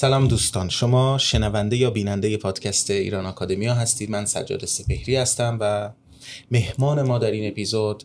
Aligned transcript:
سلام 0.00 0.28
دوستان 0.28 0.68
شما 0.68 1.18
شنونده 1.18 1.76
یا 1.76 1.90
بیننده 1.90 2.36
پادکست 2.36 2.90
ایران 2.90 3.26
آکادمیا 3.26 3.74
هستید. 3.74 4.10
من 4.10 4.24
سجاد 4.24 4.64
سپهری 4.64 5.16
هستم 5.16 5.58
و 5.60 5.90
مهمان 6.50 7.02
ما 7.02 7.18
در 7.18 7.30
این 7.30 7.50
اپیزود 7.50 8.04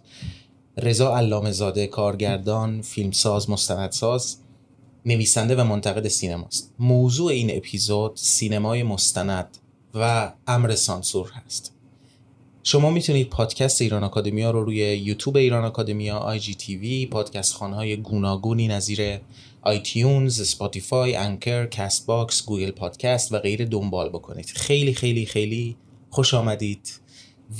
رضا 0.77 1.17
علامه 1.17 1.51
زاده 1.51 1.87
کارگردان 1.87 2.81
فیلمساز 2.81 3.49
مستندساز 3.49 4.37
نویسنده 5.05 5.55
و 5.55 5.63
منتقد 5.63 6.07
سینماست. 6.07 6.73
موضوع 6.79 7.31
این 7.31 7.57
اپیزود 7.57 8.11
سینمای 8.15 8.83
مستند 8.83 9.57
و 9.93 10.33
امر 10.47 10.75
سانسور 10.75 11.31
هست. 11.31 11.73
شما 12.63 12.89
می‌تونید 12.89 13.29
پادکست 13.29 13.81
ایران 13.81 14.03
آکادمیا 14.03 14.51
رو 14.51 14.63
روی 14.63 14.77
یوتیوب 14.77 15.37
ایران 15.37 15.65
آکادمیا 15.65 16.17
آی 16.17 16.39
جی 16.39 16.55
تی 16.55 16.77
وی 16.77 17.05
پادکست 17.05 17.53
خانهای 17.53 17.97
گوناگونی 17.97 18.67
نظیر 18.67 19.19
iTunes، 19.63 20.47
Spotify، 20.47 21.15
Anchor، 21.15 21.65
Castbox، 21.65 22.45
Google 22.45 22.71
Podcast 22.71 23.31
و 23.31 23.39
غیره 23.39 23.65
دنبال 23.65 24.09
بکنید. 24.09 24.45
خیلی 24.45 24.93
خیلی 24.93 25.25
خیلی 25.25 25.77
خوش 26.09 26.33
آمدید 26.33 26.99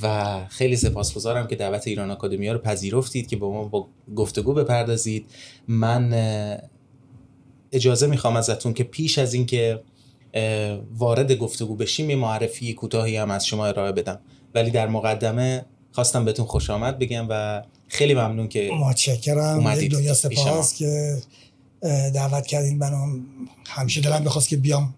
و 0.02 0.38
خیلی 0.48 0.76
سپاسگزارم 0.76 1.46
که 1.46 1.56
دعوت 1.56 1.88
ایران 1.88 2.10
آکادمیا 2.10 2.52
رو 2.52 2.58
پذیرفتید 2.58 3.28
که 3.28 3.36
با 3.36 3.52
ما 3.52 3.64
با 3.64 3.88
گفتگو 4.16 4.54
بپردازید. 4.54 5.26
من 5.68 6.14
اجازه 7.72 8.06
می‌خوام 8.06 8.36
ازتون 8.36 8.74
که 8.74 8.84
پیش 8.84 9.18
از 9.18 9.34
اینکه 9.34 9.82
وارد 10.96 11.32
گفتگو 11.32 11.76
بشیم 11.76 12.10
یه 12.10 12.16
معرفی 12.16 12.74
کوتاهی 12.74 13.16
هم 13.16 13.30
از 13.30 13.46
شما 13.46 13.66
ارائه 13.66 13.92
بدم. 13.92 14.20
ولی 14.54 14.70
در 14.70 14.88
مقدمه 14.88 15.64
خواستم 15.92 16.24
بهتون 16.24 16.46
خوش 16.46 16.70
آمد 16.70 16.98
بگم 16.98 17.26
و 17.28 17.62
خیلی 17.88 18.14
ممنون 18.14 18.48
که 18.48 18.70
متشکرم. 18.80 19.76
یک 19.80 19.92
دنیا 19.92 20.14
سپاس 20.14 20.78
که 20.78 21.16
دعوت 22.14 22.46
کردین. 22.46 22.78
منو 22.78 23.20
همیشه 23.66 24.00
دلم 24.00 24.24
بخواست 24.24 24.48
که 24.48 24.56
بیام 24.56 24.94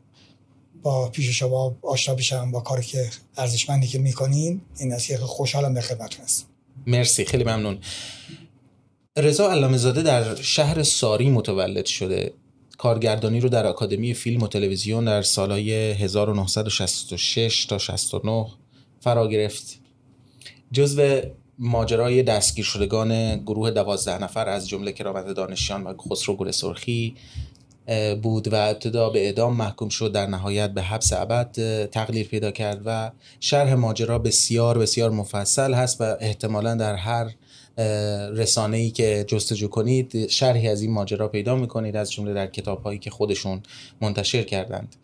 با 0.83 1.09
پیش 1.09 1.39
شما 1.39 1.77
آشنا 1.83 2.15
بشم 2.15 2.51
با 2.51 2.61
کاری 2.61 2.83
که 2.83 3.11
ارزشمندی 3.37 3.87
که 3.87 3.99
می‌کنین. 3.99 4.61
این 4.79 4.93
است 4.93 5.07
که 5.07 5.17
خوشحالم 5.17 5.75
به 5.75 5.81
خدمتتون 5.81 6.25
هستم. 6.25 6.47
مرسی 6.87 7.25
خیلی 7.25 7.45
ممنون. 7.45 7.79
رضا 9.17 9.51
علامه 9.51 9.77
زاده 9.77 10.03
در 10.03 10.35
شهر 10.35 10.83
ساری 10.83 11.31
متولد 11.31 11.87
شده. 11.87 12.33
کارگردانی 12.79 13.41
رو 13.41 13.49
در 13.49 13.67
آکادمی 13.67 14.15
فیلم 14.15 14.43
و 14.43 14.49
تلویزیون 14.49 15.05
در 15.05 15.23
سالهای 15.23 15.73
1966 15.93 17.67
تا 17.67 17.79
69 17.79 18.47
فرا 19.01 19.29
گرفت. 19.29 19.81
جزو 20.73 21.21
ماجرای 21.59 22.23
دستگیر 22.23 22.65
شدگان 22.65 23.37
گروه 23.37 23.71
دوازده 23.71 24.23
نفر 24.23 24.49
از 24.49 24.69
جمله 24.69 24.93
کرامت 24.93 25.27
دانشیان 25.27 25.85
و 25.85 25.95
خسرو 25.97 26.37
گل 26.37 26.51
سرخی 26.51 27.15
بود 28.23 28.53
و 28.53 28.55
ابتدا 28.55 29.11
به 29.11 29.25
اعدام 29.25 29.57
محکوم 29.57 29.89
شد. 29.89 30.13
در 30.13 30.27
نهایت 30.27 30.71
به 30.71 30.83
حبس 30.83 31.13
ابد 31.13 31.51
تقلیل 31.87 32.27
پیدا 32.27 32.51
کرد 32.51 32.83
و 32.85 33.11
شرح 33.41 33.75
ماجرا 33.75 34.19
بسیار 34.19 34.79
بسیار 34.79 35.11
مفصل 35.11 35.75
هست 35.75 36.01
و 36.01 36.17
احتمالا 36.21 36.75
در 36.75 36.95
هر 36.95 37.31
رسانه 38.33 38.77
ای 38.77 38.91
که 38.91 39.25
جستجو 39.29 39.69
کنید 39.69 40.29
شرحی 40.29 40.69
از 40.69 40.83
این 40.83 40.93
ماجرا 40.93 41.29
پیدا 41.29 41.57
می‌کنید 41.57 41.97
از 41.97 42.13
جمله 42.13 42.35
در 42.35 42.47
کتاب 42.47 42.83
هایی 42.83 42.99
که 42.99 43.11
خودشون 43.11 43.63
منتشر 44.01 44.43
کردند. 44.43 44.97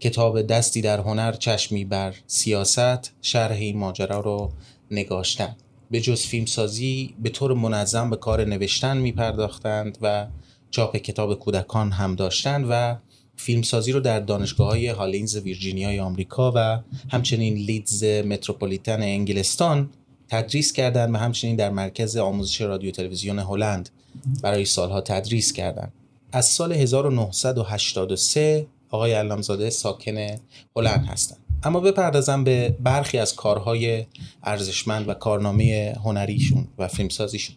کتاب 0.00 0.42
دستی 0.42 0.80
در 0.80 1.00
هنر 1.00 1.32
چشمی 1.32 1.84
بر 1.84 2.14
سیاست 2.26 3.12
شرح 3.22 3.56
این 3.56 3.78
ماجرا 3.78 4.20
رو 4.20 4.50
نگاشتن. 4.90 5.56
به 5.90 6.00
جز 6.00 6.22
فیلمسازی 6.22 7.14
به 7.22 7.30
طور 7.30 7.54
منظم 7.54 8.10
به 8.10 8.16
کار 8.16 8.44
نوشتن 8.44 8.96
می 8.96 9.12
پرداختند 9.12 9.98
و 10.02 10.26
چاپ 10.70 10.96
کتاب 10.96 11.34
کودکان 11.34 11.92
هم 11.92 12.14
داشتند 12.14 12.66
و 12.70 12.96
فیلمسازی 13.36 13.92
رو 13.92 14.00
در 14.00 14.20
دانشگاه 14.20 14.68
های 14.68 14.88
هالینز 14.88 15.36
ویرجینیای 15.36 16.00
آمریکا 16.00 16.52
و 16.56 16.80
همچنین 17.10 17.54
لیدز 17.54 18.04
متروپولیتن 18.04 19.02
انگلستان 19.02 19.90
تدریس 20.28 20.72
کردند 20.72 21.14
و 21.14 21.18
همچنین 21.18 21.56
در 21.56 21.70
مرکز 21.70 22.16
آموزش 22.16 22.60
رادیو 22.60 22.90
تلویزیون 22.90 23.38
هلند 23.38 23.90
برای 24.42 24.64
سالها 24.64 25.00
تدریس 25.00 25.52
کردند. 25.52 25.92
از 26.32 26.46
سال 26.46 26.72
1983 26.72 28.66
آقای 28.90 29.12
علامزاده 29.12 29.70
ساکن 29.70 30.26
هلند 30.76 31.06
هستند 31.06 31.38
اما 31.62 31.80
بپردازم 31.80 32.44
به 32.44 32.76
برخی 32.80 33.18
از 33.18 33.34
کارهای 33.34 34.06
ارزشمند 34.42 35.08
و 35.08 35.14
کارنامه 35.14 35.96
هنریشون 36.04 36.68
و 36.78 36.88
فیلمسازیشون. 36.88 37.56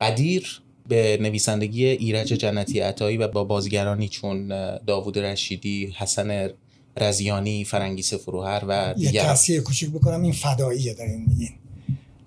قدیر 0.00 0.62
به 0.88 1.18
نویسندگی 1.20 1.86
ایرج 1.86 2.28
جنتی 2.28 2.80
عطایی 2.80 3.16
و 3.16 3.28
با 3.28 3.44
بازیگرانی 3.44 4.08
چون 4.08 4.48
داوود 4.86 5.18
رشیدی 5.18 5.94
حسن 5.98 6.50
رزیانی 6.96 7.64
فرنگیس 7.64 8.14
فروهر 8.14 8.62
و 8.68 8.94
دیگر 8.94 9.12
یه 9.12 9.22
تصحیح 9.22 9.60
کوچیک 9.60 9.90
بکنم 9.90 10.22
این 10.22 10.32
فداییه 10.32 10.94
در 10.94 11.04
این 11.04 11.24
میگین 11.28 11.50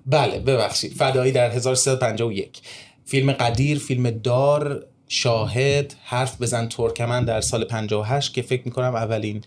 بله 0.06 0.40
ببخشید. 0.40 0.94
فدایی 0.94 1.32
در 1.32 1.52
1351 1.52 2.62
فیلم 3.06 3.32
قدیر 3.32 3.80
فیلم 3.80 4.10
دار 4.10 4.86
شاهد 5.08 5.96
حرف 6.04 6.42
بزن 6.42 6.68
ترکمن 6.68 7.26
در 7.26 7.42
سال 7.42 7.64
58 7.64 8.34
که 8.34 8.42
فکر 8.42 8.62
می‌کنم 8.66 8.96
اولین 8.96 9.44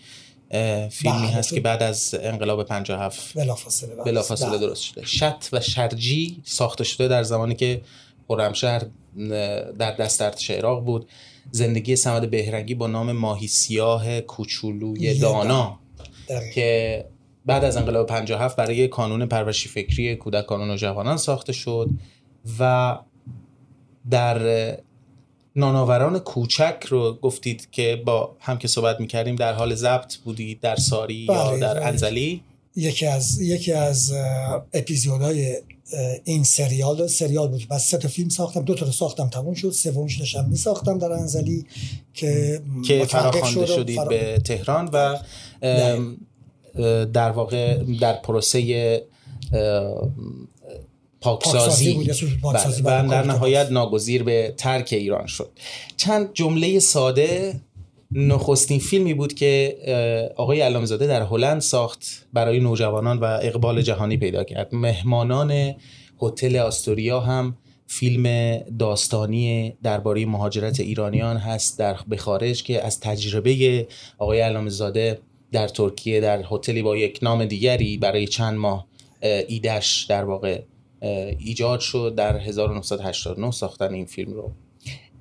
فیلمی 0.90 1.18
بله، 1.18 1.26
هست 1.26 1.54
که 1.54 1.60
بعد 1.60 1.82
از 1.82 2.14
انقلاب 2.22 2.64
57 2.64 3.34
بلافاصله 3.34 3.94
بلافاصله 3.94 4.50
بله. 4.50 4.58
درست 4.58 4.82
شده. 4.82 5.06
شط 5.06 5.44
و 5.52 5.60
شرجی 5.60 6.42
ساخته 6.44 6.84
شده 6.84 7.08
در 7.08 7.22
زمانی 7.22 7.54
که 7.54 7.82
خرمشهر 8.28 8.82
در 9.78 9.96
دست 9.96 10.22
ارتش 10.22 10.50
عراق 10.50 10.84
بود. 10.84 11.08
زندگی 11.50 11.96
سمد 11.96 12.30
بهرنگی 12.30 12.74
با 12.74 12.86
نام 12.86 13.12
ماهی 13.12 13.46
سیاه 13.46 14.20
کوچولوی 14.20 15.18
دانا 15.18 15.78
که 16.54 17.04
بعد 17.46 17.64
از 17.64 17.76
انقلاب 17.76 18.06
57 18.06 18.56
برای 18.56 18.88
کانون 18.88 19.26
پرورشی 19.26 19.68
فکری 19.68 20.16
کودکان 20.16 20.70
و 20.70 20.76
جوانان 20.76 21.16
ساخته 21.16 21.52
شد 21.52 21.90
و 22.58 22.98
در 24.10 24.76
ناناوران 25.60 26.18
کوچک 26.18 26.76
رو 26.88 27.18
گفتید 27.22 27.70
که 27.70 28.02
با 28.04 28.36
هم 28.40 28.58
که 28.58 28.68
صحبت 28.68 29.00
می‌کردیم 29.00 29.36
در 29.36 29.52
حال 29.52 29.74
ضبط 29.74 30.16
بودید 30.16 30.60
در 30.60 30.76
ساری 30.76 31.14
یا 31.14 31.50
بله، 31.50 31.60
در 31.60 31.74
بله. 31.74 31.86
انزلی؟ 31.86 32.42
یکی 32.76 33.06
از 33.06 33.40
یکی 33.40 33.72
از 33.72 34.12
اپیزودهای 34.72 35.56
این 36.24 36.44
سریال 36.44 37.06
سریال 37.06 37.48
بود. 37.48 37.68
بس 37.70 37.88
سه 37.90 37.98
تا 37.98 38.08
فیلم 38.08 38.28
ساختم 38.28 38.62
دو 38.62 38.74
تا 38.74 38.86
رو 38.86 38.92
ساختم 38.92 39.28
تموم 39.28 39.54
شد. 39.54 39.70
سومش 39.70 40.18
داشتم 40.18 40.44
می 40.44 40.56
ساختم 40.56 40.98
در 40.98 41.12
انزلی 41.12 41.66
که 42.14 42.60
که 42.86 43.04
فراخوانده 43.04 43.66
شدید 43.66 43.96
فرا... 43.96 44.08
به 44.08 44.38
تهران 44.44 44.90
و 44.92 45.18
در 47.12 47.30
واقع 47.30 47.78
در 48.00 48.12
پروسه 48.12 49.02
پاکسازی, 51.20 52.10
پاکسازی 52.42 52.82
بله. 52.82 53.06
و 53.06 53.10
در 53.10 53.22
نهایت 53.22 53.70
ناگزیر 53.70 54.22
به 54.22 54.54
ترک 54.56 54.88
ایران 54.92 55.26
شد. 55.26 55.50
چند 55.96 56.30
جمله 56.34 56.78
ساده 56.78 57.60
نخستین 58.12 58.78
فیلمی 58.78 59.14
بود 59.14 59.34
که 59.34 59.76
آقای 60.36 60.60
علامزاده 60.60 61.06
در 61.06 61.22
هلند 61.22 61.60
ساخت 61.60 62.26
برای 62.32 62.60
نوجوانان 62.60 63.18
و 63.18 63.24
اقبال 63.24 63.82
جهانی 63.82 64.16
پیدا 64.16 64.44
کرد. 64.44 64.74
مهمانان 64.74 65.74
هتل 66.22 66.56
آستوریا 66.56 67.20
هم 67.20 67.56
فیلم 67.86 68.56
داستانی 68.78 69.76
درباره 69.82 70.26
مهاجرت 70.26 70.80
ایرانیان 70.80 71.36
هست 71.36 71.78
در 71.78 71.96
به 72.08 72.16
خارج 72.16 72.62
که 72.62 72.86
از 72.86 73.00
تجربه 73.00 73.86
آقای 74.18 74.40
علامزاده 74.40 75.18
در 75.52 75.68
ترکیه 75.68 76.20
در 76.20 76.44
هتلی 76.50 76.82
با 76.82 76.96
یک 76.96 77.18
نام 77.22 77.44
دیگری 77.44 77.96
برای 77.96 78.26
چند 78.26 78.58
ماه 78.58 78.86
ایدش 79.22 80.06
در 80.08 80.24
واقع 80.24 80.60
ایجاد 81.00 81.80
شد 81.80 82.14
در 82.16 82.36
1989 82.36 83.50
ساختن 83.50 83.94
این 83.94 84.06
فیلم 84.06 84.32
رو. 84.32 84.52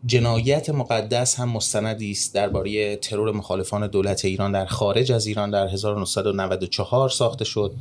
جنایت 0.05 0.69
مقدس 0.69 1.39
هم 1.39 1.49
مستندی 1.49 2.11
است 2.11 2.35
درباره 2.35 2.95
ترور 2.95 3.31
مخالفان 3.31 3.87
دولت 3.87 4.25
ایران 4.25 4.51
در 4.51 4.65
خارج 4.65 5.11
از 5.11 5.27
ایران 5.27 5.49
در 5.49 5.67
1994 5.67 7.09
ساخته 7.09 7.45
شد. 7.45 7.73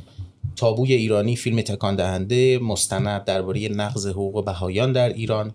تابوی 0.55 0.93
ایرانی 0.93 1.35
فیلم 1.35 1.61
تکان 1.61 1.95
دهنده 1.95 2.59
مستند 2.59 3.23
درباره 3.23 3.69
نقض 3.69 4.07
حقوق 4.07 4.45
بهایان 4.45 4.91
در 4.91 5.09
ایران. 5.09 5.53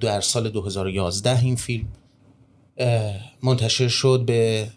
در 0.00 0.20
سال 0.20 0.48
2011 0.48 1.40
این 1.40 1.56
فیلم 1.56 1.88
منتشر 3.42 3.88
شد 3.88 4.24
به 4.26 4.68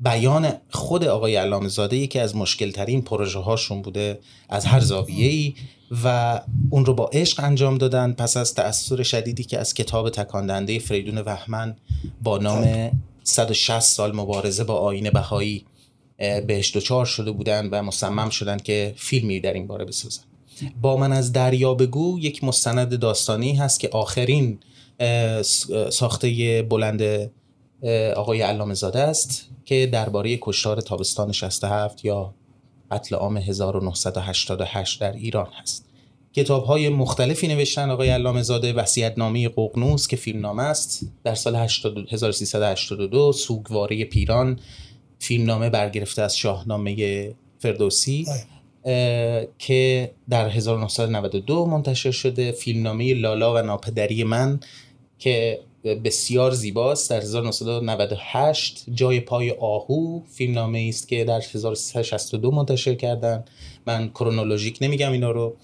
بیان 0.00 0.52
خود 0.70 1.04
آقای 1.04 1.36
علامه 1.36 1.68
زاده 1.68 1.96
یکی 1.96 2.18
از 2.18 2.36
مشکل 2.36 2.70
ترین 2.70 3.02
پروژه 3.02 3.38
هاشون 3.38 3.82
بوده 3.82 4.18
از 4.48 4.64
هر 4.64 4.80
زاویه 4.80 5.28
ای 5.28 5.54
و 6.04 6.40
اون 6.70 6.86
رو 6.86 6.94
با 6.94 7.10
عشق 7.12 7.44
انجام 7.44 7.78
دادن. 7.78 8.12
پس 8.12 8.36
از 8.36 8.54
تأثیر 8.54 9.02
شدیدی 9.02 9.44
که 9.44 9.58
از 9.58 9.74
کتاب 9.74 10.10
تکاندنده 10.10 10.78
فریدون 10.78 11.18
وحمن 11.18 11.76
با 12.22 12.38
نام 12.38 12.90
160 13.22 13.80
سال 13.80 14.16
مبارزه 14.16 14.64
با 14.64 14.74
آین 14.74 15.10
بهایی 15.10 15.64
بهش 16.18 16.76
دچار 16.76 17.06
شده 17.06 17.30
بودن 17.30 17.68
و 17.70 17.82
مصمم 17.82 18.30
شدن 18.30 18.56
که 18.56 18.94
فیلمی 18.96 19.40
در 19.40 19.52
این 19.52 19.66
باره 19.66 19.84
بسازن. 19.84 20.22
با 20.82 20.96
من 20.96 21.12
از 21.12 21.32
دریا 21.32 21.74
بگو 21.74 22.18
یک 22.18 22.44
مستند 22.44 22.98
داستانی 22.98 23.54
هست 23.54 23.80
که 23.80 23.88
آخرین 23.88 24.58
ساخته 25.90 26.62
بلند 26.62 27.30
آقای 28.16 28.40
علامه 28.40 28.74
زاده 28.74 29.00
است 29.00 29.48
که 29.64 29.86
درباره 29.86 30.38
کشتار 30.42 30.80
تابستان 30.80 31.32
67 31.32 32.04
یا 32.04 32.34
قتل 32.94 33.14
عام 33.16 33.36
1988 33.36 35.00
در 35.00 35.12
ایران 35.12 35.48
هست. 35.62 35.86
کتاب 36.32 36.64
های 36.64 36.88
مختلفی 36.88 37.48
نوشتن 37.48 37.90
آقای 37.90 38.08
علامه 38.08 38.42
زاده 38.42 38.72
وسیعت 38.72 39.18
نامی 39.18 39.48
ققنوس 39.48 40.08
که 40.08 40.16
فیلمنامه 40.16 40.62
است 40.62 41.06
در 41.24 41.34
سال 41.34 41.56
1382 41.56 43.32
سوگواری 43.32 44.04
پیران 44.04 44.58
فیلمنامه 45.18 45.70
برگرفته 45.70 46.22
از 46.22 46.36
شاهنامه 46.36 47.34
فردوسی 47.58 48.26
که 49.58 50.10
در 50.30 50.48
1992 50.48 51.66
منتشر 51.66 52.10
شده 52.10 52.52
فیلمنامه 52.52 53.14
لالا 53.14 53.54
و 53.54 53.58
ناپدری 53.58 54.24
من 54.24 54.60
که 55.18 55.60
بسیار 55.84 56.50
زیباست. 56.50 57.10
در 57.10 57.20
1998 57.20 58.84
جای 58.94 59.20
پای 59.20 59.50
آهو 59.50 60.20
فیلمنامه 60.32 60.86
است 60.88 61.08
که 61.08 61.24
در 61.24 61.40
1362 61.54 62.50
منتشر 62.50 62.94
کردن. 62.94 63.44
من 63.86 64.08
کرونولوژیک 64.08 64.78
نمیگم 64.80 65.12
اینا 65.12 65.30
رو. 65.30 65.56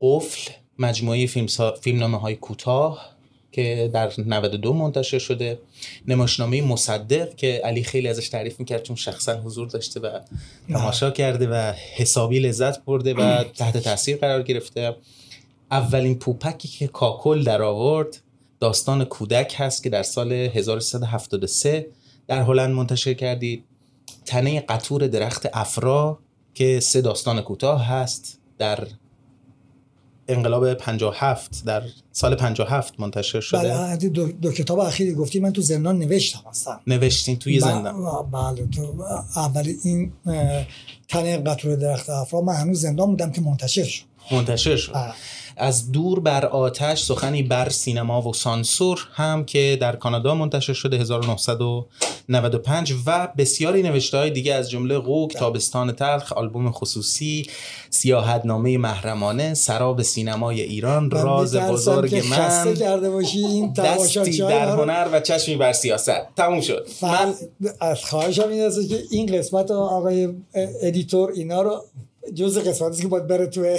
قفل 0.00 0.52
مجموعه 0.78 1.26
فیلم 1.26 1.46
فیلمنامه 1.80 2.18
های 2.18 2.36
کوتاه 2.36 3.18
که 3.52 3.90
در 3.92 4.12
92 4.26 4.72
منتشر 4.72 5.18
شده. 5.18 5.58
نماشنامه 6.08 6.62
مصدق 6.62 7.34
که 7.34 7.60
علی 7.64 7.82
خیلی 7.82 8.08
ازش 8.08 8.28
تعریف 8.28 8.60
می‌کرد 8.60 8.82
چون 8.82 8.96
شخصا 8.96 9.40
حضور 9.40 9.68
داشته 9.68 10.00
و 10.00 10.20
تماشا 10.72 11.10
کرده 11.10 11.48
و 11.48 11.72
حسابی 11.96 12.38
لذت 12.38 12.84
برده 12.84 13.14
و 13.14 13.44
تحت 13.44 13.76
تاثیر 13.76 14.16
قرار 14.16 14.42
گرفته. 14.42 14.96
اولین 15.70 16.18
پوپکی 16.18 16.68
که 16.68 16.86
کاکل 16.86 17.42
در 17.42 17.62
آورد 17.62 18.20
داستان 18.60 19.04
کودک 19.04 19.54
هست 19.58 19.82
که 19.82 19.90
در 19.90 20.02
سال 20.02 20.32
1373 20.32 21.86
در 22.26 22.42
هلند 22.42 22.74
منتشر 22.74 23.14
کردید. 23.14 23.64
تنه 24.26 24.60
قطور 24.60 25.06
درخت 25.06 25.46
افرا 25.52 26.18
که 26.54 26.80
سه 26.80 27.00
داستان 27.00 27.40
کوتاه 27.40 27.86
هست 27.86 28.38
در 28.58 28.86
انقلاب 30.28 30.74
57 30.74 31.64
در 31.64 31.82
سال 32.12 32.34
57 32.34 33.00
منتشر 33.00 33.40
شده. 33.40 33.58
بله 33.58 33.96
دو, 33.96 34.32
دو 34.32 34.52
کتاب 34.52 34.78
اخیری 34.78 35.14
گفتی 35.14 35.40
من 35.40 35.52
تو 35.52 35.60
زندان 35.60 35.98
نوشتم 35.98 36.40
اصلا. 36.50 36.80
نوشتین 36.86 37.36
توی 37.36 37.60
زندان. 37.60 38.30
بله 38.30 38.66
تو 38.66 39.02
اول 39.36 39.72
این 39.84 40.12
تنه 41.08 41.38
قطور 41.38 41.76
درخت 41.76 42.10
افرا 42.10 42.40
من 42.40 42.54
هنوز 42.54 42.80
زندان 42.80 43.06
بودم 43.06 43.32
که 43.32 43.40
منتشر 43.40 43.84
شد. 43.84 44.04
منتشر 44.32 44.76
شد. 44.76 44.92
بله. 44.92 45.12
از 45.58 45.92
دور 45.92 46.20
بر 46.20 46.46
آتش 46.46 47.02
سخنی 47.02 47.42
بر 47.42 47.68
سینما 47.68 48.22
و 48.22 48.32
سانسور 48.34 49.08
هم 49.12 49.44
که 49.44 49.78
در 49.80 49.96
کانادا 49.96 50.34
منتشر 50.34 50.72
شده 50.72 50.98
1995 50.98 52.94
و 53.06 53.28
بسیاری 53.36 53.82
نوشته 53.82 54.18
های 54.18 54.30
دیگه 54.30 54.54
از 54.54 54.70
جمله 54.70 54.98
قوک 54.98 55.36
تابستان 55.36 55.92
تلخ 55.92 56.32
آلبوم 56.32 56.70
خصوصی 56.70 57.46
سیاحتنامه 57.90 58.78
محرمانه 58.78 59.54
سراب 59.54 60.02
سینمای 60.02 60.60
ایران 60.60 61.10
راز 61.10 61.56
بزرگ 61.56 62.22
من 62.30 62.76
این 63.34 63.72
دستی 63.72 64.38
در 64.38 64.68
هنر 64.68 65.08
و 65.12 65.20
چشمی 65.20 65.56
بر 65.56 65.72
سیاست. 65.72 66.34
تموم 66.36 66.60
شد. 66.60 66.86
من 67.02 67.34
از 67.80 68.04
خواهشم 68.04 68.48
این 68.48 68.70
که 68.88 69.02
این 69.10 69.38
قسمت 69.38 69.70
آقای 69.70 70.28
ادیتور 70.82 71.30
اینا 71.30 71.62
رو 71.62 71.84
جز 72.34 72.58
قسمتی 72.58 73.02
که 73.02 73.08
باید 73.08 73.26
بره 73.26 73.46
توی. 73.46 73.78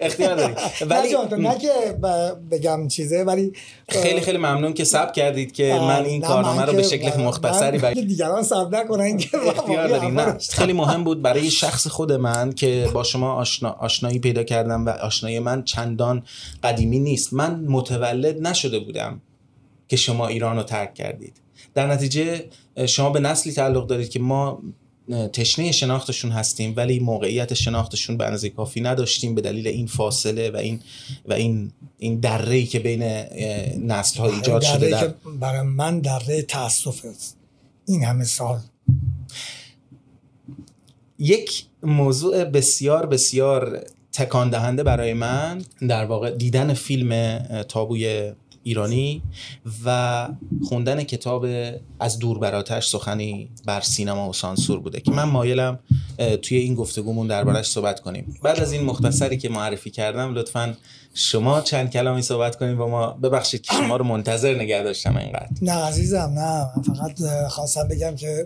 اختیار 0.00 0.36
داری 0.36 0.54
ولی 0.86 1.16
نه 1.38 1.58
که 1.58 1.68
بگم 2.50 2.88
چیزه 2.88 3.22
ولی 3.22 3.52
خیلی 3.88 4.20
خیلی 4.20 4.38
ممنون 4.38 4.72
که 4.72 4.84
سب 4.84 5.12
کردید 5.12 5.52
که 5.52 5.74
من 5.74 6.04
این 6.04 6.20
کارنامه 6.20 6.62
رو 6.62 6.72
به 6.72 6.82
شکل 6.82 7.20
مختصری 7.20 7.78
برای 7.78 8.04
دیگران 8.14 8.42
سب 8.42 8.74
نکنن 8.74 9.16
که 9.16 9.38
اختیار 9.48 10.10
نه 10.10 10.38
خیلی 10.50 10.72
مهم 10.72 11.04
بود 11.04 11.22
برای 11.22 11.50
شخص 11.50 11.86
خود 11.86 12.12
من 12.12 12.52
که 12.52 12.88
با 12.94 13.02
شما 13.02 13.32
آشنا... 13.32 13.70
آشنایی 13.70 14.18
پیدا 14.18 14.42
کردم 14.42 14.86
و 14.86 14.88
آشنایی 14.88 15.38
من 15.38 15.62
چندان 15.62 16.22
قدیمی 16.62 16.98
نیست. 16.98 17.32
من 17.32 17.64
متولد 17.68 18.46
نشده 18.46 18.78
بودم 18.78 19.20
که 19.88 19.96
شما 19.96 20.26
ایران 20.26 20.56
رو 20.56 20.62
ترک 20.62 20.94
کردید. 20.94 21.40
در 21.74 21.86
نتیجه 21.86 22.44
شما 22.86 23.10
به 23.10 23.20
نسلی 23.20 23.52
تعلق 23.52 23.86
دارید 23.86 24.08
که 24.08 24.20
ما 24.20 24.62
تشنه 25.32 25.72
شناختشون 25.72 26.30
هستیم 26.30 26.74
ولی 26.76 26.98
موقعیت 26.98 27.54
شناختشون 27.54 28.16
به 28.16 28.24
اندازه 28.24 28.50
کافی 28.50 28.80
نداشتیم 28.80 29.34
به 29.34 29.40
دلیل 29.40 29.66
این 29.68 29.86
فاصله 29.86 30.50
و 30.50 30.56
این 30.56 30.80
و 31.28 31.32
این 31.32 31.72
این 31.98 32.20
دره 32.20 32.62
که 32.62 32.78
بین 32.78 33.02
نسل 33.86 34.20
ها 34.20 34.30
ایجاد 34.30 34.62
شده 34.62 34.90
در... 34.90 35.14
برای 35.40 35.62
من 35.62 36.00
دره 36.00 36.42
تاسف 36.42 37.04
است. 37.04 37.36
این 37.86 38.04
همه 38.04 38.24
سال. 38.24 38.60
یک 41.18 41.64
موضوع 41.82 42.44
بسیار 42.44 43.06
بسیار 43.06 43.84
تکان 44.12 44.50
دهنده 44.50 44.82
برای 44.82 45.12
من 45.12 45.64
در 45.88 46.04
واقع 46.04 46.30
دیدن 46.30 46.74
فیلم 46.74 47.38
تابوی 47.62 48.32
ایرانی 48.62 49.22
و 49.84 50.28
خوندن 50.64 51.02
کتاب 51.02 51.46
از 52.00 52.18
دور 52.18 52.38
براتش 52.38 52.88
سخنی 52.88 53.50
بر 53.66 53.80
سینما 53.80 54.28
و 54.28 54.32
سانسور 54.32 54.80
بوده 54.80 55.00
که 55.00 55.10
من 55.10 55.24
مایلم 55.24 55.78
توی 56.42 56.58
این 56.58 56.74
گفتگومون 56.74 57.26
دربارش 57.26 57.66
صحبت 57.70 58.00
کنیم. 58.00 58.36
بعد 58.42 58.60
از 58.60 58.72
این 58.72 58.82
مختصری 58.84 59.36
که 59.38 59.48
معرفی 59.48 59.90
کردم 59.90 60.34
لطفا 60.34 60.76
شما 61.14 61.60
چند 61.60 61.90
کلامی 61.90 62.22
صحبت 62.22 62.56
کنیم 62.56 62.76
با 62.78 62.88
ما. 62.88 63.10
ببخشید 63.10 63.62
که 63.62 63.74
شما 63.74 63.96
رو 63.96 64.04
منتظر 64.04 64.54
نگه 64.54 64.82
داشتم 64.82 65.16
اینقدر. 65.16 65.48
نه 65.62 65.72
عزیزم 65.72 66.32
نه. 66.36 66.70
فقط 66.82 67.46
خواستم 67.48 67.88
بگم 67.88 68.16
که 68.16 68.44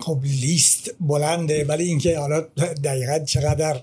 خب 0.00 0.20
لیست 0.22 0.90
بلنده 1.00 1.64
ولی 1.64 1.84
اینکه 1.84 2.18
حالا 2.18 2.40
دقیقا 2.84 3.18
چقدر 3.18 3.82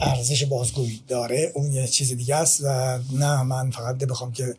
ارزش 0.00 0.44
بازگویی 0.44 1.00
داره 1.08 1.52
اون 1.54 1.72
یه 1.72 1.86
چیز 1.86 2.12
دیگه 2.12 2.36
است 2.36 2.60
و 2.64 2.98
نه 3.12 3.42
من 3.42 3.70
فقط 3.70 3.96
بخوام 3.96 4.32
که 4.32 4.54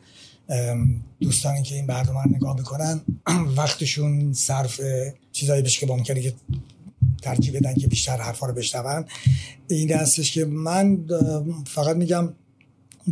دوستانی 1.21 1.63
که 1.63 1.75
این 1.75 1.87
برنامه 1.87 2.23
رو 2.23 2.35
نگاه 2.35 2.55
می‌کنن 2.57 3.01
وقتشون 3.57 4.33
صرف 4.33 4.81
چیزایی 5.31 5.61
بشه 5.61 5.79
که 5.79 5.93
ممکنه 5.93 6.21
که 6.21 6.33
ترجیح 7.21 7.53
بدن 7.53 7.73
که 7.73 7.87
بیشتر 7.87 8.17
حرفا 8.17 8.47
رو 8.47 8.53
بشنون. 8.53 9.05
این 9.69 9.91
هستش 9.91 10.31
که 10.31 10.45
من 10.45 11.05
فقط 11.67 11.95
میگم 11.95 12.33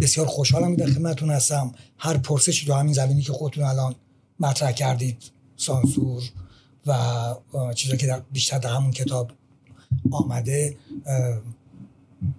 بسیار 0.02 0.28
خوشحالم 0.28 0.76
در 0.76 0.86
خدمتتون 0.86 1.30
هستم. 1.32 1.76
هر 1.98 2.18
پرسشی 2.18 2.66
تو 2.66 2.74
همین 2.74 2.94
زمینی 2.94 3.22
که 3.22 3.34
خودتون 3.34 3.64
الان 3.64 3.96
مطرح 4.40 4.72
کردید 4.72 5.18
سانسور 5.58 6.24
و 6.86 6.94
چیزایی 7.76 8.00
که 8.00 8.22
بیشتر 8.32 8.58
در 8.58 8.70
همون 8.70 8.92
کتاب 8.92 9.32
آمده 10.12 10.78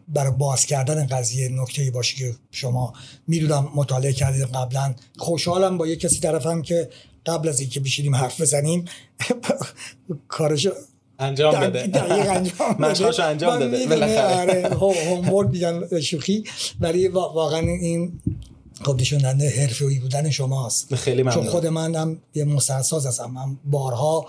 برای 0.09 0.33
باز 0.39 0.67
کردن 0.67 1.07
قضیه 1.07 1.49
نکته 1.49 1.83
ای 1.83 1.91
باشه 1.91 2.17
که 2.17 2.35
شما 2.51 2.93
می‌دونم 3.27 3.69
مطالعه 3.75 4.13
کردید 4.13 4.43
قبلا. 4.43 4.95
خوشحالم 5.17 5.79
با 5.79 5.87
یه 5.87 5.97
کسی 5.97 6.21
طرفم 6.21 6.63
که 6.63 6.89
قبل 7.27 7.49
از 7.49 7.61
اینکه 7.61 7.81
بشینیم 7.81 8.15
حرف 8.15 8.41
بزنیم 8.41 8.85
کارش 10.29 10.69
انجام 11.19 11.61
بده. 11.61 12.03
مشقاشو 12.79 13.23
انجام 13.23 13.59
داده 13.61 13.87
بالاخره. 13.87 14.69
هومورک 14.75 15.51
میگن 15.51 16.01
شوخی. 16.01 16.45
ولی 16.81 17.09
واقعا 17.09 17.61
این 17.61 18.21
خب 18.85 19.01
نشون 19.01 19.25
حرفه‌ای 19.25 19.99
بودن 19.99 20.31
شماست. 20.31 20.95
خیلی 20.95 21.23
ممنون. 21.23 21.35
چون 21.35 21.53
خود 21.53 21.67
من 21.67 21.95
هم 21.95 22.23
یه 22.35 22.45
مستساز 22.45 23.07
هستم. 23.07 23.31
من 23.31 23.57
بارها 23.65 24.27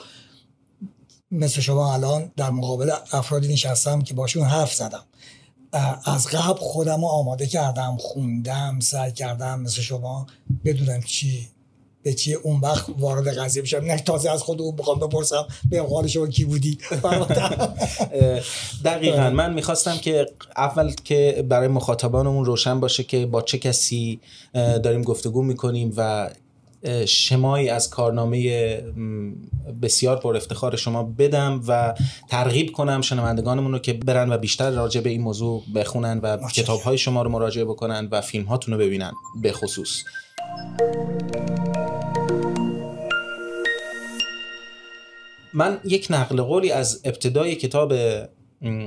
مثل 1.32 1.62
شما 1.62 1.94
الان 1.94 2.32
در 2.38 2.50
مقابل 2.50 2.92
افرادی 3.12 3.54
نشستم 3.54 4.02
که 4.02 4.14
باشون 4.14 4.44
حرف 4.44 4.74
زدم. 4.74 5.04
از 6.06 6.28
قبل 6.28 6.60
خودم 6.60 7.02
رو 7.02 7.08
آماده 7.08 7.48
کردم 7.48 7.98
خوندم 8.00 8.80
سعی 8.80 9.12
کردم 9.12 9.60
مثل 9.60 9.82
شما 9.82 10.28
بدونم 10.66 11.02
چی 11.02 11.50
به 12.08 12.14
چی 12.14 12.34
اون 12.34 12.60
وقت 12.60 12.86
وارد 13.00 13.38
قضیه 13.38 13.62
بشم 13.62 13.78
نه 13.78 13.98
تازه 14.00 14.32
از 14.32 14.44
خود 14.44 14.78
بخوام 14.78 15.00
بپرسم. 15.00 15.48
به 15.70 15.82
قال 15.82 16.08
شما 16.08 16.28
کی 16.28 16.46
بودی؟ 16.46 16.78
دقیقا. 18.86 19.30
من 19.30 19.54
می‌خواستم 19.54 19.98
که 19.98 20.26
اول 20.58 20.94
که 21.04 21.46
برای 21.50 21.68
مخاطبانمون 21.68 22.46
روشن 22.46 22.80
باشه 22.80 23.04
که 23.04 23.26
با 23.26 23.42
چه 23.42 23.58
کسی 23.58 24.20
داریم 24.54 25.02
گفتگو 25.02 25.44
می‌کنیم 25.44 25.94
و 25.98 26.30
شمایی 27.08 27.70
از 27.70 27.90
کارنامه 27.90 28.48
بسیار 29.82 30.20
پر 30.20 30.36
افتخار 30.36 30.76
شما 30.76 31.04
بدم 31.04 31.62
و 31.68 31.94
ترغیب 32.30 32.72
کنم 32.72 33.02
شنوندگانمون 33.02 33.72
رو 33.72 33.80
که 33.80 33.94
برن 33.94 34.32
و 34.32 34.38
بیشتر 34.38 34.72
راجع 34.72 35.02
به 35.02 35.10
این 35.10 35.22
موضوع 35.22 35.64
بخونن 35.76 36.20
و 36.20 36.38
کتاب 36.38 36.82
های 36.82 36.98
شما 36.98 37.22
رو 37.22 37.30
مراجعه 37.30 37.66
بکنن 37.66 38.08
و 38.12 38.22
فیلم 38.22 38.46
هاتون 38.46 38.74
رو 38.74 38.80
ببینن. 38.80 39.12
به 39.42 39.52
خصوص. 39.52 40.04
من 45.54 45.80
یک 45.84 46.08
نقل 46.10 46.42
قولی 46.42 46.72
از 46.72 47.02
ابتدای 47.04 47.56
کتاب 47.56 47.94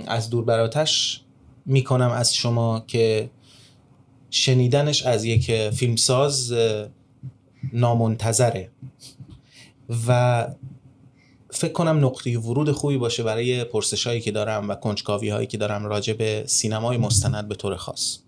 از 0.07 0.31
دور 0.31 0.45
براتش 0.45 1.21
می‌کنم 1.67 2.11
از 2.11 2.35
شما 2.35 2.85
که 2.87 3.31
شنیدنش 4.31 5.03
از 5.03 5.25
یک 5.25 5.69
فیلمساز 5.71 6.55
نامنتظره. 7.73 8.71
و 10.09 10.47
فکر 11.51 11.73
کنم 11.73 12.05
نقطه 12.05 12.39
ورود 12.39 12.71
خوبی 12.71 12.99
باشه 12.99 13.23
برای 13.23 13.65
پرسش 13.65 14.07
هایی 14.07 14.21
که 14.21 14.31
دارم 14.31 14.69
و 14.69 14.75
کنجکاوی 14.75 15.29
هایی 15.29 15.47
که 15.47 15.59
دارم 15.59 15.87
راجع 15.87 16.13
به 16.13 16.45
سینمای 16.47 16.97
مستند 16.97 17.49
به 17.49 17.55
طور 17.55 17.77
خاص. 17.77 18.19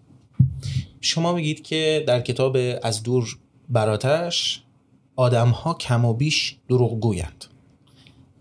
شما 1.04 1.32
میگید 1.32 1.62
که 1.62 2.04
در 2.06 2.20
کتاب 2.20 2.56
از 2.82 3.02
دور 3.02 3.38
براتش 3.68 4.62
آدم 5.16 5.48
ها 5.48 5.74
کم 5.74 6.04
و 6.04 6.14
بیش 6.14 6.56
دروغگویند. 6.68 7.44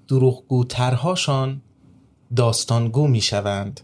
دروغگوترهاشان 0.08 1.62
داستانگو 2.36 3.08
می‌شوند 3.08 3.82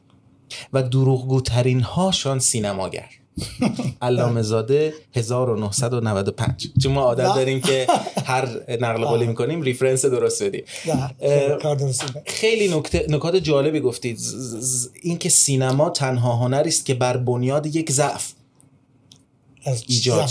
و 0.74 0.84
دروغگوترین 0.84 1.82
هاشان 1.82 2.40
سینماگر 2.40 3.10
علامه 4.02 4.42
زاده 4.42 4.94
1995 5.16 6.68
چون 6.84 6.92
ما 6.92 7.02
عادت 7.02 7.36
داریم 7.36 7.62
که 7.62 7.88
هر 8.26 8.48
نقل 8.80 9.06
قولی 9.06 9.28
می‌کنیم 9.28 9.62
ریفرنس 9.62 10.06
درست 10.06 10.44
بدیم. 10.44 10.64
خیلی 12.26 12.68
نکات 13.10 13.36
جالبی 13.36 13.80
گفتید. 13.80 14.20
اینکه 15.02 15.30
سینما 15.30 15.90
تنها 15.90 16.36
هنری 16.36 16.70
است 16.70 16.86
که 16.86 16.94
بر 16.94 17.18
بنیاد 17.18 17.76
یک 17.76 17.92
ضعف 17.92 18.34
ایجاد 19.88 20.30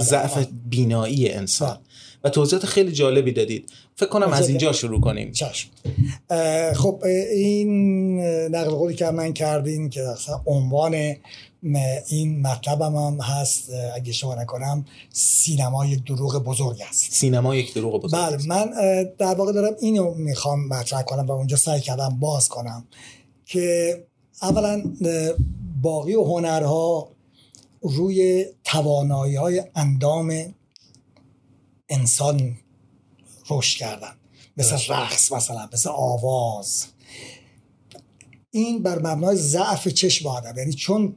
ضعف 0.00 0.46
بینایی 0.68 1.28
انسان. 1.28 1.78
و 2.24 2.28
توضیحات 2.28 2.66
خیلی 2.66 2.92
جالبی 2.92 3.32
دادید. 3.32 3.70
فکر 3.96 4.08
کنم 4.08 4.32
از 4.32 4.48
اینجا 4.48 4.72
شروع 4.72 5.00
کنیم. 5.00 5.32
چشم. 5.32 5.70
خب 6.74 7.02
این 7.34 8.20
نقل 8.46 8.70
قولی 8.70 8.94
که 8.94 9.10
من 9.10 9.32
کردین 9.32 9.90
که 9.90 10.04
عنوان 10.46 11.14
این 12.08 12.42
مطلبم 12.42 12.96
هم 12.96 13.20
هست 13.20 13.70
اگه 13.94 14.12
شما 14.12 14.34
نکنم 14.34 14.84
سینما 15.12 15.86
یک 15.86 16.04
دروغ 16.04 16.44
بزرگ 16.44 16.82
است. 16.88 17.12
سینما 17.12 17.56
یک 17.56 17.74
دروغ 17.74 18.02
بزرگ 18.02 18.20
بله 18.20 18.46
من 18.46 18.70
در 19.18 19.34
واقع 19.34 19.52
دارم 19.52 19.72
اینو 19.80 20.14
می‌خوام 20.14 20.68
مطرح 20.68 21.02
کنم 21.02 21.26
و 21.26 21.32
اونجا 21.32 21.56
سعی 21.56 21.80
کردم 21.80 22.18
باز 22.20 22.48
کنم 22.48 22.84
که 23.46 23.96
اولا 24.42 24.82
باقی 25.82 26.14
و 26.14 26.24
هنرها 26.24 27.08
روی 27.82 28.46
توانایی 28.64 29.36
های 29.36 29.62
اندام 29.74 30.54
انسان 31.88 32.56
رشد 33.50 33.78
کردن. 33.78 34.12
مثل 34.56 34.78
رقص 34.88 35.32
مثلا 35.32 35.68
مثل 35.72 35.90
آواز. 35.90 36.86
این 38.50 38.82
بر 38.82 38.98
مبنای 38.98 39.36
ضعف 39.36 39.88
چشم 39.88 40.28
آدم. 40.28 40.58
یعنی 40.58 40.72
چون 40.72 41.16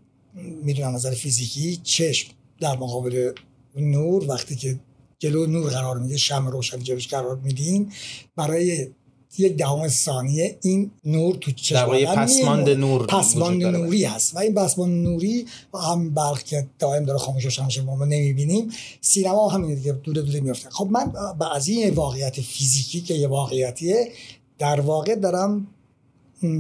می‌دونم 0.63 0.95
نظر 0.95 1.11
فیزیکی 1.11 1.77
چشم 1.77 2.33
در 2.59 2.75
مقابل 2.77 3.31
نور 3.75 4.29
وقتی 4.29 4.55
که 4.55 4.79
جلو 5.19 5.45
نور 5.45 5.69
قرار 5.69 5.99
میده 5.99 6.17
شم 6.17 6.47
روشن 6.47 6.79
جلوش 6.79 7.07
قرار 7.07 7.35
میدین 7.35 7.91
برای 8.35 8.87
یک 9.37 9.57
دهم 9.57 9.87
ثانیه 9.87 10.57
این 10.61 10.91
نور 11.05 11.35
تو 11.35 11.51
چشم 11.51 12.05
پسماند 12.05 12.69
نور 12.69 13.07
پسماند 13.07 13.63
نوری 13.63 14.03
هست. 14.03 14.35
و 14.35 14.39
این 14.39 14.53
پسماند 14.53 15.07
نوری 15.07 15.45
و 15.73 15.77
هم 15.77 16.13
برق 16.13 16.43
که 16.43 16.67
دائم 16.79 17.05
داره 17.05 17.19
خاموش 17.19 17.59
میشه 17.59 17.81
ما 17.81 18.05
نمی‌بینیم 18.05 18.71
سینما 19.01 19.49
همین 19.49 19.75
دیگه 19.75 19.91
دوره 19.91 20.21
دوره 20.21 20.39
میفته 20.39 20.69
خب 20.69 20.87
من 20.91 21.11
از 21.55 21.67
این 21.67 21.89
واقعیت 21.89 22.41
فیزیکی 22.41 23.01
که 23.01 23.13
یه 23.13 23.27
واقعیتیه 23.27 24.11
در 24.57 24.79
واقع 24.79 25.15
دارم 25.15 25.67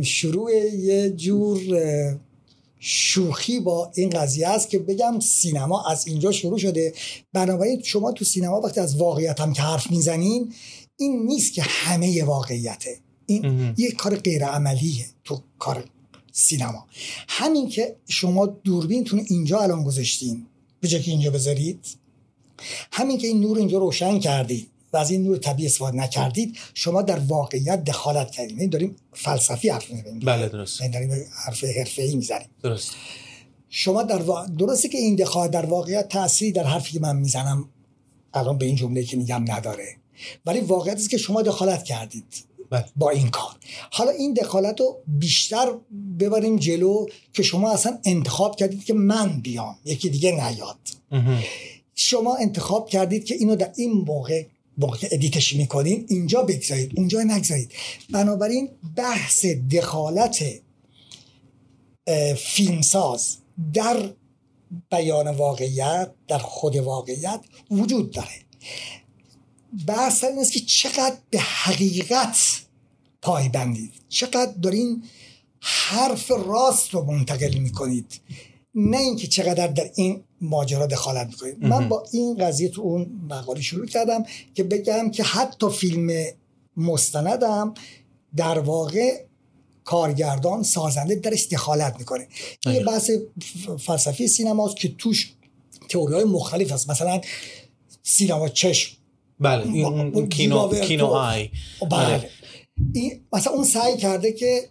شروع 0.01 0.51
یه 0.75 1.09
جور 1.09 1.59
شوخی 2.85 3.59
با 3.59 3.91
این 3.95 4.09
قضیه 4.09 4.47
است 4.47 4.69
که 4.69 4.79
بگم 4.79 5.19
سینما 5.19 5.83
از 5.89 6.07
اینجا 6.07 6.31
شروع 6.31 6.57
شده. 6.57 6.93
بنابراین 7.33 7.81
شما 7.83 8.11
تو 8.11 8.25
سینما 8.25 8.61
وقتی 8.61 8.79
از 8.79 8.97
واقعیت 8.97 9.39
هم 9.39 9.53
که 9.53 9.61
حرف 9.61 9.91
می‌زنین 9.91 10.53
این 10.97 11.25
نیست 11.25 11.53
که 11.53 11.61
همه 11.61 12.23
واقعیته. 12.23 12.97
این 13.25 13.73
یه 13.77 13.91
کار 13.91 14.15
غیر 14.15 14.45
عملیه 14.45 15.05
تو 15.23 15.41
کار 15.59 15.85
سینما. 16.31 16.87
همین 17.27 17.69
که 17.69 17.95
شما 18.07 18.45
دوربینتون 18.45 19.25
اینجا 19.29 19.59
الان 19.59 19.83
گذاشتین 19.83 20.45
به 20.81 20.87
که 20.87 21.11
اینجا 21.11 21.31
بذارید 21.31 21.85
همین 22.91 23.17
که 23.17 23.27
این 23.27 23.41
نور 23.41 23.57
اینجا 23.57 23.77
روشن 23.77 24.19
کردید 24.19 24.67
و 24.93 24.97
از 24.97 25.11
این 25.11 25.23
نور 25.23 25.37
طبیعی 25.37 25.67
استفاده 25.67 25.97
نکردید 25.97 26.57
شما 26.73 27.01
در 27.01 27.19
واقعیت 27.19 27.83
دخالت 27.83 28.31
کردید. 28.31 28.49
این 28.49 28.59
یعنی 28.59 28.69
داریم 28.69 28.95
فلسفی 29.13 29.69
حرف 29.69 29.91
می‌زنیم. 29.91 30.19
بله 30.19 30.49
درست. 30.49 30.81
این 30.81 30.93
یعنی 30.93 31.07
داریم 31.07 31.25
حرف 31.45 31.63
حرفه‌ای 31.63 32.15
می‌زنیم. 32.15 32.47
درست. 32.63 32.91
شما 33.69 34.03
در 34.03 34.45
درسته 34.59 34.89
که 34.89 34.97
این 34.97 35.15
دخالت 35.15 35.51
در 35.51 35.65
واقعیت 35.65 36.07
تأثیری 36.07 36.51
در 36.51 36.63
حرفی 36.63 36.93
که 36.93 36.99
من 36.99 37.15
می‌زنم 37.15 37.69
الان 38.33 38.57
به 38.57 38.65
این 38.65 38.75
جمله 38.75 39.03
که 39.03 39.17
میگم 39.17 39.45
نداره. 39.47 39.97
ولی 40.45 40.59
واقعیت 40.59 40.97
است 40.97 41.09
که 41.09 41.17
شما 41.17 41.41
دخالت 41.41 41.83
کردید 41.83 42.45
بله. 42.69 42.85
با 42.95 43.09
این 43.09 43.29
کار. 43.29 43.55
حالا 43.91 44.11
این 44.11 44.33
دخالت 44.33 44.79
رو 44.79 45.03
بیشتر 45.07 45.73
ببریم 46.19 46.55
جلو 46.55 47.05
که 47.33 47.43
شما 47.43 47.71
اصلا 47.71 47.99
انتخاب 48.05 48.55
کردید 48.55 48.83
که 48.83 48.93
من 48.93 49.39
بیام 49.39 49.75
یکی 49.85 50.09
دیگه 50.09 50.31
نیاد. 50.31 50.77
شما 51.95 52.35
انتخاب 52.35 52.89
کردید 52.89 53.25
که 53.25 53.35
اینو 53.35 53.55
در 53.55 53.71
این 53.77 53.91
موقع 53.91 54.45
موقع 54.77 54.97
که 54.97 55.09
ادیتش 55.11 55.55
می‌کنین 55.55 56.05
اینجا 56.09 56.41
بگذارید 56.41 56.91
اونجا 56.97 57.23
نگذارید. 57.23 57.71
بنابراین 58.09 58.69
بحث 58.95 59.45
دخالت 59.45 60.43
فیلمساز 62.37 63.37
در 63.73 64.13
بیان 64.91 65.27
واقعیت 65.27 66.11
در 66.27 66.37
خود 66.37 66.75
واقعیت 66.75 67.39
وجود 67.71 68.11
داره. 68.11 68.27
بحث 69.87 70.23
این 70.23 70.39
است 70.39 70.51
که 70.51 70.59
چقدر 70.59 71.15
به 71.29 71.39
حقیقت 71.39 72.37
پایبندید 73.21 73.93
چقدر 74.09 74.51
دارین 74.61 75.03
حرف 75.59 76.31
راست 76.31 76.93
رو 76.93 77.03
منتقل 77.03 77.57
می‌کنید. 77.57 78.21
نه 78.75 78.97
اینکه 78.97 79.27
چقدر 79.27 79.67
در 79.67 79.91
این 79.95 80.23
ماجرا 80.41 80.85
دخالت 80.85 81.27
می‌کنید. 81.27 81.65
من 81.65 81.89
با 81.89 82.05
این 82.11 82.37
قضیه 82.37 82.69
تو 82.69 82.81
اون 82.81 83.21
مقاله 83.29 83.61
شروع 83.61 83.85
کردم 83.85 84.25
که 84.53 84.63
بگم 84.63 85.11
که 85.11 85.23
حتی 85.23 85.69
فیلم 85.69 86.25
مستندم 86.77 87.73
در 88.35 88.59
واقع 88.59 89.25
کارگردان 89.83 90.63
سازنده 90.63 91.15
درش 91.15 91.47
دخالت 91.47 91.95
می‌کنه. 91.99 92.27
این 92.65 92.75
یه 92.75 92.83
بحث 92.83 93.09
فلسفی 93.79 94.27
سینماست 94.27 94.75
که 94.75 94.95
توش 94.97 95.33
تئوری 95.89 96.13
های 96.13 96.23
مختلف 96.23 96.71
هست. 96.71 96.89
مثلا 96.89 97.21
سینما 98.03 98.49
چشم. 98.49 98.97
بله 99.43 99.73
این 99.73 100.29
کینو, 100.29 100.69
کینو 100.81 101.05
آی 101.05 101.49
بله. 101.91 102.05
آره. 102.05 102.29
این 102.93 103.11
مثلا 103.33 103.53
اون 103.53 103.63
سعی 103.63 103.97
کرده 103.97 104.31
که 104.31 104.61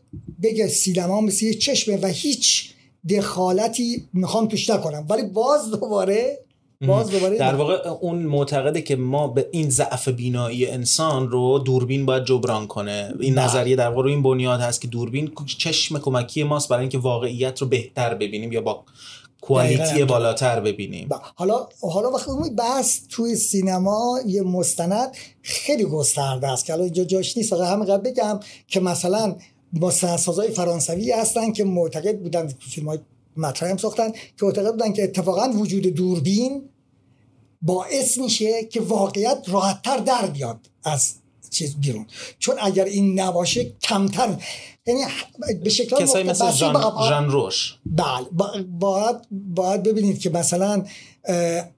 بگه 0.43 0.67
سینما 0.67 1.21
مثل 1.21 1.45
یه 1.45 1.55
چشمه 1.55 1.97
و 2.03 2.07
هیچ 2.07 2.75
دخالتی 3.11 4.09
می‌خوام 4.13 4.49
توش 4.49 4.71
نکنم. 4.71 5.07
ولی 5.11 5.23
باز 5.23 5.71
دوباره 5.71 6.39
باز 6.87 7.11
دوباره 7.11 7.39
در 7.39 7.55
واقع 7.55 7.89
اون 7.89 8.19
معتقده 8.19 8.83
که 8.83 8.97
ما 8.97 9.29
به 9.29 9.49
این 9.53 9.71
ضعف 9.71 10.09
بینایی 10.09 10.67
انسان 10.67 11.29
رو 11.29 11.59
دوربین 11.59 12.07
باید 12.07 12.25
جبران 12.25 12.67
کنه. 12.67 13.15
این 13.21 13.35
بله. 13.35 13.45
نظریه 13.45 13.77
در 13.77 13.89
واقع 13.89 14.09
این 14.09 14.23
بنیاد 14.23 14.61
هست 14.61 14.81
که 14.81 14.89
دوربین 14.89 15.33
چشم 15.59 15.99
کمکی 15.99 16.43
ماست 16.43 16.69
برای 16.69 16.81
اینکه 16.81 16.99
واقعیت 16.99 17.63
رو 17.63 17.69
بهتر 17.69 18.15
ببینیم 18.15 18.53
یا 18.53 18.61
با 18.61 18.85
کوالیتی 19.43 20.05
بالاتر 20.05 20.61
ببینیم. 20.61 21.09
حالا 21.35 21.67
حالا 21.81 22.11
وقتی 22.11 22.51
بحث 22.59 23.01
توی 23.11 23.37
سینما 23.37 24.21
یه 24.27 24.43
مستند 24.43 25.17
خیلی 25.43 25.85
گسترده 25.85 26.49
است 26.49 26.65
که 26.65 26.73
حالا 26.73 26.85
اینجا 26.85 27.05
جاش 27.05 27.37
نیست. 27.37 27.51
فقط 27.51 27.69
همین 27.69 27.97
بگم 27.97 28.41
که 28.69 28.81
مثلا 28.81 29.37
مستندسازهای 29.73 30.51
فرانسوی 30.51 31.13
هستن 31.13 31.53
که 31.53 31.65
معتقد 31.65 32.19
بودن 32.19 32.49
فیلم 32.49 32.89
های 32.89 32.99
مطرح 33.37 33.71
هم 33.71 33.77
ساختن 33.77 34.13
که 34.13 34.47
معتقد 34.47 34.71
بودن 34.71 34.93
که 34.93 35.05
اتفاقا 35.05 35.49
وجود 35.49 35.83
دوربین 35.83 36.69
باعث 37.63 38.19
میشه 38.19 38.65
که 38.65 38.81
واقعیت 38.81 39.45
راحتتر 39.49 39.97
در 39.97 40.27
بیاد 40.27 40.59
از 40.85 41.15
چیز 41.51 41.77
بیرون. 41.77 42.07
چون 42.39 42.57
اگر 42.61 42.85
این 42.85 43.21
نباشه 43.21 43.73
کمتر 43.83 44.37
یعنی 44.87 45.01
به 45.65 45.71
شکل 45.71 45.97
کسایی 45.97 46.25
مثل 46.25 46.53
جان, 46.53 47.31
روش. 47.31 47.79
بله. 47.87 48.27
باید, 48.81 49.17
باید 49.31 49.83
ببینید 49.83 50.21
که 50.21 50.31
مثلا 50.31 50.85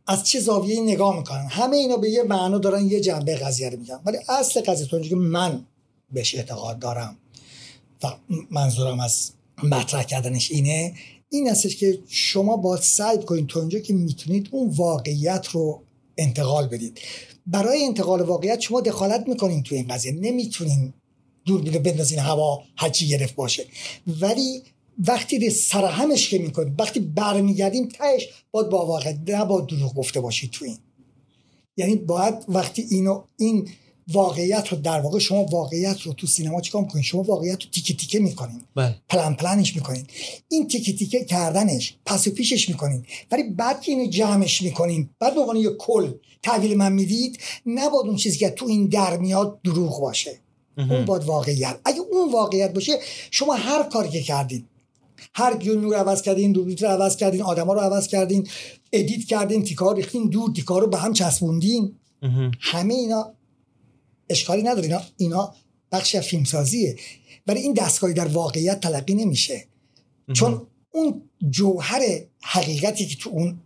از 0.07 0.25
چه 0.25 0.41
زاویه 0.41 0.81
نگاه 0.81 1.19
می‌کنن. 1.19 1.47
همه 1.51 1.77
اینا 1.77 1.97
به 1.97 2.11
یه 2.11 2.23
معنا 2.23 2.59
دارن 2.59 2.87
یه 2.87 3.01
جنبه 3.01 3.37
قضیه 3.37 3.71
رو 3.71 3.79
میگن. 3.79 4.01
ولی 4.07 4.19
اصل 4.29 4.61
قضیه 4.61 5.09
که 5.09 5.17
من 5.17 5.67
بهش 6.13 6.35
اعتقاد 6.35 6.79
دارم 6.79 7.17
و 8.03 8.09
منظورم 8.51 9.01
از 9.01 9.31
مطرح 9.63 10.03
کردنش 10.03 10.51
اینه 10.51 10.95
این 11.29 11.49
هستش 11.49 11.77
که 11.77 11.99
شما 12.09 12.57
باید 12.57 12.83
سعی 12.83 13.19
کنید 13.19 13.47
تا 13.47 13.61
اونجا 13.61 13.79
که 13.79 13.93
می‌تونید 13.95 14.49
اون 14.51 14.71
واقعیت 14.71 15.47
رو 15.49 15.83
انتقال 16.19 16.67
بدید. 16.67 17.01
برای 17.47 17.85
انتقال 17.85 18.21
واقعیت 18.21 18.61
شما 18.61 18.81
دخالت 18.81 19.29
می‌کنین 19.29 19.63
تو 19.63 19.75
این 19.75 19.89
قضیه. 19.89 20.13
نمی‌تونین 20.13 20.93
دوربین 21.47 21.83
بندازین 21.83 22.19
هوا 22.19 22.63
هرچی 22.77 23.09
گرفت 23.09 23.35
باشه. 23.35 23.67
ولی 24.07 24.63
وقتی 24.99 25.51
سرهمش 25.51 26.29
که 26.29 26.39
می‌کنید 26.39 26.81
وقتی 26.81 27.01
برمیگردیم 27.01 27.89
تهش 27.89 28.29
باید 28.51 28.69
با 28.69 28.87
واقع 28.87 29.15
نه 29.29 29.45
با 29.45 29.61
دروغ 29.61 29.95
گفته 29.95 30.21
باشید 30.21 30.51
تو 30.51 30.65
این. 30.65 30.79
یعنی 31.77 31.97
باید 31.97 32.35
وقتی 32.49 32.87
اینو 32.91 33.23
این 33.39 33.69
واقعیت 34.09 34.69
رو 34.69 34.79
در 34.79 35.01
واقع 35.01 35.19
شما 35.19 35.45
واقعیت 35.45 36.01
رو 36.01 36.13
تو 36.13 36.27
سینما 36.27 36.61
چیکار 36.61 36.83
می‌کنین؟ 36.83 37.03
شما 37.03 37.23
واقعیت 37.23 37.63
رو 37.65 37.71
تیکه 37.71 37.95
تیکه 37.95 38.19
می‌کنین. 38.19 38.61
بله. 38.75 38.97
پلن 39.09 39.35
پلنش 39.35 39.77
می‌کنین. 39.77 40.07
این 40.49 40.69
تیکه 40.69 40.93
تیکه 40.93 41.25
کردنش 41.25 41.97
پس 42.07 42.27
و 42.27 42.31
پیشش 42.31 42.69
می‌کنین. 42.69 43.07
ولی 43.31 43.43
بعد 43.43 43.81
که 43.81 43.93
اینو 43.93 44.07
جمعش 44.07 44.63
می‌کنین 44.63 45.11
بعد 45.19 45.35
به 45.35 45.61
یه 45.61 45.71
کل 45.79 46.13
تحویل 46.43 46.77
من 46.77 46.93
می‌دید 46.93 47.39
نباید 47.67 48.07
اون 48.07 48.17
چیزی 48.17 48.39
که 48.39 48.51
تو 48.51 48.67
این 48.67 48.87
در 48.87 49.17
میاد 49.17 49.63
دروغ 49.63 50.01
باشه. 50.01 50.39
اون 50.77 51.05
باید 51.05 51.25
واقعیت. 51.25 51.81
اگه 51.85 52.01
اون 52.01 52.33
واقعیت 52.33 52.73
باشه 52.73 52.99
شما 53.31 53.55
هر 53.55 53.83
کاری 53.83 54.09
که 54.09 54.23
کردین 54.23 54.65
هر 55.35 55.57
گیون 55.57 55.83
رو 55.83 55.95
عوض 55.95 56.23
کردین 56.23 56.53
دوبلیت 56.53 56.83
رو 56.83 56.89
عوض 56.89 57.17
کردین 57.17 57.43
آدما 57.43 57.73
رو 57.73 57.81
عوض 57.81 58.07
کردین 58.07 58.49
ادیت 58.93 59.25
کردین 59.25 59.63
تیکار 59.63 59.97
ریختین 59.97 60.29
دور 60.29 60.53
تیکار 60.53 60.81
رو 60.81 60.87
به 60.87 60.99
هم 60.99 61.13
چسبوندین. 61.13 61.95
همه 62.61 62.95
اینا 62.95 63.35
اشکالی 64.31 64.63
نداره. 64.63 64.83
اینا 64.83 65.01
اینا 65.17 65.55
بخش 65.93 66.17
فیلمسازیه. 66.17 66.97
ولی 67.47 67.61
این 67.61 67.73
دستگاهی 67.73 68.15
در 68.15 68.27
واقعیت 68.27 68.81
تلقی 68.81 69.15
نمیشه. 69.15 69.65
چون 70.33 70.67
اون 70.91 71.23
جوهر 71.51 72.03
حقیقتی 72.43 73.07
که 73.07 73.17
تو 73.17 73.31
اون 73.31 73.59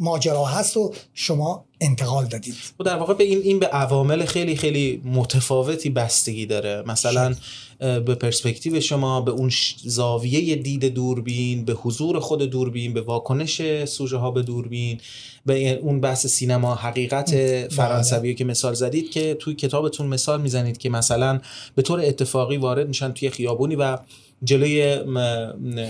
ماجرا 0.00 0.44
هست 0.44 0.76
و 0.76 0.94
شما 1.14 1.64
انتقال 1.80 2.26
دادید. 2.26 2.54
و 2.80 2.84
در 2.84 2.96
واقع 2.96 3.14
به 3.14 3.24
این 3.24 3.38
این 3.38 3.58
به 3.58 3.66
عوامل 3.66 4.24
خیلی 4.24 4.56
خیلی 4.56 5.02
متفاوتی 5.04 5.90
بستگی 5.90 6.46
داره. 6.46 6.82
مثلا 6.86 7.34
به 7.78 8.14
پرسپکتیو 8.14 8.80
شما 8.80 9.20
به 9.20 9.30
اون 9.30 9.50
زاویه 9.84 10.56
دید 10.56 10.84
دوربین 10.84 11.64
به 11.64 11.72
حضور 11.72 12.20
خود 12.20 12.42
دوربین 12.42 12.92
به 12.92 13.00
واکنش 13.00 13.84
سوژه 13.84 14.16
ها 14.16 14.30
به 14.30 14.42
دوربین 14.42 15.00
به 15.46 15.72
اون 15.72 16.00
بحث 16.00 16.26
سینما 16.26 16.74
حقیقت 16.74 17.34
بله. 17.34 17.68
فرانسوی 17.68 18.34
که 18.34 18.44
مثال 18.44 18.74
زدید 18.74 19.10
که 19.10 19.34
توی 19.34 19.54
کتابتون 19.54 20.06
مثال 20.06 20.40
می‌زنید 20.40 20.78
که 20.78 20.90
مثلا 20.90 21.40
به 21.74 21.82
طور 21.82 22.00
اتفاقی 22.00 22.56
وارد 22.56 22.88
میشن 22.88 23.12
توی 23.12 23.30
خیابونی 23.30 23.76
و 23.76 23.98
جلوی 24.44 24.98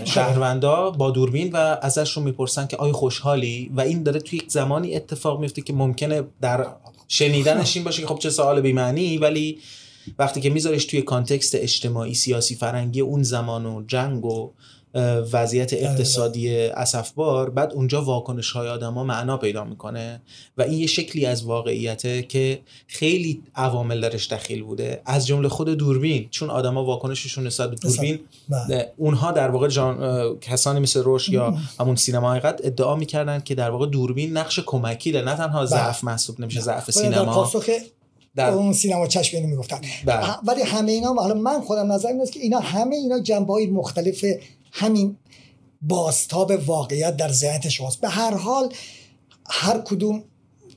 شهروندا 0.05 0.91
با 0.91 1.11
دوربین 1.11 1.51
و 1.51 1.77
ازش 1.81 2.11
رو 2.11 2.23
می‌پرسن 2.23 2.67
که 2.67 2.77
آیا 2.77 2.93
خوشحالی؟ 2.93 3.71
و 3.75 3.81
این 3.81 4.03
داره 4.03 4.19
توی 4.19 4.39
یک 4.39 4.51
زمانی 4.51 4.95
اتفاق 4.95 5.39
میفته 5.39 5.61
که 5.61 5.73
ممکنه 5.73 6.23
در 6.41 6.67
شنیدنش 7.07 7.75
این 7.75 7.85
باشه 7.85 8.01
که 8.01 8.07
خب 8.07 8.19
چه 8.19 8.29
سوال 8.29 8.61
بیمعنی 8.61 9.17
ولی 9.17 9.59
وقتی 10.19 10.41
که 10.41 10.49
میذارش 10.49 10.85
توی 10.85 11.01
کانتکست 11.01 11.55
اجتماعی 11.55 12.13
سیاسی 12.13 12.55
فرنگی 12.55 13.01
اون 13.01 13.23
زمان 13.23 13.65
و 13.65 13.83
جنگ 13.87 14.25
و 14.25 14.51
وضعیت 15.33 15.73
بله، 15.73 15.81
بله. 15.81 15.89
اقتصادی 15.89 16.57
اسفبار 16.57 17.49
بعد 17.49 17.73
اونجا 17.73 18.01
واکنش 18.01 18.51
های 18.51 18.69
آدم 18.69 18.93
ها 18.93 19.03
معنا 19.03 19.37
پیدا 19.37 19.63
می‌کنه 19.63 20.21
و 20.57 20.61
این 20.61 20.79
یه 20.79 20.87
شکلی 20.87 21.25
از 21.25 21.43
واقعیته 21.43 22.23
که 22.23 22.59
خیلی 22.87 23.43
عوامل 23.55 24.01
درش 24.01 24.31
دخیل 24.31 24.63
بوده. 24.63 25.01
از 25.05 25.27
جمله 25.27 25.49
خود 25.49 25.69
دوربین 25.69 26.27
چون 26.29 26.49
آدما 26.49 26.85
واکنششون 26.85 27.47
نسبت 27.47 27.69
به 27.69 27.75
دوربین 27.75 28.19
بله. 28.49 28.93
اونها 28.97 29.31
در 29.31 29.49
واقع 29.49 29.67
جان... 29.67 30.39
کسانی 30.39 30.79
مثل 30.79 31.03
روش 31.03 31.29
یا 31.29 31.57
همون 31.79 31.95
سینما 31.95 32.31
حقیقت 32.31 32.61
ادعا 32.63 32.95
می‌کردن 32.95 33.39
که 33.39 33.55
در 33.55 33.69
واقع 33.69 33.85
دوربین 33.85 34.37
نقش 34.37 34.59
کمکی 34.65 35.11
داره. 35.11 35.25
نه 35.25 35.35
تنها 35.35 35.65
ضعف 35.65 36.03
محسوب 36.03 36.41
نمیشه 36.41 36.59
ضعف 36.59 36.91
سینما. 36.91 37.51
در 38.35 38.49
اون 38.49 38.73
سینما 38.73 39.07
چشمینی 39.07 39.47
می‌گفتن. 39.47 39.81
ولی 40.47 40.61
همه 40.61 40.91
اینا 40.91 41.13
حالا 41.13 41.33
من 41.33 41.61
خودم 41.61 41.91
نظر 41.91 42.09
است 42.21 42.31
که 42.31 42.39
اینا 42.39 42.59
همه 42.59 42.95
اینا 42.95 43.19
جنبه 43.19 43.53
های 43.53 43.67
مختلف 43.67 44.25
همین 44.71 45.17
باستاب 45.81 46.51
واقعیت 46.65 47.17
در 47.17 47.31
ذهنت 47.31 47.69
شماست. 47.69 48.01
به 48.01 48.09
هر 48.09 48.33
حال 48.33 48.73
هر 49.49 49.77
کدوم 49.77 50.23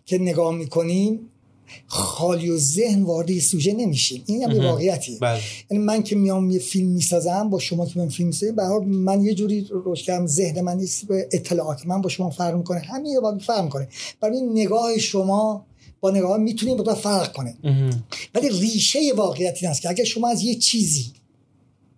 که 0.06 0.18
نگاه 0.18 0.54
می‌کنیم 0.54 1.20
خالی 1.86 2.50
و 2.50 2.58
ذهن 2.58 3.02
وارد 3.02 3.38
سوژه 3.38 3.72
نمیشیم. 3.72 4.22
این 4.26 4.42
هم 4.42 4.66
واقعیتی 4.66 5.18
بله. 5.18 5.40
یعنی 5.70 5.84
من 5.84 6.02
که 6.02 6.16
میام 6.16 6.50
یه 6.50 6.58
فیلم 6.58 6.88
می‌سازم 6.88 7.50
با 7.50 7.58
شما 7.58 7.86
که 7.86 7.98
من 7.98 8.08
فیلم 8.08 8.26
می‌سازم 8.26 8.56
به 8.56 8.86
من 8.86 9.22
یه 9.22 9.34
جوری 9.34 9.66
روشکم 9.70 10.26
ذهن 10.26 10.60
من 10.60 10.76
نیست 10.76 11.06
به 11.06 11.28
اطلاعات 11.32 11.86
من 11.86 12.00
با 12.00 12.08
شما 12.08 12.30
فرق 12.30 12.56
می‌کنه. 12.56 12.80
همین 12.80 13.12
یه 13.12 13.20
باید 13.20 13.42
فرق 13.42 13.64
می‌کنه. 13.64 13.88
برای 14.20 14.40
نگاه 14.40 14.98
شما 14.98 15.66
با 16.00 16.10
نگاه 16.10 16.36
می‌تونیم 16.36 16.76
با 16.76 16.94
فرق 16.94 17.32
کنه. 17.32 17.56
ولی 18.34 18.48
ریشه 18.48 18.98
واقعیتی 19.16 19.66
این 19.66 19.70
است 19.70 19.82
که 19.82 19.88
اگر 19.88 20.04
شما 20.04 20.28
از 20.28 20.42
یه 20.42 20.54
چیزی 20.54 21.12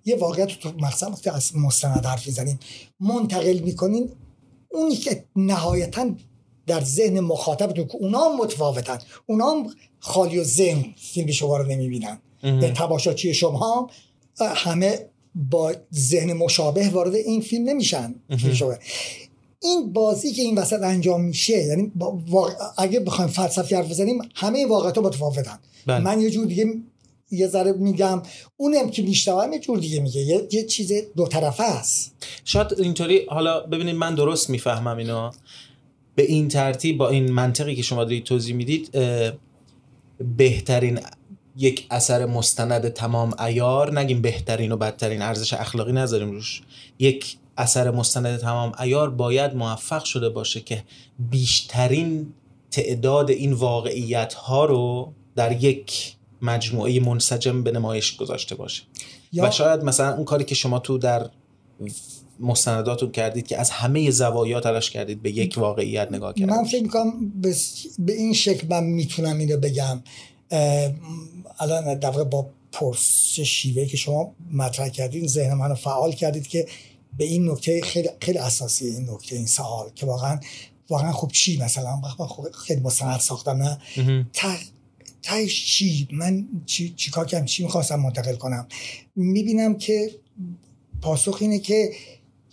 یه 0.07 0.16
واقعیت 0.16 0.49
تو 0.49 0.73
مثلا 0.79 1.14
از 1.35 1.57
مستند 1.57 2.07
حرف 2.07 2.27
می‌زنیم 2.27 2.59
منتقل 3.01 3.59
می‌کنین 3.59 4.11
اونی 4.71 4.97
که 4.97 5.25
نهایتا 5.37 6.11
در 6.66 6.85
ذهن 6.85 7.21
مخاطبتون 7.21 7.87
که 7.87 7.97
اونا 7.97 8.29
متفاوتن 8.29 8.99
اونا 9.27 9.66
خالی 9.99 10.38
و 10.38 10.45
ذهن 10.45 10.85
فیلم 10.97 11.31
شما 11.31 11.57
رو 11.57 11.66
نمی‌بینن. 11.66 12.19
به 12.42 12.73
تباشاچی 12.77 13.35
شما 13.35 13.90
همه 14.40 14.99
با 15.35 15.75
ذهن 15.95 16.33
مشابه 16.33 16.88
وارد 16.88 17.14
این 17.14 17.40
فیلم 17.40 17.69
نمیشن. 17.69 18.14
این 19.62 19.92
بازی 19.92 20.33
که 20.33 20.42
این 20.42 20.59
وسط 20.59 20.83
انجام 20.83 21.25
میشه 21.25 21.64
یعنی 21.64 21.92
اگه 22.79 23.01
بخوایم 23.01 23.31
فلسفی 23.31 23.75
حرف 23.75 23.90
بزنیم 23.90 24.19
همه 24.35 24.66
واقعیت 24.66 24.99
متفاوتن. 24.99 25.59
بله. 25.87 26.01
من 26.01 26.21
یه 26.21 26.31
جور 26.31 26.47
دیگه 26.47 26.75
یه 27.30 27.46
ذره 27.46 27.72
میگم 27.72 28.22
اونم 28.56 28.90
که 28.90 29.02
میشنوم 29.02 29.52
یه 29.52 29.58
جور 29.58 29.78
دیگه 29.78 30.00
میگه. 30.00 30.20
یه, 30.20 30.48
یه 30.52 30.64
چیز 30.64 30.92
دو 31.16 31.26
طرفه 31.26 31.62
است. 31.62 32.14
شاید 32.44 32.80
اینطوری 32.80 33.26
حالا 33.28 33.60
ببینید 33.60 33.94
من 33.94 34.14
درست 34.14 34.50
می‌فهمم 34.50 34.96
اینو. 34.96 35.30
به 36.14 36.22
این 36.22 36.48
ترتیب 36.48 36.98
با 36.98 37.08
این 37.08 37.32
منطقی 37.32 37.74
که 37.74 37.82
شما 37.82 38.04
دارید 38.04 38.24
توضیح 38.24 38.54
می‌دید 38.54 38.98
بهترین 40.36 41.00
یک 41.56 41.86
اثر 41.90 42.26
مستند 42.26 42.88
تمام 42.88 43.40
ایار 43.40 43.98
نگیم 43.98 44.22
بهترین 44.22 44.72
و 44.72 44.76
بدترین 44.76 45.22
ارزش 45.22 45.52
اخلاقی 45.52 45.92
نذاریم 45.92 46.30
روش. 46.30 46.62
یک 46.98 47.36
اثر 47.56 47.90
مستند 47.90 48.38
تمام 48.38 48.72
ایار 48.80 49.10
باید 49.10 49.54
موفق 49.54 50.04
شده 50.04 50.28
باشه 50.28 50.60
که 50.60 50.84
بیشترین 51.30 52.32
تعداد 52.70 53.30
این 53.30 53.52
واقعیت 53.52 54.34
ها 54.34 54.64
رو 54.64 55.12
در 55.36 55.64
یک 55.64 56.15
مجموعه 56.42 57.01
منسجم 57.01 57.62
به 57.62 57.72
نمایش 57.72 58.16
گذاشته 58.16 58.55
باشه. 58.55 58.83
و 59.37 59.51
شاید 59.51 59.85
مثلا 59.85 60.14
اون 60.14 60.25
کاری 60.25 60.44
که 60.44 60.55
شما 60.55 60.79
تو 60.79 60.99
در 60.99 61.31
مستنداتون 62.40 63.11
کردید 63.11 63.46
که 63.46 63.59
از 63.59 63.70
همه 63.70 64.11
زوایا 64.11 64.61
تلاش 64.61 64.90
کردید 64.90 65.22
به 65.22 65.31
یک 65.31 65.55
واقعیت 65.59 66.12
نگاه 66.12 66.35
کردید. 66.35 66.51
من 66.51 66.64
فکر 66.64 66.83
می‌کنم 66.83 67.33
به 67.99 68.12
این 68.12 68.33
شکل 68.33 68.66
من 68.70 68.85
می‌تونم 68.85 69.38
اینو 69.38 69.57
بگم. 69.57 70.03
الان 71.61 71.99
در 71.99 72.11
با 72.11 72.46
پرس 72.72 73.40
شیوه 73.40 73.87
که 73.87 73.96
شما 73.96 74.33
مطرح 74.53 74.88
کردید 74.88 75.27
ذهن 75.27 75.55
منو 75.55 75.75
فعال 75.75 76.12
کردید 76.12 76.46
که 76.46 76.66
به 77.18 77.25
این 77.25 77.51
نکته 77.51 77.81
خیلی 77.81 78.09
خیلی 78.20 78.38
اساسی 78.38 78.87
این 78.87 79.11
نکته 79.11 79.37
این 79.37 79.46
سوال 79.46 79.90
که 79.94 80.07
واقعا 80.07 80.40
واقعا 80.88 81.12
خوب 81.12 81.33
چی 81.33 81.59
مثلا؟ 81.59 82.01
خب 82.01 82.51
خیلی 82.51 82.81
مستند 82.81 83.20
ساختم 83.20 83.62
نه 83.62 83.79
تایش 85.26 85.66
چی؟ 85.66 86.08
من 86.12 86.48
چی, 86.66 86.94
چی 86.96 87.10
کار 87.10 87.26
کردم؟ 87.26 87.44
چی 87.44 87.62
می‌خواستم 87.62 88.00
منتقل 88.00 88.36
کنم؟ 88.36 88.68
می‌بینم 89.16 89.78
که 89.78 90.10
پاسخ 91.02 91.38
اینه 91.40 91.58
که 91.58 91.92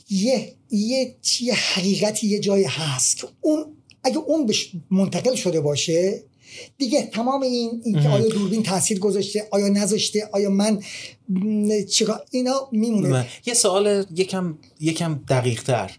یه 0.10 0.54
یه 0.72 1.16
چی 1.22 1.52
حقیقتی 1.52 2.28
یه 2.28 2.40
جای 2.40 2.64
هست 2.64 3.18
که 3.18 3.28
اون 3.42 3.66
اگه 4.04 4.18
اون 4.18 4.52
منتقل 4.92 5.36
شده 5.36 5.62
باشه 5.62 6.24
دیگه 6.78 7.04
تمام 7.04 7.42
این, 7.42 7.82
این 7.86 8.02
که 8.02 8.10
آیا 8.10 8.28
دوربین 8.28 8.64
تاثیر 8.64 9.00
گذاشته 9.00 9.48
آیا 9.52 9.68
نذاشته 9.68 10.30
آیا 10.34 10.50
من 10.50 10.80
چیکار 11.92 12.26
اینا 12.32 12.70
میمونه. 12.72 13.28
یه 13.46 13.54
سوال 13.54 14.06
یکم 14.16 14.58
یکم 14.80 15.22
دقیق 15.30 15.64
تر 15.64 15.92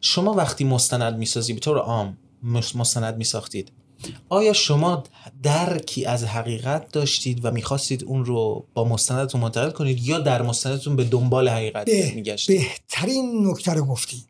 شما 0.00 0.32
وقتی 0.32 0.64
مستند 0.64 1.18
می‌سازی 1.18 1.52
به 1.52 1.60
طور 1.60 1.78
عام 1.78 2.18
مستند 2.74 3.16
میساختید 3.16 3.68
آیا 4.28 4.52
شما 4.52 5.04
درکی 5.42 6.04
از 6.04 6.24
حقیقت 6.24 6.92
داشتید 6.92 7.44
و 7.44 7.50
می‌خواستید 7.50 8.04
اون 8.04 8.24
رو 8.24 8.66
با 8.74 8.84
مستندتون 8.84 9.40
منتقل 9.40 9.70
کنید 9.70 10.06
یا 10.06 10.18
در 10.18 10.42
مستندتون 10.42 10.96
به 10.96 11.04
دنبال 11.04 11.48
حقیقت 11.48 11.86
به 11.86 12.12
میگشتید؟ 12.14 12.60
بهترین 12.60 13.46
نکته 13.46 13.72
رو 13.72 13.84
گفتی. 13.84 14.24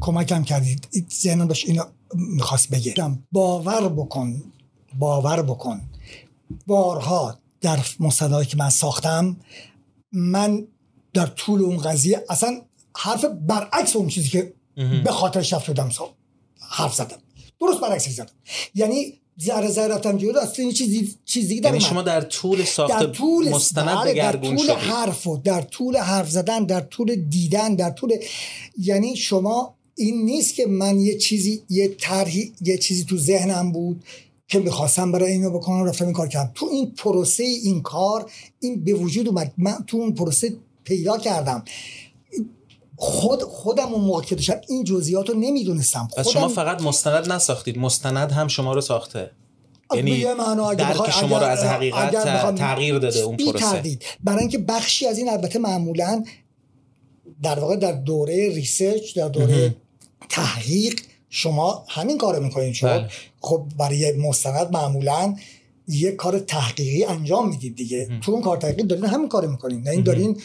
کمکم 0.00 0.44
کردید. 0.44 0.88
ذهنم 1.22 1.46
داشت 1.46 1.68
اینو 1.68 1.82
می‌خواست 2.14 2.70
بگه. 2.70 2.94
باور 3.32 3.88
بکن 3.88 4.42
باور 4.98 5.42
بکن. 5.42 5.80
بارها 6.66 7.38
در 7.60 7.78
مستندهایی 8.00 8.46
که 8.46 8.56
من 8.56 8.70
ساختم 8.70 9.36
من 10.12 10.66
در 11.12 11.26
طول 11.26 11.62
اون 11.62 11.76
قضیه 11.76 12.24
اصلا 12.28 12.60
حرف 12.96 13.24
برعکس 13.24 13.96
اون 13.96 14.08
چیزی 14.08 14.28
که 14.28 14.54
به 15.04 15.10
خاطر 15.10 15.42
شفت 15.42 15.64
شدم 15.64 15.90
حرف 16.60 16.94
زدم. 16.94 17.18
درست 17.60 17.80
برعکس 17.80 18.08
زدم 18.08 18.26
یعنی 18.74 19.14
ذره 19.42 19.68
ذره 19.68 19.94
رفتم 19.94 20.16
جلو 20.16 20.38
اصلا 20.38 20.64
این 20.64 20.72
چیزی 20.74 21.14
چیزی 21.24 21.60
یعنی 21.64 21.80
شما 21.80 22.02
در 22.02 22.20
طول 22.20 22.64
ساخت 22.64 22.92
در 22.92 23.06
طول 23.06 23.48
مستند 23.48 24.12
در 24.12 24.36
طول 24.36 24.70
حرف 24.70 25.26
و 25.26 25.36
در 25.36 25.62
طول 25.62 25.96
حرف 25.96 26.30
زدن 26.30 26.64
در 26.64 26.80
طول 26.80 27.14
دیدن 27.14 27.74
در 27.74 27.90
طول 27.90 28.12
یعنی 28.78 29.16
شما 29.16 29.74
این 29.94 30.24
نیست 30.24 30.54
که 30.54 30.66
من 30.66 31.00
یه 31.00 31.18
چیزی 31.18 31.62
یه 31.70 31.88
طرحی 31.88 32.52
یه 32.60 32.78
چیزی 32.78 33.04
تو 33.04 33.16
ذهنم 33.16 33.72
بود 33.72 34.04
که 34.48 34.58
می‌خواستم 34.58 35.12
برای 35.12 35.32
اینو 35.32 35.50
بکنم 35.50 35.84
رفتم 35.84 36.04
این 36.04 36.14
کار 36.14 36.28
کردم. 36.28 36.50
تو 36.54 36.68
این 36.72 36.90
پروسه 36.90 37.42
این 37.42 37.82
کار 37.82 38.30
این 38.60 38.84
به 38.84 38.92
وجود 38.92 39.28
اومد. 39.28 39.52
من 39.58 39.84
تو 39.86 39.96
اون 39.96 40.14
پروسه 40.14 40.56
پیدا 40.84 41.18
کردم. 41.18 41.64
خود 43.00 43.42
خودم 43.42 43.92
اون 43.94 44.04
موقع 44.04 44.24
که 44.24 44.34
داشتم. 44.34 44.60
این 44.68 44.84
جزئیات 44.84 45.28
رو 45.28 45.34
نمی‌دونستم. 45.34 46.08
خودم... 46.10 46.30
شما 46.30 46.48
فقط 46.48 46.82
مستند 46.82 47.32
نساختید. 47.32 47.78
مستند 47.78 48.32
هم 48.32 48.48
شما 48.48 48.72
رو 48.72 48.80
ساخته. 48.80 49.30
یعنی 49.94 50.24
درک 50.78 51.10
شما 51.10 51.38
رو 51.38 51.44
از 51.44 51.62
حقیقت 51.62 52.54
تغییر 52.54 52.98
داده 52.98 53.20
اون 53.20 53.36
پروسه. 53.36 53.98
برای 54.24 54.40
اینکه 54.40 54.58
بخشی 54.58 55.06
از 55.06 55.18
این 55.18 55.28
البته 55.28 55.58
معمولا 55.58 56.24
در 57.42 57.58
واقع 57.58 57.76
در 57.76 57.92
دوره 57.92 58.48
ریسرچ 58.48 59.16
در 59.16 59.28
دوره 59.28 59.76
تحقیق 60.28 61.00
شما 61.30 61.84
همین 61.88 62.18
کارو 62.18 62.42
می‌کنید 62.44 62.74
چون 62.74 62.90
بله. 62.90 63.08
خب 63.40 63.64
برای 63.78 64.12
مستند 64.12 64.72
معمولا 64.72 65.36
یه 65.88 66.12
کار 66.12 66.38
تحقیقی 66.38 67.04
انجام 67.04 67.48
می‌دید 67.48 67.76
دیگه. 67.76 68.08
تو 68.22 68.32
اون 68.32 68.42
کار 68.42 68.56
تحقیقی 68.56 68.82
دارین 68.82 69.04
همین 69.04 69.28
کارو 69.28 69.50
می‌کنین. 69.50 69.82
نه 69.82 69.90
این 69.90 70.02
دارین 70.02 70.40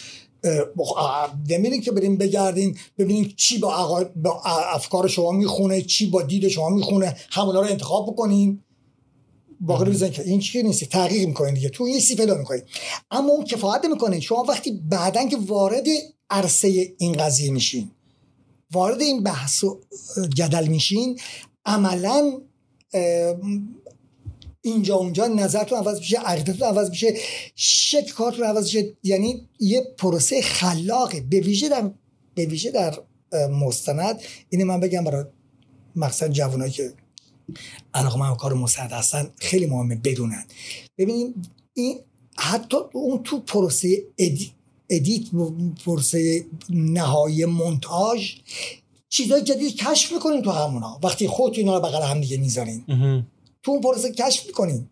نمیرین 1.49 1.81
که 1.81 1.91
بریم 1.91 2.17
بگردین 2.17 2.77
ببینین 2.97 3.33
چی 3.37 3.57
با, 3.57 4.05
با 4.15 4.41
افکار 4.73 5.07
شما 5.07 5.31
می‌خونه 5.31 5.81
چی 5.81 6.05
با 6.05 6.21
دید 6.21 6.47
شما 6.47 6.69
می‌خونه 6.69 7.15
همونا 7.29 7.61
رو 7.61 7.67
انتخاب 7.67 8.13
بکنین 8.13 8.59
باقی 9.59 9.91
بزن 9.91 10.09
که 10.09 10.23
این 10.23 10.39
چیزی 10.39 10.63
نیست 10.63 10.83
تحقیق 10.83 11.27
می‌کنین 11.27 11.53
دیگه. 11.53 11.69
تو 11.69 11.83
این 11.83 11.99
سی 11.99 12.15
پیدا 12.15 12.35
می‌کنین. 12.35 12.61
اما 13.11 13.29
اون 13.29 13.45
کفایت 13.45 13.85
می‌کنه 13.85 14.19
شما 14.19 14.43
وقتی 14.43 14.71
بعدا 14.89 15.27
که 15.27 15.37
وارد 15.37 15.85
عرصه 16.29 16.93
این 16.97 17.13
قضیه 17.13 17.51
میشین 17.51 17.91
وارد 18.71 19.01
این 19.01 19.23
بحث 19.23 19.63
و 19.63 19.79
جدل 20.35 20.67
میشین 20.67 21.19
عملا 21.65 22.41
اینجا 24.65 24.95
اونجا 24.95 25.27
نظرتون 25.27 25.77
عوض 25.77 25.99
میشه 25.99 26.17
عقیدتون 26.17 26.67
عوض 26.67 26.89
میشه 26.89 27.13
شک 27.55 28.07
کارتون 28.09 28.45
عوض 28.45 28.63
میشه 28.63 28.93
یعنی 29.03 29.47
یه 29.59 29.87
پروسه 29.97 30.41
خلاقه. 30.41 31.21
به 31.21 31.39
ویژه 31.39 31.69
در 31.69 31.91
به 32.35 32.45
ویژه 32.45 32.71
در 32.71 32.97
مستند. 33.49 34.21
اینه 34.49 34.63
من 34.63 34.79
بگم 34.79 35.03
برای 35.03 35.25
مقصد 35.95 36.31
جوانایی 36.31 36.71
که 36.71 36.93
علاقه 37.93 38.19
من 38.19 38.35
کار 38.35 38.53
مستند 38.53 38.91
هستن 38.91 39.29
خیلی 39.37 39.65
مهمه 39.65 39.95
بدونن. 39.95 40.45
ببینیم 40.97 41.41
این 41.73 41.99
حتی 42.37 42.77
اون 42.93 43.23
تو 43.23 43.39
پروسه 43.39 44.03
ادی 44.17 44.51
ادیت 44.89 45.27
پروسه 45.85 46.45
نهایی 46.69 47.45
مونتاژ 47.45 48.31
چیزای 49.09 49.41
جدید 49.41 49.75
کشف 49.75 50.11
می‌کنین 50.11 50.41
تو 50.41 50.51
همونا. 50.51 50.99
وقتی 51.03 51.27
خودتون 51.27 51.59
اینا 51.59 51.77
رو 51.77 51.81
بغل 51.81 52.01
هم 52.01 52.21
دیگه 52.21 52.37
می‌ذارین. 52.37 52.83
تو 53.63 53.71
اون 53.71 53.81
پروسه 53.81 54.11
کشف 54.11 54.47
می‌کنین 54.47 54.87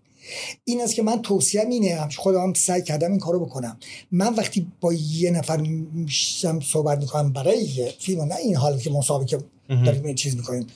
این 0.63 0.81
است 0.81 0.95
که 0.95 1.03
من 1.03 1.21
توصیه 1.21 1.61
اینه 1.61 2.09
خودم 2.17 2.53
سعی 2.53 2.81
کردم 2.81 3.11
این 3.11 3.19
کارو 3.19 3.45
بکنم. 3.45 3.77
من 4.11 4.33
وقتی 4.33 4.67
با 4.81 4.93
یه 4.93 5.31
نفر 5.31 5.57
میشم 5.93 6.59
صحبت 6.59 6.99
می‌کنم 6.99 7.33
برای 7.33 7.63
یه 7.63 7.93
فیلم 7.99 8.21
نه 8.21 8.35
این 8.35 8.55
حالی 8.55 8.81
که 8.81 8.89
مسابقه 8.89 9.37
داریم 9.67 10.05
این 10.05 10.15
چیز 10.15 10.35
می‌کنیم 10.35 10.67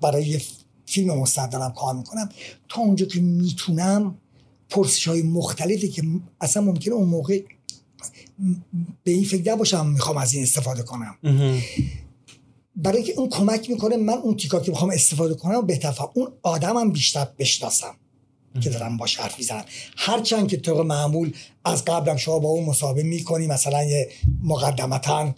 برای 0.00 0.26
یه 0.26 0.42
فیلم 0.86 1.18
مستند 1.18 1.50
دارم 1.50 1.72
کار 1.72 1.94
می‌کنم. 1.94 2.28
تا 2.68 2.80
اونجا 2.80 3.06
که 3.06 3.20
می‌تونم 3.20 4.18
پرسش 4.70 5.08
های 5.08 5.22
مختلفی 5.22 5.88
که 5.88 6.02
اصلا 6.40 6.62
ممکنه 6.62 6.94
اون 6.94 7.08
موقع 7.08 7.42
به 9.04 9.10
این 9.10 9.24
فکر 9.24 9.54
باشم 9.54 9.86
می‌خوام 9.86 10.16
از 10.16 10.32
این 10.32 10.42
استفاده 10.42 10.82
کنم. 10.82 11.16
برای 12.76 13.02
که 13.02 13.12
اون 13.12 13.28
کمک 13.28 13.70
می‌کنه 13.70 13.96
من 13.96 14.18
اون 14.18 14.36
تیکا 14.36 14.60
که 14.60 14.70
می‌خوام 14.70 14.90
استفاده 14.90 15.34
کنم 15.34 15.66
بهتر 15.66 15.94
اون 16.14 16.32
آدمم 16.42 16.90
بیشتر 16.92 17.28
بشناسم 17.38 17.94
که 18.60 18.70
دارم 18.70 18.96
باش 18.96 19.16
حرف 19.16 19.38
می‌زنم. 19.38 19.64
هرچند 19.96 20.48
که 20.48 20.56
طور 20.56 20.84
معمول 20.84 21.32
از 21.64 21.84
قبلم 21.84 22.16
شما 22.16 22.38
با 22.38 22.48
اون 22.48 22.64
مسابقه 22.64 23.02
می‌کنی 23.02 23.46
مثلا 23.46 23.84
یه 23.84 24.08
مقدمتا 24.42 25.34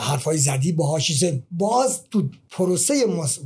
حرفای 0.00 0.38
زدی 0.38 0.72
باهاش 0.72 1.24
باز 1.50 2.00
تو 2.10 2.28
پروسه 2.50 2.94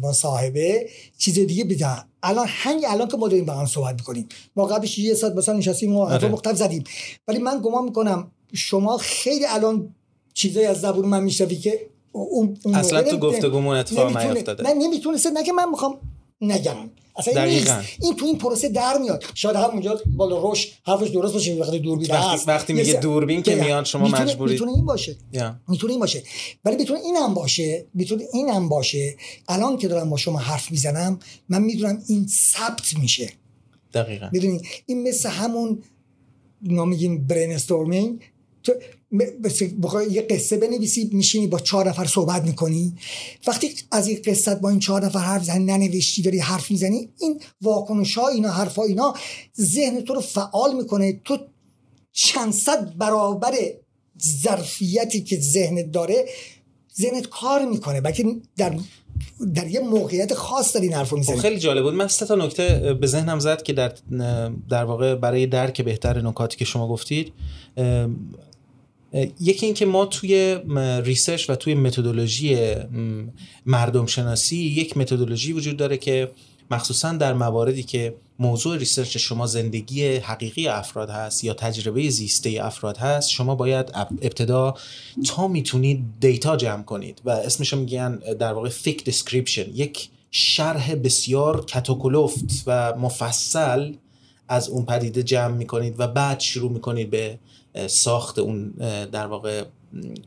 مصاحبه 0.02 0.88
چیز 1.18 1.34
دیگه 1.34 1.64
بدن 1.64 2.04
الان 2.22 2.46
همین 2.48 2.84
الان 2.88 3.08
که 3.08 3.16
ما 3.16 3.28
داریم 3.28 3.44
با 3.44 3.52
هم 3.52 3.66
صحبت 3.66 3.94
می‌کنیم. 3.94 4.28
ما 4.56 4.66
قبلش 4.66 4.98
یه 4.98 5.14
ساعت 5.14 5.32
مثلا 5.32 5.56
نشستیم 5.56 5.96
و 5.96 6.06
حرف 6.06 6.24
آره. 6.24 6.32
مختلف 6.32 6.56
زدیم. 6.56 6.84
ولی 7.28 7.38
من 7.38 7.60
گمان 7.64 7.84
می‌کنم 7.84 8.30
شما 8.54 8.98
خیلی 8.98 9.44
الان 9.46 9.94
چیزایی 10.34 10.66
از 10.66 10.80
زبون 10.80 11.04
من 11.04 11.22
می‌شوی 11.22 11.56
که 11.56 11.90
اون, 12.12 12.58
اصلا 12.74 13.02
تو 13.02 13.18
گفتگومون 13.18 13.76
اتفاق 13.76 14.16
نیفتاده. 14.16 14.62
نه 14.62 14.74
نمی‌تونسته 14.74 15.30
نه 15.30 15.44
که 15.44 15.52
من 15.52 15.70
می‌خوام 15.70 15.98
نگم. 16.40 16.76
اصلا 17.16 17.42
این, 17.42 17.66
این 18.02 18.16
تو 18.16 18.26
این 18.26 18.38
پروسه 18.38 18.68
در 18.68 18.98
میاد. 18.98 19.24
شاید 19.34 19.56
همونجا 19.56 20.00
بالا 20.16 20.38
روش 20.38 20.72
حرفش 20.86 21.08
درست 21.08 21.34
باشه 21.34 21.54
وقتی 21.54 21.78
دوربین 21.78 22.10
وقتی, 22.10 22.34
هست. 22.34 22.48
وقتی 22.48 22.72
میگه 22.72 22.92
دوربین 22.92 23.42
که 23.42 23.54
میاد 23.54 23.84
شما 23.84 24.04
می‌تونه، 24.04 24.22
مجبورید 24.22 24.52
می‌تونه 24.52 24.72
این 24.72 24.86
باشه. 24.86 25.16
می‌تونه 25.68 25.92
این 25.92 26.00
باشه. 26.00 26.22
ولی 26.64 26.76
می‌تونه 26.76 27.00
اینم 27.00 27.34
باشه. 27.34 27.86
می‌تونه 27.94 28.24
اینم 28.32 28.68
باشه. 28.68 29.16
الان 29.48 29.76
که 29.76 29.88
دارم 29.88 30.10
با 30.10 30.16
شما 30.16 30.38
حرف 30.38 30.70
می‌زنم 30.70 31.18
من 31.48 31.62
می‌دونم 31.62 32.02
این 32.08 32.26
ثبت 32.26 32.98
میشه. 32.98 33.32
دقیقا. 33.94 34.28
می‌دونی؟ 34.32 34.60
این 34.86 35.08
مثل 35.08 35.28
همون 35.28 35.82
ما 36.62 36.84
میگیم 36.84 37.26
برین 37.26 37.52
استورمینگ 37.52 38.20
یه 40.10 40.22
قصه 40.22 40.56
بنویسی 40.56 41.10
میشینی 41.12 41.46
با 41.46 41.58
چهار 41.58 41.88
نفر 41.88 42.04
صحبت 42.04 42.42
می‌کنی. 42.42 42.94
وقتی 43.46 43.70
از 43.92 44.08
این 44.08 44.18
قصت 44.24 44.60
با 44.60 44.68
این 44.70 44.78
چهار 44.78 45.04
نفر 45.04 45.18
حرف 45.18 45.44
زنی 45.44 45.64
ننوشتی 45.64 46.22
داری 46.22 46.38
حرف 46.38 46.70
می‌زنی 46.70 47.08
این 47.20 47.40
واکنش 47.62 48.18
ها 48.18 48.28
اینا 48.28 48.48
حرف 48.48 48.76
ها 48.76 48.84
اینا 48.84 49.14
ذهن 49.60 50.00
تو 50.00 50.14
رو 50.14 50.20
فعال 50.20 50.76
می‌کنه. 50.76 51.20
تو 51.24 51.38
چند 52.12 52.52
صد 52.52 52.96
برابر 52.96 53.54
ظرفیتی 54.42 55.20
که 55.20 55.40
ذهنت 55.40 55.92
داره 55.92 56.24
ذهنت 57.00 57.28
کار 57.28 57.64
می‌کنه. 57.64 58.00
بلکه 58.00 58.24
در 58.56 58.78
در 59.54 59.66
یه 59.66 59.80
موقعیت 59.80 60.34
خاص 60.34 60.74
داری 60.74 60.88
حرفو 60.88 61.16
می‌زنی. 61.16 61.36
خب، 61.36 61.42
خیلی 61.42 61.58
جالب 61.58 61.82
بود. 61.82 61.94
من 61.94 62.08
سه 62.08 62.26
تا 62.26 62.34
نکته 62.34 62.94
به 63.00 63.06
ذهنم 63.06 63.38
زد 63.38 63.62
که 63.62 63.72
در 63.72 63.92
در 64.70 64.84
واقع 64.84 65.14
برای 65.14 65.46
درک 65.46 65.80
بهتر 65.80 66.20
نکاتی 66.20 66.56
که 66.56 66.64
شما 66.64 66.88
گفتید 66.88 67.32
یکی 69.40 69.66
اینکه 69.66 69.86
ما 69.86 70.06
توی 70.06 70.58
research 71.04 71.50
و 71.50 71.54
توی 71.54 71.74
متدولوژی 71.74 72.74
مردم 73.66 74.06
شناسی 74.06 74.56
یک 74.56 74.96
متدولوژی 74.96 75.52
وجود 75.52 75.76
داره 75.76 75.96
که 75.96 76.30
مخصوصا 76.70 77.12
در 77.12 77.32
مواردی 77.32 77.82
که 77.82 78.14
موضوع 78.38 78.76
research 78.76 79.16
شما 79.16 79.46
زندگی 79.46 80.16
حقیقی 80.16 80.68
افراد 80.68 81.10
هست 81.10 81.44
یا 81.44 81.54
تجربه 81.54 82.08
زیسته 82.08 82.58
افراد 82.62 82.96
هست 82.96 83.30
شما 83.30 83.54
باید 83.54 83.90
ابتدا 84.22 84.74
تا 85.26 85.48
می‌تونید 85.48 86.04
data 86.20 86.56
جمع 86.56 86.82
کنید 86.82 87.20
و 87.24 87.30
اسمشو 87.30 87.76
میگن 87.76 88.16
در 88.16 88.52
واقع 88.52 88.70
thick 88.70 89.10
description 89.10 89.68
یک 89.74 90.08
شرح 90.30 90.94
بسیار 90.94 91.64
کت 91.64 91.97
و 91.97 92.08
کلفت 92.08 92.62
و 92.66 92.94
مفصل 92.96 93.92
از 94.48 94.68
اون 94.68 94.84
پدیده 94.84 95.22
جمع 95.22 95.54
می‌کنید 95.54 95.94
و 95.98 96.08
بعد 96.08 96.40
شروع 96.40 96.72
می‌کنید 96.72 97.10
به 97.10 97.38
ساخت 97.86 98.38
اون 98.38 98.70
در 99.12 99.26
واقع 99.26 99.64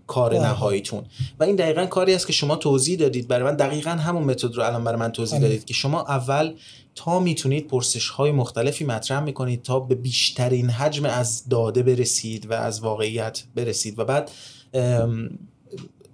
کار 0.08 0.40
نهاییتون. 0.40 1.04
و 1.40 1.44
این 1.44 1.56
دقیقا 1.56 1.86
کاری 1.86 2.14
است 2.14 2.28
که 2.28 2.34
شما 2.34 2.56
توضیح 2.56 2.98
دادید 2.98 3.28
برای 3.28 3.44
من. 3.44 3.56
دقیقا 3.56 3.90
همون 3.90 4.24
متد 4.24 4.56
رو 4.56 4.64
الان 4.64 4.84
برای 4.84 5.00
من 5.00 5.12
توضیح. 5.12 5.40
دادید 5.40 5.66
که 5.66 5.74
شما 5.74 6.02
اول 6.02 6.54
تا 6.96 7.20
می‌تونید 7.20 7.68
پرسش 7.68 8.10
های 8.10 8.32
مختلفی 8.32 8.86
مطرح 8.86 9.24
می‌کنید 9.24 9.62
تا 9.62 9.80
به 9.80 9.96
بیشترین 9.96 10.70
حجم 10.70 11.06
از 11.06 11.50
داده 11.50 11.84
برسید 11.84 12.50
و 12.50 12.54
از 12.54 12.80
واقعیت 12.80 13.44
برسید 13.56 14.00
و 14.00 14.06
بعد 14.06 14.32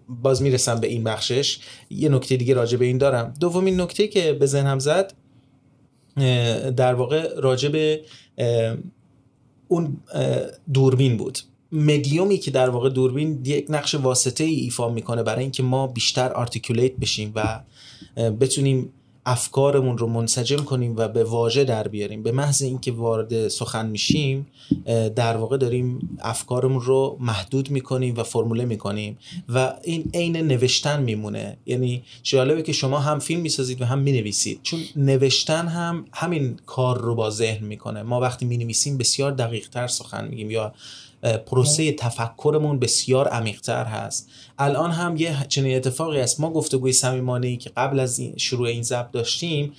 باز 0.09 0.41
می‌رسم 0.41 0.79
به 0.79 0.87
این 0.87 1.03
بخشش. 1.03 1.59
یه 1.89 2.09
نکته 2.09 2.37
دیگه 2.37 2.53
راجع 2.53 2.77
به 2.77 2.85
این 2.85 2.97
دارم. 2.97 3.33
دومین 3.39 3.81
نکته 3.81 4.07
که 4.07 4.33
به 4.33 4.45
ذهنم 4.45 4.79
زد 4.79 5.13
در 6.77 6.93
واقع 6.93 7.39
راجع 7.39 7.69
به 7.69 8.01
اون 9.67 9.97
دوربین 10.73 11.17
بود. 11.17 11.39
مدیومی 11.71 12.37
که 12.37 12.51
در 12.51 12.69
واقع 12.69 12.89
دوربین 12.89 13.41
یک 13.45 13.65
نقش 13.69 13.95
واسطه 13.95 14.43
ای 14.43 14.53
ایفا 14.55 14.89
می‌کنه 14.89 15.23
برای 15.23 15.41
اینکه 15.41 15.63
ما 15.63 15.87
بیشتر 15.87 16.33
آرتیکولیت 16.33 16.95
بشیم 16.95 17.31
و 17.35 17.59
بتونیم 18.39 18.93
افکارمون 19.29 19.97
رو 19.97 20.07
منسجم 20.07 20.63
کنیم 20.63 20.93
و 20.97 21.07
به 21.07 21.23
واژه 21.23 21.63
در 21.63 21.87
بیاریم. 21.87 22.23
به 22.23 22.31
محض 22.31 22.61
اینکه 22.61 22.91
وارد 22.91 23.47
سخن 23.47 23.85
میشیم 23.85 24.47
در 25.15 25.37
واقع 25.37 25.57
داریم 25.57 26.17
افکارمون 26.21 26.81
رو 26.81 27.17
محدود 27.19 27.71
می‌کنیم 27.71 28.17
و 28.17 28.23
فرموله 28.23 28.65
می‌کنیم 28.65 29.17
و 29.49 29.73
این 29.83 30.11
عین 30.13 30.37
نوشتن 30.37 31.03
میمونه. 31.03 31.57
یعنی 31.65 32.03
جالبه 32.23 32.61
که 32.61 32.71
شما 32.71 32.99
هم 32.99 33.19
فیلم 33.19 33.41
می‌سازید 33.41 33.81
و 33.81 33.85
هم 33.85 33.99
می‌نویسید. 33.99 34.59
چون 34.63 34.79
نوشتن 34.95 35.67
هم 35.67 36.05
همین 36.13 36.59
کار 36.65 37.01
رو 37.01 37.15
با 37.15 37.29
ذهن 37.29 37.65
می‌کنه. 37.65 38.03
ما 38.03 38.19
وقتی 38.19 38.45
می‌نویسیم 38.45 38.97
بسیار 38.97 39.31
دقیق 39.31 39.69
تر 39.69 39.87
سخن 39.87 40.27
میگیم 40.27 40.51
یا 40.51 40.73
پروسه 41.21 41.91
تفکرمون 41.91 42.79
بسیار 42.79 43.27
عمیقتر 43.27 43.85
هست. 43.85 44.29
الان 44.59 44.91
هم 44.91 45.17
یه 45.17 45.45
چنین 45.49 45.75
اتفاقی 45.75 46.19
است 46.19 46.39
ما 46.39 46.49
گفتگوی 46.49 46.93
صمیمانه 46.93 47.47
ای 47.47 47.57
که 47.57 47.69
قبل 47.77 47.99
از 47.99 48.19
این 48.19 48.37
شروع 48.37 48.67
این 48.67 48.83
ضبط 48.83 49.11
داشتیم 49.11 49.73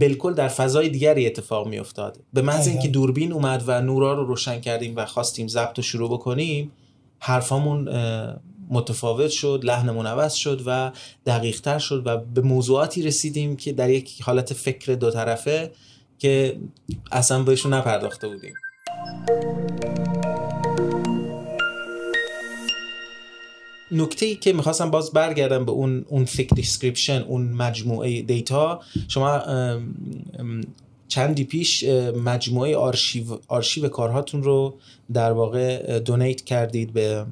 بالکل 0.00 0.34
در 0.34 0.48
فضای 0.48 0.88
دیگری 0.88 1.26
اتفاق 1.26 1.68
می 1.68 1.78
افتاد 1.78 2.20
به 2.32 2.42
محض 2.42 2.68
اینکه 2.68 2.88
دوربین 2.88 3.32
اومد 3.32 3.64
و 3.66 3.80
نورا 3.80 4.12
رو 4.12 4.24
روشن 4.24 4.60
کردیم 4.60 4.96
و 4.96 5.06
خواستیم 5.06 5.48
ضبط 5.48 5.76
رو 5.76 5.82
شروع 5.82 6.10
بکنیم 6.10 6.72
حرفامون 7.18 7.88
متفاوت 8.70 9.30
شد 9.30 9.60
لحنمون 9.64 10.06
عوض 10.06 10.34
شد 10.34 10.62
و 10.66 10.92
دقیق 11.26 11.60
تر 11.60 11.78
شد 11.78 12.02
و 12.06 12.16
به 12.16 12.40
موضوعاتی 12.40 13.02
رسیدیم 13.02 13.56
که 13.56 13.72
در 13.72 13.90
یک 13.90 14.22
حالت 14.22 14.52
فکر 14.52 14.94
دو 14.94 15.10
طرفه 15.10 15.70
که 16.18 16.56
اصلا 17.12 17.42
بهشون 17.42 17.74
نپرداخته 17.74 18.28
بودیم. 18.28 18.54
نکته 23.92 24.26
ای 24.26 24.34
که 24.34 24.52
می‌خواستم 24.52 24.90
باز 24.90 25.12
برگردم 25.12 25.64
به 25.64 25.72
اون 25.72 26.04
اون 26.08 26.24
thick 26.24 26.54
description 26.54 27.22
اون 27.22 27.52
مجموعه 27.52 28.22
data 28.22 28.80
شما 29.08 29.42
چندی 31.08 31.44
پیش 31.44 31.84
مجموعه 32.24 32.76
آرشیو 32.76 33.24
آرشیو 33.48 33.88
کارهاتون 33.88 34.42
رو 34.42 34.78
در 35.12 35.32
واقع 35.32 35.98
donate 35.98 36.44
کردید 36.44 36.92
به 36.92 37.26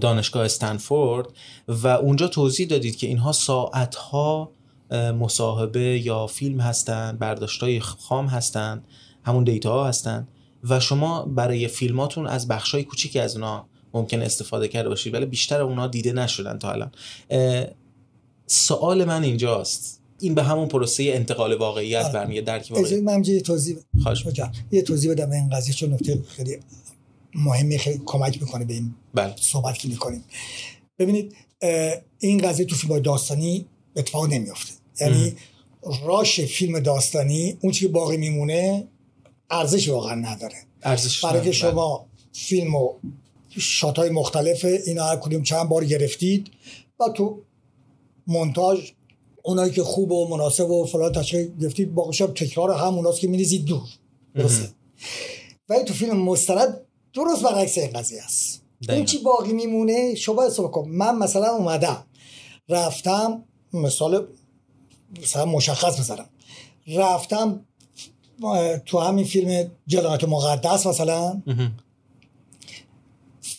دانشگاه 0.00 0.44
استنفورد. 0.44 1.26
و 1.68 1.88
اونجا 1.88 2.28
توضیح 2.28 2.66
دادید 2.66 2.96
که 2.96 3.06
اینها 3.06 3.32
ساعتها 3.32 4.50
مصاحبه 4.92 5.80
یا 5.80 6.26
فیلم 6.26 6.60
هستند 6.60 7.18
برداشتای 7.18 7.80
خام 7.80 8.26
هستند 8.26 8.84
همون 9.24 9.44
دیتا 9.44 9.72
ها 9.72 9.88
هستند 9.88 10.28
و 10.64 10.80
شما 10.80 11.22
برای 11.22 11.68
فیلماتون 11.68 12.26
از 12.26 12.48
بخشای 12.48 12.84
کوچیکی 12.84 13.18
از 13.18 13.36
اونا 13.36 13.66
ممکن 13.94 14.22
استفاده 14.22 14.68
کرده 14.68 14.88
باشید 14.88 15.14
ولی 15.14 15.26
بیشتر 15.26 15.60
اونا 15.60 15.86
دیده 15.86 16.12
نشدن 16.12 16.58
تا 16.58 16.72
الان. 16.72 16.90
سوال 18.46 19.04
من 19.04 19.24
اینجاست. 19.24 20.02
این 20.20 20.34
به 20.34 20.42
همون 20.42 20.68
پروسه 20.68 21.02
انتقال 21.02 21.54
واقعیت 21.54 22.04
آره. 22.04 22.12
برمیگه 22.12 22.40
درک 22.40 22.68
واقعی. 22.70 23.00
من 23.00 23.24
یه 23.24 23.40
توضیح 23.40 23.76
یه 24.72 24.82
توضیح 24.82 25.10
بدم 25.10 25.30
این 25.30 25.50
قضیه 25.50 25.74
چون 25.74 25.92
نکته 25.92 26.22
خیلی 26.28 26.58
مهمی 27.34 27.78
خیلی 27.78 28.00
کمک 28.06 28.42
می‌کنه 28.42 28.64
به 28.64 28.74
این 28.74 28.94
بله. 29.14 29.34
صحبت 29.40 29.78
که 29.78 29.88
می‌کنیم. 29.88 30.24
ببینید 30.98 31.36
این 32.18 32.38
قضیه 32.38 32.66
تو 32.66 32.76
فیلم 32.76 32.98
داستانی 32.98 33.66
اتفاق 33.96 34.26
نمیافته. 34.26 34.72
یعنی 35.00 35.36
راش 36.04 36.40
فیلم 36.40 36.80
داستانی 36.80 37.56
اون 37.60 37.72
چی 37.72 37.88
باقی 37.88 38.16
میمونه 38.16 38.88
ارزش 39.50 39.88
واقعا 39.88 40.14
نداره. 40.14 40.56
ارزش 40.82 41.24
برای 41.24 41.44
که 41.44 41.52
شما 41.52 42.06
بله. 42.50 42.66
شات 43.58 43.98
های 43.98 44.10
مختلف 44.10 44.64
اینا 44.86 45.04
هر 45.04 45.16
کدوم 45.16 45.42
چند 45.42 45.68
بار 45.68 45.84
گرفتید 45.84 46.50
و 47.00 47.08
تو 47.08 47.42
مونتاژ 48.26 48.90
اونایی 49.42 49.72
که 49.72 49.82
خوب 49.82 50.12
و 50.12 50.28
مناسب 50.28 50.70
و 50.70 50.86
فلان 50.86 51.12
تشکیل 51.12 51.58
گرفتید 51.60 51.92
شب 52.12 52.34
تکرار 52.34 52.70
هموناست 52.70 53.20
که 53.20 53.28
میریزید 53.28 53.64
دور. 53.64 53.88
درسته؟ 54.34 54.68
ولی 55.68 55.84
تو 55.84 55.94
فیلم 55.94 56.16
مستند 56.16 56.80
درست 57.14 57.42
برعکس 57.42 57.78
این 57.78 57.90
قضیه 57.90 58.22
است. 58.22 58.62
اون 58.88 59.04
چی 59.04 59.18
باقی 59.18 59.52
میمونه 59.52 60.14
شما 60.14 60.46
حساب 60.46 60.70
کن 60.70 60.88
من 60.88 61.18
مثلا 61.18 61.50
اومدم 61.50 62.04
رفتم 62.68 63.44
مثال 63.72 64.26
مثلا 65.22 65.44
مشخص 65.44 66.00
بزنم. 66.00 66.28
رفتم 66.86 67.64
تو 68.86 68.98
همین 68.98 69.24
فیلم 69.24 69.70
جلالت 69.86 70.24
مقدس 70.24 70.86
مثلا. 70.86 71.42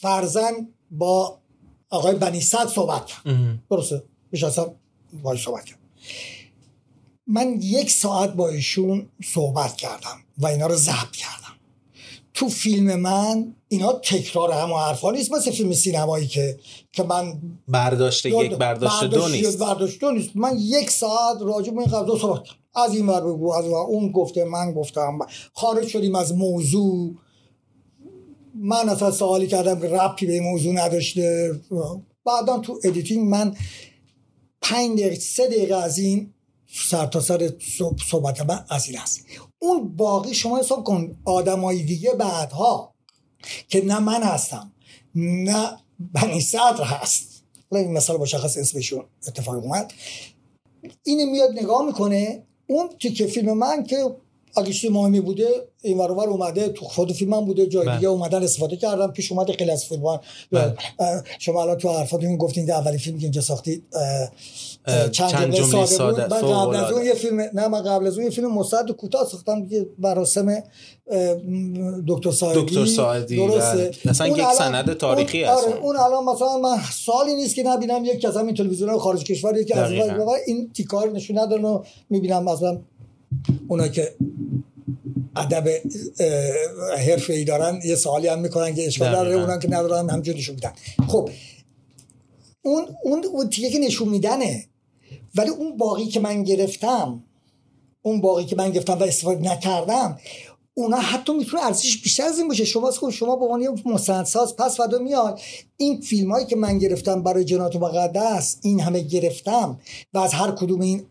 فرزن 0.04 0.68
با 0.92 1.40
آقای 1.90 2.16
بنی 2.16 2.42
صد 2.42 2.68
صحبت 2.68 3.06
کرد. 3.06 3.22
درسته؟ 3.72 4.04
اصلا 4.34 4.66
باید 5.24 5.40
صحبت 5.40 5.66
کرد. 5.66 5.80
من 7.28 7.58
یک 7.62 7.92
ساعت 7.92 8.34
با 8.34 8.50
ایشون 8.50 9.10
صحبت 9.24 9.76
کردم 9.76 10.18
و 10.38 10.48
اینا 10.48 10.68
رو 10.68 10.76
ضبط 10.76 11.12
کردم. 11.12 11.54
تو 12.34 12.50
فیلم 12.50 12.96
من 12.96 13.56
اینا 13.68 13.94
تکرار 13.94 14.52
هم 14.52 14.74
حرفا 14.74 15.12
نیست 15.12 15.32
مثل 15.32 15.52
فیلم 15.52 15.74
سینمایی 15.74 16.28
که 16.28 16.60
که 16.92 17.04
من 17.04 17.42
برداشت 17.68 18.26
یک 18.26 18.54
برداشت 18.54 19.04
دو 19.04 19.28
نیست. 19.28 19.60
برداشت 19.60 20.00
دو 20.00 20.12
نیست. 20.12 20.30
من 20.36 20.58
یک 20.60 20.90
ساعت 20.90 21.42
راجع 21.42 21.72
به 21.72 21.80
این 21.80 21.88
قضا 21.88 22.18
صحبت 22.18 22.44
از 22.76 22.96
این 22.96 23.08
ور 23.08 23.22
بگو 23.22 23.54
از 23.54 23.66
اون 23.66 24.12
گفته 24.12 24.44
من 24.44 24.74
گفتم 24.74 25.20
خارج 25.54 25.88
شدیم 25.88 26.16
از 26.16 26.34
موضوع. 26.36 27.16
من 28.66 28.90
اصلا 28.90 29.12
سوالی 29.12 29.48
کردم 29.48 29.80
که 29.80 29.88
ربطی 29.88 30.26
به 30.26 30.40
موضوع 30.40 30.74
نداشته. 30.74 31.56
بعدا 32.26 32.60
تو 32.60 32.80
editing 32.84 33.30
من 33.30 33.56
پنج 34.62 35.00
دقیقه 35.00 35.16
سه 35.16 35.48
دقیقه 35.48 35.76
از 35.76 35.98
این 35.98 36.34
سر 36.90 37.06
تا 37.06 37.20
سر 37.20 37.54
صحبت 38.10 38.42
من 38.42 38.66
از 38.70 38.88
این 38.88 38.98
هست 38.98 39.26
اون 39.60 39.96
باقی 39.96 40.34
شما 40.34 40.60
حساب 40.60 40.84
کن 40.84 41.18
آدمای 41.26 41.84
دیگه 41.84 42.14
بعدها 42.14 42.94
که 43.68 43.86
نه 43.86 44.00
من 44.00 44.24
هستم 44.24 44.72
نه 45.16 45.78
بنی 46.00 46.42
صدر 46.42 46.84
هست. 46.84 47.44
این 47.72 47.92
مثال 47.92 48.18
مشخص 48.18 48.58
اسمشون 48.58 49.06
اتفاق 49.28 49.56
اومد. 49.56 49.94
اینه 51.04 51.26
میاد 51.26 51.52
نگاه 51.52 51.86
می‌کنه 51.86 52.44
اون 52.68 52.90
تیکه 53.02 53.28
فیلم 53.28 53.58
من 53.58 53.84
که 53.84 54.16
اگه 54.58 54.74
چیز 54.74 54.92
مهمی 54.92 55.22
بوده 55.22 55.48
این 55.82 55.98
ورور 55.98 56.30
اومده 56.30 56.70
تو 56.70 56.86
خود 56.86 57.22
هم 57.22 57.46
بوده 57.46 57.66
جای 57.66 57.86
بله. 57.86 57.96
دیگه 57.96 58.08
اومدن 58.08 58.44
استفاده 58.44 58.76
کردم 58.76 59.12
پیش 59.12 59.32
اومده 59.32 59.54
خیلی 59.54 59.72
از 59.72 59.86
فیلم 59.86 60.20
بله. 60.52 60.74
شما 61.40 61.62
الان 61.62 61.78
تو 61.78 61.90
حرفاتون 61.90 62.38
گفتین 62.38 62.66
که 62.66 62.74
اولین 62.74 62.98
فیلمی 62.98 63.20
که 63.20 63.26
اینجا 63.26 63.42
ساختید 63.42 63.84
چند, 64.86 65.12
چند 65.12 65.54
جمله 65.54 65.86
ساده, 65.86 66.24
بود. 66.24 66.34
من 66.34 66.42
قبل 66.42 66.76
از 66.76 66.92
اون 66.92 67.06
یه 67.06 67.14
فیلم 67.14 67.40
نه 67.40 67.68
من 67.68 67.82
قبل 67.82 68.08
از 68.08 68.18
اون 68.18 68.24
یه 68.24 68.30
فیلم 68.30 68.54
مستعد 68.54 68.92
کوتاه 68.92 69.28
ساختم 69.28 69.68
که 69.68 69.86
مراسم 70.00 70.64
دکتر 72.08 72.32
ساعدی. 72.32 72.62
دکتر 72.62 72.86
ساعدی 72.86 73.36
درسته. 73.36 73.78
بله. 73.78 73.92
مثلا 74.06 74.28
یک 74.28 74.46
سند 74.58 74.94
تاریخی 74.94 75.44
هست. 75.44 75.64
آره 75.64 75.78
اون 75.78 75.98
الان 75.98 76.24
مثلا 76.24 76.58
من 76.58 76.78
سالی 77.06 77.36
نیست 77.36 77.56
که 77.56 77.64
نبینم 77.64 78.06
یک 78.06 78.26
از 78.26 78.38
همین 78.38 78.56
تلویزیون 78.56 78.98
خارج 78.98 79.24
کشور 79.24 79.58
یکی 79.58 79.74
از 79.74 79.92
این 80.48 80.72
تیکار 80.74 81.12
نشون 81.12 81.40
ندارن 81.40 81.66
و 81.66 81.84
می‌بینم 82.10 82.44
مثلا 82.44 82.80
اونا 83.68 83.88
که 83.88 84.16
ادب 85.36 85.70
حرفه 86.98 87.34
ای 87.34 87.44
دارن 87.44 87.80
یه 87.86 87.96
سوالی 87.96 88.28
هم 88.28 88.40
می‌کنن 88.40 88.76
که 88.76 88.88
اشکال 88.88 89.12
داره 89.12 89.36
اونان 89.36 89.60
که 89.60 89.68
ندارن 89.68 90.10
همجور 90.10 90.36
نشون 90.36 90.56
میدن. 90.56 90.74
خب 91.08 91.30
اون 92.62 92.86
اون 93.04 93.26
اون 93.26 93.50
که 93.50 93.80
نشون 93.80 94.10
میدنه 94.10 94.66
ولی 95.36 95.50
اون 95.50 95.78
باقی 95.78 96.06
که 96.06 96.20
من 96.20 96.44
گرفتم 96.44 97.24
اون 98.02 98.22
باقی 98.22 98.46
که 98.46 98.56
من 98.56 98.70
گرفتم 98.70 98.94
و 98.94 99.04
استفاده 99.04 99.52
نکردم 99.52 100.20
اونا 100.74 100.98
حتی 100.98 101.34
می‌تونه 101.34 101.66
ارزش 101.66 102.02
بیشتر 102.02 102.24
از 102.24 102.38
این 102.38 102.48
باشه. 102.48 102.66
شما 102.66 102.92
خب 102.92 103.10
شما 103.10 103.36
به 103.36 103.46
عنوان 103.46 103.82
مستندساز 103.86 104.56
پس 104.56 104.78
فدا 104.78 104.98
میاد 104.98 105.40
این 105.78 106.02
فیلم 106.02 106.32
هایی 106.32 106.46
که 106.46 106.56
من 106.56 106.78
گرفتم 106.78 107.24
برای 107.24 107.44
جنات 107.44 107.76
مقدس 107.76 108.58
این 108.62 108.80
همه 108.80 109.00
گرفتم 109.00 109.80
و 110.14 110.18
از 110.18 110.34
هر 110.34 110.52
کدوم 110.52 110.82
این 110.82 111.06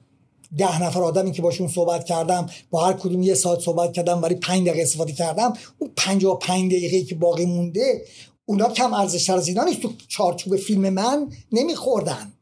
ده 0.58 0.82
نفر 0.82 1.02
آدمی 1.02 1.32
که 1.32 1.42
باشون 1.42 1.68
صحبت 1.68 2.04
کردم 2.04 2.46
با 2.70 2.86
هر 2.86 2.92
کدوم 2.92 3.22
یه 3.22 3.34
ساعت 3.34 3.60
صحبت 3.60 3.92
کردم 3.92 4.22
ولی 4.22 4.34
پنج 4.34 4.68
دقیقه 4.68 4.82
استفاده 4.82 5.12
کردم. 5.12 5.52
اون 5.78 5.90
و 6.24 6.34
پنج 6.34 6.72
دقیقه 6.72 7.02
که 7.02 7.14
باقی 7.14 7.46
مونده 7.46 8.04
اونا 8.44 8.68
کم 8.68 8.94
ارزش 8.94 9.30
از 9.30 9.48
اینا 9.48 9.64
نیست. 9.64 9.80
تو 9.80 9.92
چارچوب 10.08 10.56
فیلم 10.56 10.88
من 10.88 11.28
نمیخوردن. 11.52 12.32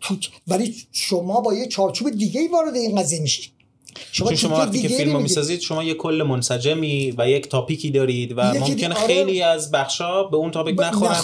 تو 0.00 0.16
ولی 0.46 0.74
شما 0.92 1.40
با 1.40 1.54
یه 1.54 1.66
چارچوب 1.66 2.10
دیگه 2.10 2.40
ای 2.40 2.48
وارد 2.48 2.76
این 2.76 3.00
قضیه 3.00 3.20
میشید 3.20 3.52
شما 4.12 4.34
شما 4.34 4.56
وقتی 4.56 4.82
که 4.82 4.88
فیلم 4.88 5.22
می‌سازید 5.22 5.60
شما 5.60 5.84
یه 5.84 5.94
کل 5.94 6.24
منسجمی 6.28 7.14
و 7.18 7.28
یک 7.28 7.48
تاپیکی 7.48 7.90
دارید 7.90 8.34
و 8.36 8.42
ممکن 8.42 8.92
آره. 8.92 9.06
خیلی 9.06 9.42
از 9.42 9.70
بخشا 9.70 10.24
به 10.24 10.36
اون 10.36 10.50
تاپیک 10.50 10.80
نخورن. 10.80 11.16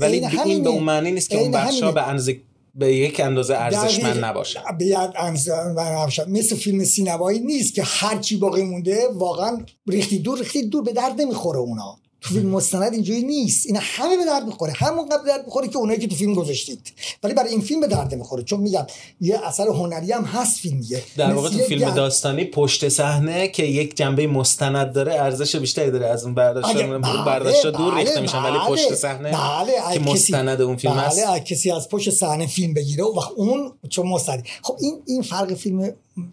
ولی 0.00 0.26
این 0.44 0.62
به 0.62 0.68
اون 0.70 0.82
معنی 0.82 1.12
نیست 1.12 1.30
که 1.30 1.38
اون 1.38 1.50
بخشا 1.50 1.92
به 1.92 2.08
اندازه 2.08 2.40
به 2.74 2.94
یک 2.94 3.20
اندازه 3.20 3.54
ارزشمند 3.54 4.24
نباشه 4.24 4.60
به 4.78 4.84
یک 4.84 4.96
اندازه 5.16 6.24
مثل 6.28 6.56
فیلم 6.56 6.84
سینمایی 6.84 7.40
نیست 7.40 7.74
که 7.74 7.82
هر 7.82 8.18
چی 8.18 8.36
باقی 8.36 8.62
مونده 8.62 9.08
واقعا 9.14 9.64
ریختی 9.86 10.18
دور 10.18 10.38
ریختی 10.38 10.68
دور 10.68 10.82
به 10.82 10.92
درد 10.92 11.20
نمی‌خوره 11.20 11.58
اونا. 11.58 11.98
فیلم 12.28 12.50
مستند 12.50 12.92
اینجوری 12.92 13.22
نیست. 13.22 13.66
اینا 13.66 13.80
همه 13.82 14.16
به 14.16 14.24
درد 14.24 14.46
می‌خوره. 14.46 14.72
همون 14.76 15.08
قبل 15.08 15.26
درد 15.26 15.44
می‌خوره 15.44 15.68
که 15.68 15.76
اونایی 15.76 16.00
که 16.00 16.06
تو 16.06 16.14
فیلم 16.14 16.34
گذاشتید. 16.34 16.92
ولی 17.22 17.34
برای 17.34 17.50
این 17.50 17.60
فیلم 17.60 17.80
به 17.80 17.86
درد 17.86 18.14
می‌خوره 18.14 18.42
چون 18.42 18.60
میگم 18.60 18.86
یه 19.20 19.46
اثر 19.46 19.68
هنری 19.68 20.12
هم 20.12 20.24
هست 20.24 20.60
فیلم 20.60 20.80
دیگه 20.80 21.02
در 21.16 21.32
واقع 21.32 21.48
تو 21.48 21.58
فیلم 21.58 21.90
داستانی 21.90 22.44
پشت 22.44 22.88
صحنه 22.88 23.48
که 23.48 23.62
یک 23.62 23.96
جنبه 23.96 24.26
مستند 24.26 24.92
داره 24.92 25.14
ارزش 25.14 25.56
بیشتری 25.56 25.90
داره 25.90 26.06
از 26.06 26.24
اون 26.24 26.34
برداشت 26.34 26.76
بله 26.76 26.98
برداشت 26.98 27.66
دور 27.66 27.90
بله 27.90 28.00
ریخته 28.00 28.20
میشن 28.20 28.42
ولی 28.42 28.58
پشت 28.68 28.86
بله، 28.86 28.96
صحنه 28.96 29.32
بله 29.32 29.94
که 29.94 30.00
مستند 30.00 30.60
اون 30.60 30.76
فیلم 30.76 30.94
بله 30.94 31.40
کسی 31.40 31.70
از 31.70 31.88
پشت 31.88 32.10
صحنه 32.10 32.46
فیلم 32.46 32.74
بگیره 32.74 33.04
و 33.04 33.20
اون 33.36 33.72
چون 33.88 34.06
مستند 34.06 34.44
خب 34.62 34.76
این 34.80 35.02
این 35.06 35.22
فرق 35.22 35.54
فیلم 35.54 35.92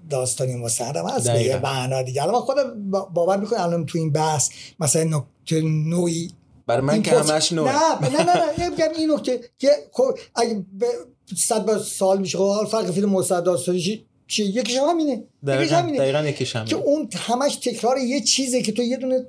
داستانی 0.10 0.56
مستندم 0.56 1.08
هست 1.08 1.32
به 1.32 1.44
یه 1.44 1.60
معنا 1.60 2.02
دیگه. 2.02 2.24
الان 2.24 2.42
خودم 2.42 2.92
باور 2.92 3.38
می‌کنم 3.38 3.60
الان 3.62 3.86
تو 3.86 3.98
این 3.98 4.12
بحث 4.12 4.50
مثلا 4.80 5.04
نکته 5.04 5.62
نوعی 5.62 6.32
برای 6.68 6.82
من 6.82 7.02
که 7.02 7.12
همش 7.12 7.52
نوع 7.52 7.72
نه 7.72 8.10
نه 8.10 8.24
نه 8.24 8.78
نه 8.78 8.90
این 8.98 9.12
نکته 9.12 9.42
که 9.58 9.70
خب 9.92 10.18
اگه 10.36 10.66
صد 11.38 11.78
سال 11.78 12.20
میشه 12.20 12.38
خب 12.38 12.66
فرق 12.72 12.92
فیلم 12.92 13.10
مستند 13.10 13.44
داستانی 13.44 14.06
چی 14.28 14.44
یکیش 14.44 14.78
همینه. 14.78 15.24
یکیش 15.44 15.72
همینه. 15.72 15.98
دقیقاً 15.98 16.20
یکیش 16.20 16.56
همینه. 16.56 16.70
که 16.70 16.76
اون 16.76 17.10
همش 17.16 17.56
تکرار 17.56 17.98
یه 17.98 18.22
چیزه 18.22 18.62
که 18.62 18.72
تو 18.72 18.82
یه 18.84 18.98
دونه 18.98 19.26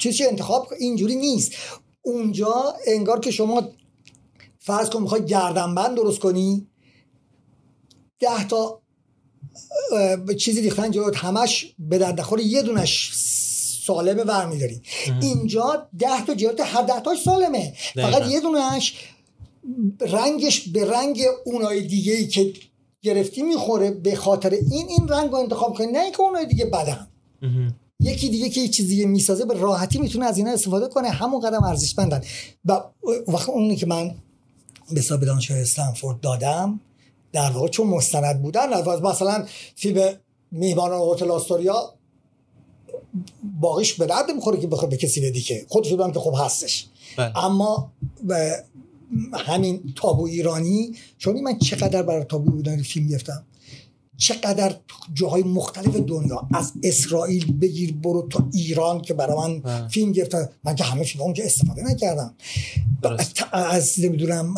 چیزی 0.00 0.24
انتخاب 0.24 0.68
اینجوری 0.80 1.16
نیست. 1.16 1.52
اونجا 2.02 2.74
انگار 2.86 3.20
که 3.20 3.30
شما 3.30 3.68
فرض 4.58 4.90
کن 4.90 5.02
می‌خوای 5.02 5.24
گردنبند 5.24 5.96
درست 5.96 6.18
کنی 6.18 6.66
ده 8.18 8.48
تا 8.48 8.80
چیزی 10.38 10.60
ریختن 10.60 10.90
جلوت 10.90 11.16
همش 11.16 11.74
به 11.78 11.98
درد 11.98 12.20
خور 12.20 12.40
یه 12.40 12.62
دونش 12.62 13.12
سالمه 13.86 14.24
برمیداری. 14.24 14.82
اینجا 15.20 15.88
ده 15.98 16.26
تا 16.26 16.34
جلوت 16.34 16.60
هر 16.60 16.82
ده 16.82 17.00
تاش 17.00 17.22
سالمه. 17.22 17.72
فقط 17.94 18.30
یه 18.30 18.40
دونش 18.40 18.94
رنگش 20.00 20.68
به 20.68 20.90
رنگ 20.90 21.22
اونای 21.44 21.80
دیگه 21.80 22.14
ای 22.14 22.26
که 22.26 22.52
گرفتی 23.02 23.42
می‌خوره. 23.42 23.90
به 23.90 24.14
خاطر 24.14 24.50
این 24.50 24.88
این 24.88 25.08
رنگ 25.08 25.30
رو 25.30 25.36
انتخاب 25.36 25.74
کنی 25.74 25.86
نه 25.86 25.98
اینکه 25.98 26.20
اونای 26.20 26.46
دیگه 26.46 26.64
بدن. 26.64 27.06
یکی 28.00 28.28
دیگه 28.28 28.48
که 28.48 28.60
یه 28.60 28.68
چیز 28.68 28.88
دیگه 28.88 29.06
می‌سازه 29.06 29.44
به 29.44 29.54
راحتی 29.54 29.98
می‌تونه 29.98 30.26
از 30.26 30.38
اینا 30.38 30.50
استفاده 30.50 30.88
کنه. 30.88 31.08
همون 31.08 31.40
قدم 31.40 31.64
ارزشمندن. 31.64 32.22
و 32.64 32.80
وقت 33.28 33.48
اونی 33.48 33.76
که 33.76 33.86
من 33.86 34.14
به 34.90 35.00
حساب 35.00 35.24
دانشگاه 35.24 35.58
استنفورد 35.58 36.20
دادم 36.20 36.80
در 37.36 37.50
واقع 37.50 37.68
چون 37.68 37.86
مستند 37.86 38.42
بودن 38.42 38.68
مثلا 39.02 39.46
فیلم 39.74 40.14
میهمانان 40.52 41.00
هتل 41.00 41.30
آستوریا 41.30 41.94
باقیش 43.60 43.94
به 43.94 44.06
درد 44.06 44.30
می‌خوره 44.30 44.60
که 44.60 44.66
بخواد 44.66 44.90
به 44.90 44.96
کسی 44.96 45.20
بدی 45.20 45.40
که 45.40 45.66
خودش 45.68 45.90
بودم 45.90 46.12
که 46.12 46.18
خوب 46.18 46.34
هستش 46.38 46.86
بله. 47.16 47.44
اما 47.44 47.92
همین 49.32 49.94
تابو 49.96 50.26
ایرانی 50.26 50.92
چون 51.18 51.40
من 51.40 51.58
چقدر 51.58 52.02
برای 52.02 52.24
تابو 52.24 52.56
ایرانی 52.56 52.82
فیلم 52.82 53.08
گرفتم 53.08 53.44
چقدر 54.16 54.74
جاهای 55.14 55.42
مختلف 55.42 55.96
دنیا 55.96 56.48
از 56.54 56.72
اسرائیل 56.82 57.52
بگیر 57.52 57.92
برو 57.92 58.28
تا 58.28 58.48
ایران 58.52 59.02
که 59.02 59.14
برای 59.14 59.36
من 59.36 59.88
فیلم 59.88 60.12
گرفتن. 60.12 60.48
من 60.64 60.74
که 60.74 60.84
همه 60.84 61.04
فیلم 61.04 61.24
اونجا 61.24 61.44
استفاده 61.44 61.82
نکردم. 61.82 62.34
از 63.52 64.00
نمی‌دونم 64.00 64.54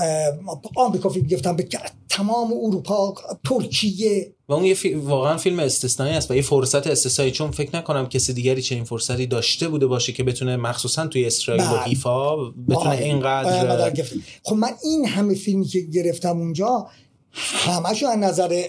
آمریکا 0.77 1.09
فیلم 1.09 1.27
گرفتم 1.27 1.57
به 1.57 1.68
تمام 2.09 2.53
اروپا 2.53 3.14
ترکیه. 3.44 4.33
و 4.49 4.53
اون 4.53 4.64
یه 4.64 4.77
واقعا 4.97 5.37
فیلم 5.37 5.59
استثنایی 5.59 6.14
است 6.14 6.31
و 6.31 6.35
یه 6.35 6.42
فرصت 6.42 6.87
استثنایی 6.87 7.33
چون 7.33 7.51
فکر 7.51 7.77
نکنم 7.77 8.09
کسی 8.09 8.33
دیگری 8.33 8.62
چه 8.62 8.75
این 8.75 8.85
فرصتی 8.85 9.27
داشته 9.27 9.68
بوده 9.68 9.87
باشه 9.87 10.12
که 10.12 10.23
بتونه 10.23 10.57
مخصوصا 10.57 11.07
توی 11.07 11.27
اسرائیل 11.27 11.64
و 11.64 11.66
بله. 11.66 11.88
ایفا 11.88 12.37
بتونه 12.37 12.97
بله. 12.97 13.05
اینقدر 13.05 14.05
خب 14.44 14.57
من 14.57 14.71
این 14.85 15.07
همه 15.07 15.35
فیلمی 15.35 15.64
که 15.64 15.81
گرفتم 15.81 16.38
اونجا 16.38 16.87
همشو 17.33 18.07
از 18.07 18.18
نظر 18.18 18.64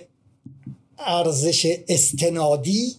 ارزش 1.00 1.78
استنادی 1.88 2.96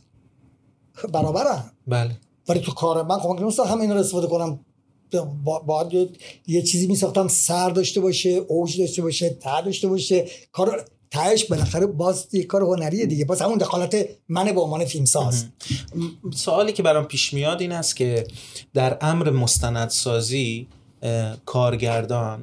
برابرن. 1.13 1.71
بله. 1.87 2.17
ولی 2.49 2.61
تو 2.61 2.73
کار 2.73 3.03
من 3.03 3.19
خب 3.19 3.29
من 3.29 3.67
همین 3.67 3.91
رو 3.91 3.97
استفاده 3.97 4.27
کنم. 4.27 4.61
باید 5.67 6.19
یه 6.47 6.63
چیزی 6.63 6.87
می 6.87 6.97
ساختم 6.97 7.29
سر 7.29 7.71
داشته 7.71 8.01
باشه 8.01 8.31
اوج 8.31 8.81
داشته 8.81 9.03
باشه 9.03 9.31
تا 9.31 9.61
داشته 9.61 9.89
باشه. 9.89 10.29
کار 10.53 10.85
تهش 11.11 11.45
بالاخره 11.45 11.87
باز 11.87 12.27
یه 12.33 12.45
کار 12.45 12.63
هنریه 12.63 13.07
دیگه. 13.07 13.25
باز 13.25 13.43
همون 13.43 13.59
دخالت 13.59 14.09
من 14.29 14.53
به 14.53 14.61
عنوان 14.61 14.85
فیلمساز. 14.85 15.45
سوالی 16.35 16.73
که 16.73 16.83
برام 16.83 17.05
پیش 17.05 17.35
میاد 17.35 17.61
این 17.61 17.73
است 17.73 17.97
که 17.97 18.27
در 18.75 18.99
امر 19.01 19.31
مستندسازی 19.31 20.69
کارگردان 21.47 22.43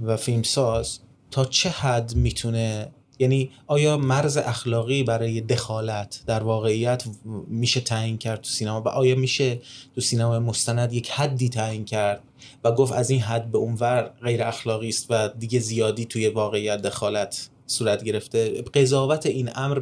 و 0.00 0.16
فیلمساز 0.16 0.98
تا 1.30 1.44
چه 1.44 1.68
حد 1.68 2.14
می‌تونه 2.14 2.88
یعنی 3.18 3.50
آیا 3.66 3.96
مرز 3.96 4.36
اخلاقی 4.36 5.02
برای 5.02 5.40
دخالت 5.40 6.22
در 6.26 6.42
واقعیت 6.42 7.04
میشه 7.48 7.80
تعیین 7.80 8.18
کرد 8.18 8.40
تو 8.40 8.50
سینما 8.50 8.82
و 8.82 8.88
آیا 8.88 9.14
میشه 9.14 9.60
تو 9.94 10.00
سینما 10.00 10.38
مستند 10.38 10.92
یک 10.92 11.10
حدی 11.10 11.48
تعیین 11.48 11.84
کرد 11.84 12.22
و 12.64 12.72
گفت 12.72 12.92
از 12.92 13.10
این 13.10 13.20
حد 13.20 13.50
به 13.50 13.58
اونور 13.58 14.10
غیر 14.22 14.42
اخلاقی 14.42 14.88
است 14.88 15.06
و 15.10 15.28
دیگه 15.28 15.58
زیادی 15.58 16.04
توی 16.04 16.28
واقعیت 16.28 16.82
دخالت 16.82 17.48
صورت 17.66 18.04
گرفته؟ 18.04 18.62
قضاوت 18.62 19.26
این 19.26 19.50
امر 19.54 19.78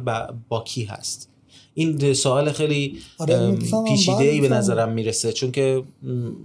با 0.49 0.63
کی 0.63 0.83
هست؟ 0.83 1.29
این 1.77 2.13
سوال 2.13 2.51
خیلی 2.51 2.99
آره 3.17 3.57
پیچیده 3.87 4.23
ای 4.23 4.41
به 4.41 4.49
نظرم 4.49 4.91
می‌رسه 4.91 5.33
چون 5.33 5.51
که 5.51 5.83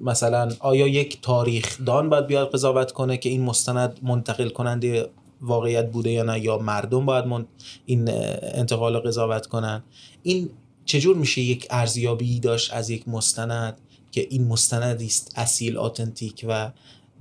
مثلا 0.04 0.48
آیا 0.58 0.86
یک 0.86 1.18
تاریخ 1.22 1.78
دان 1.86 2.08
باید 2.08 2.26
بیاد 2.26 2.50
قضاوت 2.50 2.92
کنه 2.92 3.16
که 3.16 3.28
این 3.28 3.42
مستند 3.42 3.98
منتقل 4.02 4.48
کننده 4.48 5.08
واقعیت 5.42 5.90
بوده 5.90 6.10
یا 6.10 6.22
نه 6.22 6.40
یا 6.40 6.58
مردم 6.58 7.06
باید 7.06 7.24
من 7.24 7.46
این 7.86 8.08
انتقال 8.42 8.98
قضاوت 8.98 9.46
کنن. 9.46 9.82
این 10.22 10.50
چجور 10.84 11.16
میشه 11.16 11.40
یک 11.40 11.66
ارزیابی 11.70 12.40
داشت 12.40 12.72
از 12.74 12.90
یک 12.90 13.08
مستند 13.08 13.78
که 14.12 14.26
این 14.30 14.46
مستندی 14.46 15.06
است 15.06 15.32
اصیل 15.36 15.76
آتنتیک 15.76 16.44
و 16.48 16.70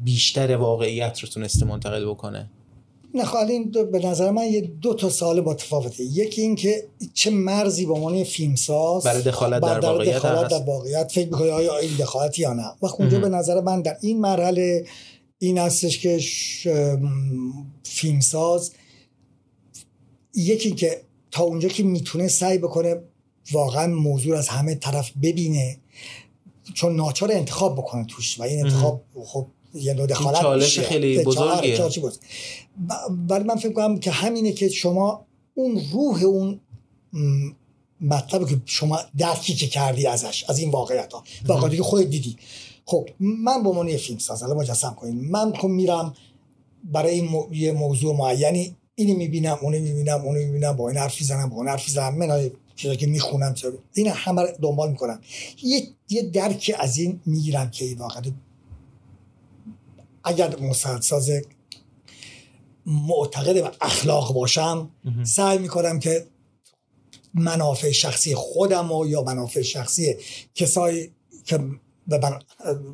بیشتر 0.03 0.58
واقعیت 0.58 1.19
رو 1.19 1.29
تونسته 1.29 1.65
منتقل 1.65 2.05
بکنه؟ 2.05 2.49
نه 3.13 3.25
خب، 3.25 3.38
این 3.49 3.71
به 3.91 4.05
نظر 4.05 4.32
من 4.32 4.43
یه 4.43 4.62
دو 4.62 4.93
تا 4.93 5.10
سال 5.10 5.41
متفاوته 5.41 6.03
یکی 6.03 6.41
این 6.41 6.55
که 6.55 6.84
چه 7.13 7.29
مرزی 7.29 7.86
با 7.86 7.93
عنوان 7.93 8.23
فیلمساز 8.23 9.03
برای 9.03 9.21
دخالت 9.21 9.62
در, 9.62 9.79
در 9.79 9.89
واقعیت 9.89 10.15
دخالت 10.15 10.51
در 10.51 10.63
واقعیت 10.63 11.12
فکر 11.12 11.25
می‌کنه 11.25 11.51
آیا 11.51 11.77
این 11.77 11.91
دخالت 11.99 12.39
یا 12.39 12.53
نه؟ 12.53 12.71
وقت 12.84 12.99
اونجا 12.99 13.19
به 13.19 13.29
نظر 13.29 13.62
من 13.62 13.82
در 13.82 13.97
این 14.01 14.21
مرحله 14.21 14.86
این 15.39 15.58
هستش 15.58 15.99
که 15.99 16.19
فیلمساز 17.84 18.71
یکی 20.36 20.71
که 20.71 21.02
تا 21.32 21.43
اونجا 21.43 21.69
که 21.69 21.84
می‌تونه 21.84 22.28
سعی 22.28 22.58
بکنه 22.58 22.95
واقعا 23.52 23.88
موضوع 23.88 24.38
از 24.38 24.47
همه 24.49 24.75
طرف 24.75 25.12
ببینه 25.21 25.78
چون 26.73 26.95
ناچار 26.95 27.32
انتخاب 27.32 27.75
بکنه 27.75 28.06
توش 28.06 28.39
و 28.39 28.43
این 28.43 28.65
انتخاب 28.65 29.04
خب 29.25 29.47
یه 29.73 29.93
نوع 29.93 30.08
دخالت 30.08 30.41
چالش 30.41 30.80
خیلی 30.80 31.23
بزرگیه. 31.23 31.91
ولی 33.30 33.43
من 33.43 33.56
فکر 33.56 33.73
کنم 33.73 33.99
که 33.99 34.12
همینه 34.12 34.52
که 34.52 34.69
شما 34.69 35.25
اون 35.54 35.82
روح 35.91 36.23
اون 36.23 36.60
مطلب 38.02 38.49
که 38.49 38.62
شما 38.65 38.99
درکی 39.17 39.54
که 39.54 39.67
کردی 39.67 40.08
ازش 40.08 40.45
از 40.47 40.60
این 40.60 40.71
واقعیت 40.71 41.13
ها 41.13 41.23
واقعیتی 41.45 41.78
که 41.78 41.84
خودت 41.84 42.08
دیدی. 42.08 42.38
خب 42.89 43.10
من 43.19 43.63
به 43.63 43.69
عنوان 43.69 43.88
یه 43.88 43.97
فیلم 43.97 44.19
ساز 44.19 44.43
الان 44.43 44.58
مجسم 44.58 44.93
کنیم 44.93 45.15
من 45.15 45.54
خب 45.54 45.67
میرم 45.67 46.13
برای 46.84 47.19
این 47.19 47.47
یه 47.52 47.71
موضوع 47.71 48.15
معینی 48.17 48.75
اینو 48.95 49.17
می‌بینم 49.17 49.58
اونو 49.62 49.80
می‌بینم 49.80 50.21
اونو 50.21 50.39
می‌بینم 50.39 50.71
با 50.71 50.89
این 50.89 50.97
حرف 50.97 51.21
می‌زنم 51.21 51.49
با 51.49 51.56
اون 51.56 51.67
حرف 51.67 51.88
می‌زنم 51.88 52.17
من 52.17 52.52
چیزا 52.75 52.95
که 52.95 53.08
می‌خونم 53.08 53.56
این 53.93 54.08
همه 54.08 54.43
دنبال 54.62 54.91
می‌کنم. 54.91 55.21
یه 55.63 55.88
یه 56.10 56.21
درک 56.21 56.75
از 56.80 56.97
این 56.97 57.19
می‌گیرم 57.25 57.69
که 57.69 57.86
این 57.86 57.97
واقعا 57.97 58.21
اگر 60.23 60.56
ساز 61.02 61.32
معتقد 62.86 63.58
و 63.58 63.69
اخلاق 63.82 64.34
باشم 64.34 64.89
سعی 65.23 65.58
می‌کنم 65.58 65.99
که 65.99 66.25
منافع 67.34 67.91
شخصی 67.91 68.36
خودم 68.36 68.91
و 68.91 69.08
یا 69.08 69.21
منافع 69.21 69.62
شخصی 69.62 70.15
کسایی 70.56 71.12
که 71.45 71.60
به 72.10 72.18
من 72.18 72.39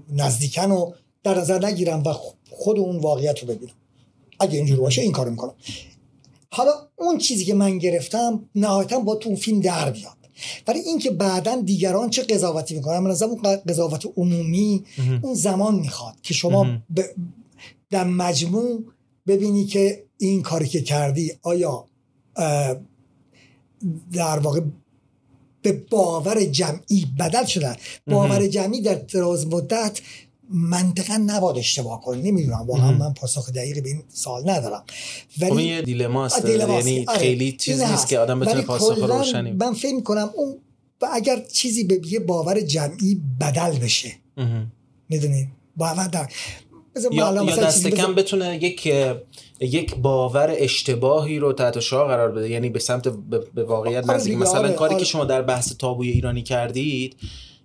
نزدیکن 0.10 0.72
و 0.72 0.92
در 1.24 1.40
نظر 1.40 1.66
نگیرم 1.66 2.04
و 2.04 2.14
خود 2.50 2.80
اون 2.80 2.98
واقعیت 2.98 3.40
رو 3.40 3.48
ببینم. 3.48 3.74
اگه 4.40 4.58
اینجور 4.58 4.80
باشه 4.80 5.02
این 5.02 5.12
کارو 5.12 5.32
می‌کنم. 5.32 5.54
حالا 6.52 6.72
اون 6.96 7.18
چیزی 7.18 7.46
که 7.46 7.54
من 7.54 7.78
گرفتم 7.78 8.50
نهایتا 8.56 9.00
با 9.00 9.16
تو 9.16 9.30
اون 9.30 9.38
فیلم 9.38 9.60
در 9.60 9.92
بیاد 9.92 10.16
ولی 10.68 10.80
اینکه 10.80 11.12
بعدا 11.12 11.62
دیگران 11.62 12.10
چه 12.10 12.24
قضاوتی 12.24 12.76
می‌کنن 12.76 13.00
من 13.00 13.12
اون 13.12 13.56
قضاوت 13.56 14.06
عمومی 14.18 14.86
اون 15.22 15.34
زمان 15.34 15.76
می‌خواد 15.76 16.16
که 16.24 16.34
شما 16.34 16.68
در 17.90 18.04
مجموع 18.04 18.84
ببینی 19.28 19.66
که 19.66 20.04
این 20.18 20.42
کاری 20.42 20.68
که 20.68 20.82
کردی 20.82 21.34
آیا 21.42 21.86
در 24.14 24.40
واقع 24.40 24.62
به 25.66 25.82
باور 25.90 26.44
جمعی 26.46 27.06
بدل 27.20 27.46
شدن. 27.46 27.76
باور 28.08 28.48
جمعی 28.48 28.82
در 28.82 28.96
دراز 28.96 29.48
مدت 29.48 30.00
منطقا 30.50 31.18
نباید 31.18 31.58
اشتباه 31.58 32.02
کنه 32.02 32.22
نمی‌دونم 32.22 32.62
واقعا 32.68 32.92
من 32.92 33.14
پاسخ 33.14 33.52
دقیقی 33.52 33.82
به 33.82 33.90
این 33.90 34.04
سال 34.10 34.50
ندارم. 34.50 34.84
ولی 35.40 35.52
خب 35.52 35.60
یه 35.60 35.82
دیلماست. 35.82 36.46
یعنی 36.46 37.06
آره. 37.08 37.20
خیلی 37.20 37.52
چیز 37.52 37.82
نیست 37.82 38.08
که 38.08 38.20
آدم 38.20 38.40
بتونه 38.40 38.62
پاسخ 38.62 38.98
روشنی 38.98 39.52
من 39.52 39.74
فکر 39.74 40.02
کنم 40.02 40.30
اون 40.36 40.58
اگر 41.14 41.44
چیزی 41.54 41.84
به 41.84 42.02
یه 42.06 42.20
باور 42.20 42.62
جمعی 42.62 43.22
بدل 43.42 43.80
بشه. 43.80 44.12
می‌دونید 45.10 45.48
باور 45.78 46.08
در 46.08 46.30
یا, 47.12 47.44
یا 47.44 47.56
دست 47.56 47.88
کم 47.88 48.16
بتونه 48.16 48.64
یک 48.64 48.94
یک 49.60 49.96
باور 49.96 50.54
اشتباهی 50.58 51.40
رو 51.40 51.54
تحت 51.54 51.80
شعار 51.80 52.08
قرار 52.08 52.32
بده. 52.32 52.50
یعنی 52.50 52.70
به 52.70 52.80
سمت 52.80 53.08
به 53.54 53.64
واقعیت 53.64 54.10
آره 54.10 54.16
نزدیک. 54.16 54.38
مثلا 54.38 54.60
آره 54.60 54.74
کاری 54.74 54.94
آره. 54.94 55.04
که 55.04 55.10
شما 55.10 55.26
در 55.26 55.42
بحث 55.42 55.76
تابوی 55.78 56.10
ایرانی 56.10 56.44
کردید 56.44 57.16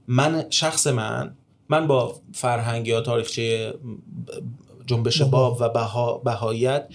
من 0.08 0.44
شخص 0.50 0.86
من 0.86 1.36
من 1.68 1.86
با 1.86 2.20
فرهنگ 2.32 2.86
یا 2.86 3.00
تاریخچه 3.00 3.74
جنبش 4.86 5.22
باب 5.22 5.56
و 5.60 5.68
بها، 5.68 6.18
بهاییت 6.18 6.88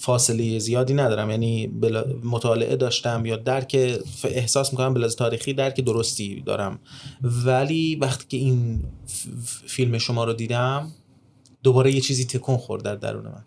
فاصله 0.00 0.58
زیادی 0.58 0.94
ندارم. 0.94 1.30
یعنی 1.30 1.72
مطالعه 2.24 2.76
داشتم 2.76 3.26
یا 3.26 3.36
درک 3.36 4.00
احساس 4.24 4.72
می‌کنم 4.72 4.94
بلاز 4.94 5.16
تاریخی 5.16 5.52
درک 5.52 5.80
درستی 5.80 6.42
دارم. 6.46 6.80
ولی 7.22 7.96
وقتی 7.96 8.24
که 8.28 8.36
این 8.36 8.84
فیلم 9.66 9.98
شما 9.98 10.24
رو 10.24 10.32
دیدم 10.32 10.92
دوباره 11.62 11.92
یه 11.92 12.00
چیزی 12.00 12.24
تکون 12.24 12.56
خورد 12.56 12.82
در 12.82 12.94
درون 12.96 13.24
من. 13.24 13.44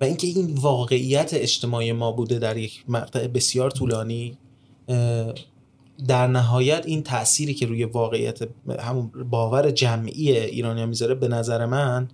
و 0.00 0.04
اینکه 0.04 0.26
این 0.26 0.54
واقعیت 0.54 1.34
اجتماعی 1.34 1.92
ما 1.92 2.12
بوده 2.12 2.38
در 2.38 2.56
یک 2.56 2.84
مقطع 2.88 3.26
بسیار 3.26 3.70
طولانی 3.70 4.38
در 6.08 6.26
نهایت 6.26 6.86
این 6.86 7.02
تأثیری 7.02 7.54
که 7.54 7.66
روی 7.66 7.84
واقعیت 7.84 8.38
همون 8.80 9.10
باور 9.30 9.70
جمعی 9.70 10.32
ایرانی 10.32 10.86
می‌ذاره 10.86 11.14
به 11.14 11.28
نظر 11.28 11.66
من 11.66 12.08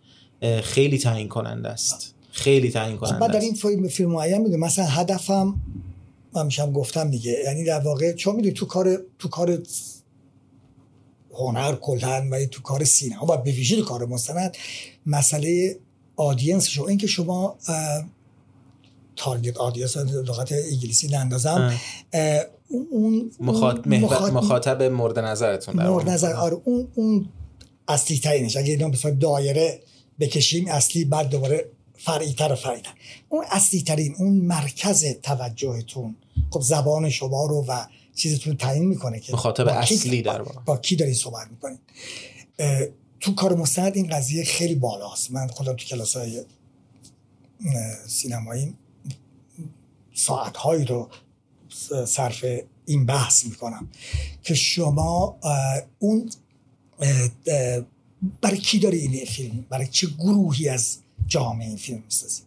خیلی 0.63 0.99
تعیین 0.99 1.29
کننده 1.29 1.69
است. 1.69 2.15
خیلی 2.33 2.71
تعیین 2.71 2.97
خب، 2.97 3.01
کننده 3.07 3.19
بعد 3.19 3.33
در 3.33 3.41
این 3.41 3.55
فیلم 3.55 3.89
فیلم 3.89 4.11
معین 4.11 4.39
میگه 4.43 4.57
مثلا 4.57 4.85
هدفم 4.85 5.61
من 6.35 6.47
میشم 6.47 6.73
گفتم 6.73 7.11
دیگه 7.11 7.37
یعنی 7.45 7.65
در 7.65 7.81
واقع 7.81 8.13
چون 8.13 8.37
می‌دونی 8.37 8.55
تو 8.55 8.67
کار 8.67 8.97
تو 9.19 9.29
کار 9.29 9.59
هنر 11.41 11.75
کلن 11.75 12.31
و 12.31 12.47
تو 12.47 12.63
کار 12.63 12.85
سینما 12.85 13.25
و 13.25 13.37
به 13.37 13.51
ویژه 13.53 13.83
کار 13.83 14.07
مستند. 14.07 14.57
مسئله 15.07 15.77
audience 16.17 16.67
شو 16.67 16.83
اینکه 16.83 17.07
شما 17.07 17.57
target 19.17 19.57
audience 19.57 19.97
لغت 19.97 20.53
انگلیسی 20.53 21.09
نندازم 21.09 21.75
اون 22.91 23.31
مخاطب 24.33 24.83
مورد 24.83 25.19
نظرتون 25.19 25.87
مورد 25.87 26.09
نظر 26.09 26.33
آره 26.33 26.61
اون 26.65 26.89
اون 26.95 27.29
اصلی 27.89 28.19
ترینش. 28.19 28.57
اگه 28.57 28.73
اینا 28.73 28.89
به 28.89 29.11
دایره 29.11 29.81
بکشیم 30.21 30.69
اصلی 30.69 31.05
بعد 31.05 31.29
دوباره 31.29 31.71
فرعی 31.99 32.33
تر 32.33 32.55
فرعی 32.55 32.81
تر. 32.81 32.93
اون 33.29 33.45
اصلی 33.51 33.83
ترین 33.83 34.15
اون 34.19 34.33
مرکز 34.33 35.05
توجهتون. 35.23 36.17
خب 36.51 36.61
زبان 36.61 37.11
شما 37.11 37.47
رو 37.47 37.65
و 37.69 37.85
چیزتون 38.21 38.57
تعیین 38.57 38.89
می‌کنه 38.89 39.21
که 39.21 39.33
مخاطب 39.33 39.69
اصلی 39.69 40.23
در 40.23 40.43
با, 40.43 40.63
با 40.65 40.77
کی 40.77 40.97
داری 40.97 41.15
صحبت 41.15 41.51
می‌کنید 41.51 41.81
تو 43.21 43.35
کار 43.35 43.57
مستند 43.57 43.97
این 43.97 44.07
قضیه 44.09 44.45
خیلی 44.45 44.75
بالاست. 44.75 45.31
من 45.31 45.47
خودم 45.47 45.73
تو 45.73 45.85
کلاس 45.85 46.17
های 46.17 46.45
سینمایی 48.07 48.75
ساعت 50.15 50.57
هایی 50.57 50.85
رو 50.85 51.09
صرف 52.07 52.45
این 52.87 53.07
بحث 53.07 53.45
می‌کنم 53.45 53.89
که 54.43 54.55
شما 54.55 55.39
اون 55.99 56.31
برای 58.41 58.59
کی 58.59 58.79
داره 58.79 58.99
این 58.99 59.25
فیلم؟ 59.25 59.67
برای 59.71 59.87
چه 59.87 60.07
گروهی 60.07 60.69
از 60.69 60.97
جامعه 61.27 61.69
این 61.69 61.77
فیلم 61.77 62.03
می‌سازی؟ 62.05 62.43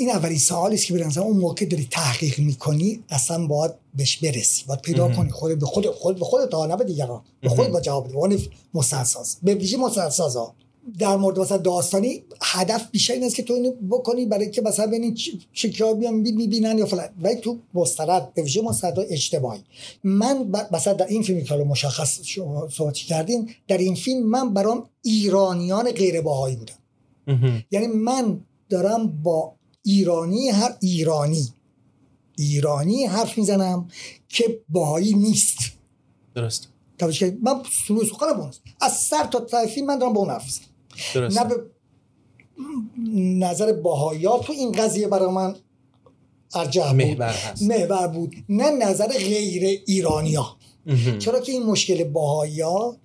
این 0.00 0.10
اولی 0.10 0.38
سوالی 0.38 0.74
است 0.74 0.86
که 0.86 0.94
به 0.94 1.18
اون 1.18 1.36
موقع 1.36 1.66
داری 1.66 1.88
تحقیق 1.90 2.38
می‌کنی 2.38 3.04
اصلا 3.08 3.46
باید 3.46 3.72
بهش 3.94 4.16
برسی 4.16 4.64
باید 4.66 4.80
پیدا 4.80 5.08
کنی 5.08 5.30
خود 5.30 5.58
به 5.58 5.66
خود 5.66 5.86
خود 5.86 6.18
به 6.18 6.24
خودت 6.24 6.54
نه 6.54 6.76
به 6.76 6.84
دیگران 6.84 7.22
به 7.40 7.48
خود 7.48 7.68
با 7.68 7.80
جواب 7.80 8.08
بده 8.08 8.36
به 8.36 8.48
مستدساز 8.74 9.36
به 9.42 9.54
ویژه 9.54 9.78
ها 9.78 10.54
در 10.98 11.16
مورد 11.16 11.38
مثلا 11.38 11.58
داستانی 11.58 12.22
هدف 12.42 12.90
بیشتر 12.90 13.14
این 13.14 13.24
است 13.24 13.34
که 13.34 13.42
تو 13.42 13.54
اینو 13.54 13.72
بکنی 13.90 14.26
برای 14.26 14.50
که 14.50 14.62
مثلا 14.62 14.86
ببینید 14.86 15.18
چه 15.52 15.68
کیا 15.68 15.94
بیان 15.94 16.14
می‌بینن 16.14 16.78
یا 16.78 16.86
فلان. 16.86 17.08
ولی 17.22 17.36
تو 17.36 17.58
مستند 17.74 18.34
به 18.34 18.42
ویژه 18.42 18.62
مستند 18.62 18.98
اجتماعی. 18.98 19.60
من 20.04 20.50
مثلا 20.72 20.92
در 20.92 21.06
این 21.06 21.22
فیلمی 21.22 21.44
که 21.44 21.54
مشخص 21.54 22.20
صحبت 22.70 22.94
کردیم 22.94 23.46
در 23.68 23.78
این 23.78 23.94
فیلم 23.94 24.26
من 24.26 24.54
برام 24.54 24.88
ایرانیان 25.02 25.92
غیر 25.92 26.20
باهایی 26.20 26.56
بودم 26.56 26.74
یعنی 27.70 27.86
من 27.86 28.40
دارم 28.68 29.22
با 29.22 29.52
ایرانی 29.82 30.48
هر 30.48 30.76
ایرانی. 30.80 31.48
ایرانی 32.38 33.04
حرف 33.04 33.38
می‌زنم 33.38 33.88
که 34.28 34.60
باهایی 34.68 35.14
نیست. 35.14 35.58
درست. 36.34 36.68
من 37.42 37.62
سلوی 37.88 38.06
سخنم 38.06 38.50
از 38.80 38.92
سر 38.92 39.24
تا 39.24 39.40
طرفی 39.40 39.82
من 39.82 39.98
دارم 39.98 40.12
با 40.12 40.20
اون 40.20 40.30
حرف 40.30 40.60
نه 41.16 41.44
به 41.44 41.54
نظر 43.14 43.72
باهایا 43.72 44.38
تو 44.38 44.52
این 44.52 44.72
قضیه 44.72 45.08
برای 45.08 45.32
من 45.32 45.56
ارجح 46.54 46.92
بود. 46.92 47.22
محور 47.60 48.08
بود. 48.08 48.36
نه 48.48 48.70
نظر 48.70 49.06
غیر 49.06 49.82
ایرانیا. 49.86 50.56
چرا 51.18 51.40
که 51.40 51.52
این 51.52 51.62
مشکل 51.62 52.04
باهایا 52.04 52.96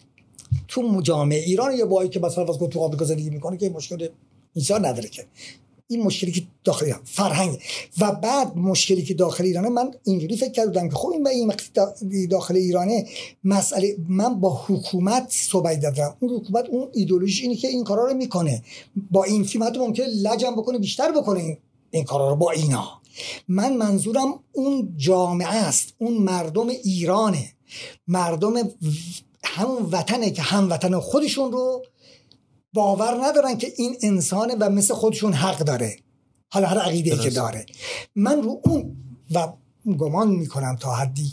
تو 0.67 1.01
جامعه 1.01 1.39
ایران 1.39 1.73
یا 1.73 1.85
باهایی 1.85 2.09
که 2.09 2.19
مثلا 2.19 2.45
تو 2.45 2.79
آمریکا 2.79 3.05
زندگی 3.05 3.29
می‌کنه 3.29 3.57
که 3.57 3.65
این 3.65 3.75
مشکل 3.75 4.07
اینجا 4.53 4.77
نداره 4.77 5.09
که. 5.09 5.25
این 5.87 6.03
مشکلی 6.03 6.31
که 6.31 6.43
داخل 6.63 6.85
ایران 6.85 7.01
فرهنگ. 7.03 7.59
و 7.99 8.11
بعد 8.11 8.57
مشکلی 8.57 9.03
که 9.03 9.13
داخل 9.13 9.43
ایرانه 9.43 9.69
من 9.69 9.91
اینجوری 10.03 10.37
فکر 10.37 10.51
کردم 10.51 10.89
که 10.89 10.95
خب 10.95 11.09
این 11.09 11.27
این 11.27 12.27
داخل 12.27 12.55
ایرانه. 12.55 13.05
مسئله 13.43 13.97
من 14.09 14.39
با 14.39 14.63
حکومت 14.67 15.27
صحبت 15.29 15.79
دادم 15.79 16.15
اون 16.19 16.31
حکومت 16.39 16.69
اون 16.69 16.87
ایدولوژی 16.93 17.43
اینه 17.43 17.55
که 17.55 17.67
این 17.67 17.83
کارا 17.83 18.05
رو 18.05 18.13
می‌کنه. 18.13 18.63
با 19.11 19.23
این 19.23 19.43
فیلم 19.43 19.63
حتی 19.63 19.79
ممکن 19.79 20.03
لجم 20.03 20.55
بکنه 20.55 20.77
بیشتر 20.77 21.11
بکنه 21.11 21.39
این, 21.39 21.57
این 21.91 22.03
کارا 22.03 22.29
رو 22.29 22.35
با 22.35 22.51
اینا. 22.51 23.01
من 23.47 23.77
منظورم 23.77 24.39
اون 24.51 24.93
جامعه 24.97 25.55
است. 25.55 25.93
اون 25.97 26.17
مردم 26.17 26.67
ایرانه. 26.67 27.51
مردم 28.07 28.53
همون 29.43 29.83
وطنه 29.91 30.31
که 30.31 30.41
هموطن 30.41 30.99
خودشون 30.99 31.51
رو 31.51 31.83
باور 32.75 33.25
ندارن 33.25 33.57
که 33.57 33.73
این 33.77 33.95
انسانه 34.01 34.55
و 34.59 34.69
مثل 34.69 34.93
خودشون 34.93 35.33
حق 35.33 35.59
داره. 35.59 35.97
حالا 36.49 36.67
هر 36.67 36.77
عقیده 36.77 37.17
که 37.17 37.29
داره. 37.29 37.65
من 38.15 38.41
رو 38.41 38.61
اون 38.63 38.95
و 39.31 39.47
گمان 39.97 40.27
می‌کنم 40.27 40.75
تا 40.75 40.95
حدی 40.95 41.31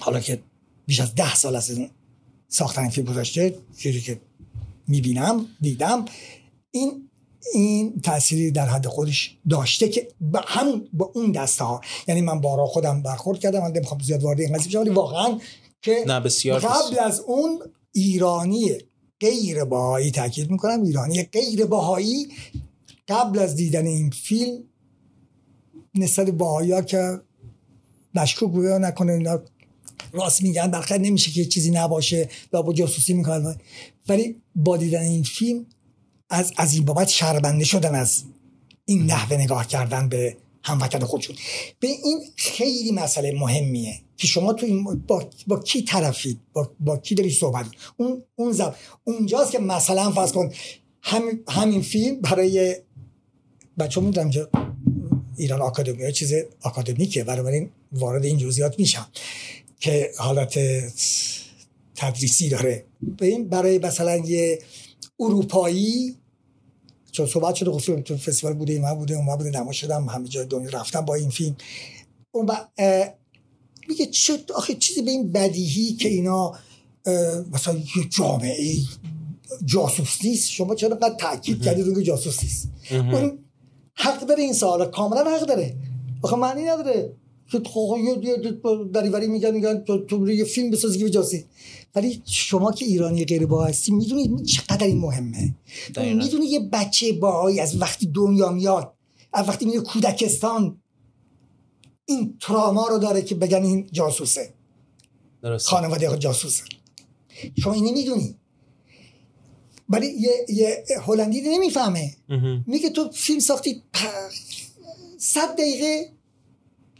حالا 0.00 0.20
که 0.20 0.42
بیش 0.86 1.00
از 1.00 1.14
ده 1.14 1.34
سال 1.34 1.56
از 1.56 1.70
این 1.70 1.90
ساختن 2.48 2.88
فیلم 2.88 3.06
گذاشته 3.06 3.58
چیزی 3.78 4.00
که 4.00 4.20
می‌بینم 4.88 5.46
دیدم 5.60 6.04
این 6.70 7.08
این 7.54 8.00
تأثیری 8.00 8.50
در 8.50 8.66
حد 8.66 8.86
خودش 8.86 9.36
داشته 9.50 9.88
که 9.88 10.08
با 10.20 10.40
هم 10.46 10.84
با 10.92 11.10
اون 11.14 11.32
دسته 11.32 11.64
ها 11.64 11.80
یعنی 12.08 12.20
من 12.20 12.40
بارا 12.40 12.66
خودم 12.66 13.02
برخورد 13.02 13.38
کردم 13.38 13.60
من 13.60 13.72
نمی‌خوام 13.72 14.00
زیاد 14.00 14.22
وارد 14.22 14.40
این 14.40 14.52
قضیه 14.52 14.80
ولی 14.80 14.90
واقعا 14.90 15.38
که 15.82 16.04
نه 16.06 16.20
بسیار 16.20 16.60
قبل 16.60 16.98
از 16.98 17.20
اون 17.20 17.62
ایرانی 17.92 18.70
غیر 19.20 19.64
باهایی 19.64 20.10
تاکید 20.10 20.50
می‌کنم 20.50 20.82
ایرانی 20.82 21.22
غیر 21.22 21.66
باهایی 21.66 22.28
قبل 23.08 23.38
از 23.38 23.56
دیدن 23.56 23.86
این 23.86 24.10
فیلم 24.10 24.64
نسبت 25.94 26.30
باهایی 26.30 26.72
ها 26.72 26.82
که 26.82 27.20
مشکوک 28.14 28.50
بوده 28.50 28.78
نکنه 28.78 29.12
اینا 29.12 29.42
راست 30.12 30.42
میگن 30.42 30.70
برخیر 30.70 30.98
نمیشه 30.98 31.30
که 31.30 31.44
چیزی 31.44 31.70
نباشه 31.70 32.28
و 32.52 32.62
با 32.62 32.72
جاسوسی 32.72 33.14
می‌کنن. 33.14 33.56
ولی 34.08 34.36
با 34.54 34.76
دیدن 34.76 35.02
این 35.02 35.22
فیلم 35.22 35.66
از, 36.30 36.52
از 36.56 36.74
این 36.74 36.84
بابت 36.84 37.08
شرمنده 37.08 37.64
شدن 37.64 37.94
از 37.94 38.22
این 38.84 39.06
نحوه 39.06 39.36
نگاه 39.36 39.66
کردن 39.66 40.08
به 40.08 40.36
هموطن 40.62 41.04
خودشون. 41.04 41.36
به 41.80 41.88
این 41.88 42.20
خیلی 42.36 42.92
مسئله 42.92 43.32
مهمیه 43.38 44.00
که 44.16 44.26
شما 44.26 44.52
تو 44.52 44.66
این 44.66 44.84
با, 45.06 45.30
با 45.46 45.60
کی 45.60 45.82
طرفید؟ 45.82 46.40
با, 46.52 46.70
با 46.80 46.96
کی 46.96 47.14
داری 47.14 47.30
صحبت 47.30 47.66
اون 47.96 48.22
اون 48.36 48.52
زب... 48.52 48.74
اونجاست 49.04 49.52
که 49.52 49.58
مثلا 49.58 50.10
فرض 50.10 50.32
کن. 50.32 50.52
هم... 51.02 51.22
همین 51.48 51.82
فیلم 51.82 52.20
برای 52.20 52.76
بچه 53.78 54.00
می‌دونم 54.00 54.30
که 54.30 54.48
ایران 55.36 55.60
آکادمی 55.60 56.12
چیز 56.12 56.34
آکادمیکه 56.62 57.24
بنابراین 57.24 57.70
وارد 57.92 58.24
این 58.24 58.38
جزئیات 58.38 58.78
میشم 58.78 59.08
که 59.80 60.10
حالت 60.18 60.58
تدریسی 61.94 62.48
داره. 62.48 62.84
برای 63.50 63.78
مثلا 63.78 64.16
یه 64.16 64.58
اروپایی 65.20 66.16
چون 67.12 67.26
صحبت 67.26 67.54
شده 67.54 67.70
گفتم 67.70 68.00
تو 68.00 68.16
فستیوال 68.16 68.54
بوده 68.56 68.72
این 68.72 68.94
بوده 68.94 69.14
اون 69.14 69.36
بوده 69.36 69.50
نما 69.50 69.72
شدم 69.72 70.08
همه 70.08 70.28
جای 70.28 70.46
دنیا 70.46 70.70
رفتم 70.70 71.00
با 71.00 71.14
این 71.14 71.30
فیلم. 71.30 71.56
اون 72.32 72.46
با 72.46 72.56
میگه 73.88 74.06
چه 74.06 74.38
آخه 74.54 74.74
چیزی 74.74 75.02
به 75.02 75.10
این 75.10 75.32
بدیهی 75.32 75.92
که 75.92 76.08
اینا 76.08 76.54
مثلا 77.52 77.74
یه 77.74 78.08
جامعه 78.10 78.76
جاسوس 79.64 80.24
نیست. 80.24 80.50
شما 80.50 80.74
چرا 80.74 80.96
قد 80.96 81.16
تاکید 81.16 81.62
کردید 81.62 81.88
اون 81.88 82.02
جاسوس 82.02 82.42
نیست؟ 82.42 82.68
اون 82.90 83.38
حق 83.94 84.26
داره 84.26 84.42
این 84.42 84.52
سوالا 84.52 84.84
کاملا 84.84 85.36
حق 85.36 85.46
داره. 85.46 85.76
آخه 86.22 86.36
معنی 86.36 86.62
نداره. 86.62 87.12
که 87.52 87.58
دریوری 88.92 89.26
میگن 89.26 89.50
میگن 89.50 89.84
تو 90.08 90.30
یه 90.30 90.44
فیلم 90.44 90.70
بسازی 90.70 90.98
که 90.98 91.10
جاسی 91.10 91.44
ولی 91.94 92.22
شما 92.24 92.72
که 92.72 92.84
ایرانی 92.84 93.24
غیر 93.24 93.46
با 93.46 93.64
هستی 93.64 93.92
می‌دونید 93.92 94.44
چقدر 94.44 94.86
این 94.86 94.98
مهمه. 94.98 95.54
می‌دونی 95.96 96.46
یه 96.46 96.60
بچه 96.60 97.12
باهایی 97.12 97.60
از 97.60 97.80
وقتی 97.82 98.06
دنیا 98.06 98.50
میاد 98.50 98.94
از 99.32 99.48
وقتی 99.48 99.64
میره 99.64 99.80
کودکستان 99.80 100.82
این 102.04 102.36
تراما 102.40 102.88
رو 102.88 102.98
داره 102.98 103.22
که 103.22 103.34
بگن 103.34 103.64
این 103.64 103.88
جاسوسه. 103.92 104.54
درست. 105.42 105.68
خانواده 105.68 106.18
جاسوسه. 106.18 106.64
شما 107.58 107.72
اینی 107.72 107.92
می‌دونی. 107.92 108.36
ولی 109.88 110.06
یه, 110.06 110.30
یه 110.48 110.84
هلندی 111.06 111.40
نمی‌فهمه. 111.40 112.16
میگه 112.66 112.90
تو 112.90 113.10
فیلم 113.10 113.38
ساختی 113.38 113.82
صد 115.18 115.52
دقیقه 115.52 116.12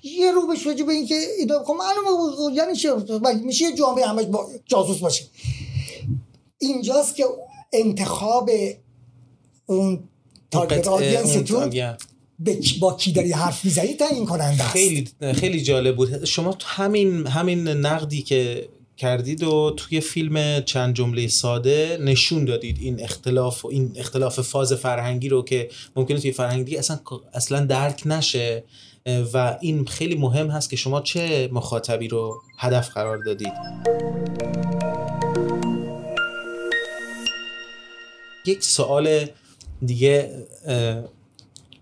یه 0.03 0.33
رو 0.33 0.47
بهش 0.47 0.67
به 0.67 0.93
اینکه 0.93 1.15
اینا 1.39 1.65
خب 1.65 1.75
معلومه 1.79 2.57
یعنی 2.57 2.77
چه 2.77 2.95
میشه 3.45 3.65
یه 3.65 3.77
جامعه 3.77 4.07
همش 4.07 4.25
با 4.25 4.49
جاسوس 4.67 4.99
باشه. 4.99 5.25
اینجاست 6.59 7.17
که 7.17 7.25
انتخاب 7.73 8.51
اون 9.67 10.03
تارگت 10.51 10.89
آدینستون 10.89 11.97
با 12.81 12.95
کی 12.95 13.13
داری 13.13 13.33
حرف 13.33 13.65
می‌زنی 13.65 13.95
تعیین 13.95 14.27
کننده 14.27 14.65
خیلی 14.65 15.09
خیلی 15.35 15.63
جالب 15.63 15.97
بود. 15.97 16.25
شما 16.25 16.59
همین 16.65 17.27
همین 17.27 17.69
نقدی 17.69 18.23
که 18.23 18.69
کردید 18.97 19.43
و 19.43 19.75
توی 19.77 20.01
فیلم 20.01 20.61
چند 20.61 20.95
جمله 20.95 21.29
ساده 21.29 21.99
نشون 22.01 22.45
دادید 22.45 22.79
این 22.81 23.03
اختلاف 23.03 23.65
و 23.65 23.69
این 23.69 23.93
اختلاف 23.97 24.41
فاز 24.41 24.73
فرهنگی 24.73 25.29
رو 25.29 25.45
که 25.45 25.71
ممکنه 25.97 26.19
توی 26.19 26.33
فرهنگی 26.33 26.77
اصلا 26.77 27.01
اصلا 27.35 27.65
درک 27.67 28.03
نشه. 28.07 28.65
و 29.07 29.59
این 29.61 29.85
خیلی 29.85 30.15
مهم 30.15 30.51
هست 30.51 30.71
که 30.71 30.77
شما 30.77 31.01
چه 31.01 31.49
مخاطبی 31.53 32.09
رو 32.09 32.43
هدف 32.59 32.89
قرار 32.89 33.19
دادید. 33.25 33.53
یک 38.47 38.65
سوال 38.65 39.27
دیگه 39.87 40.47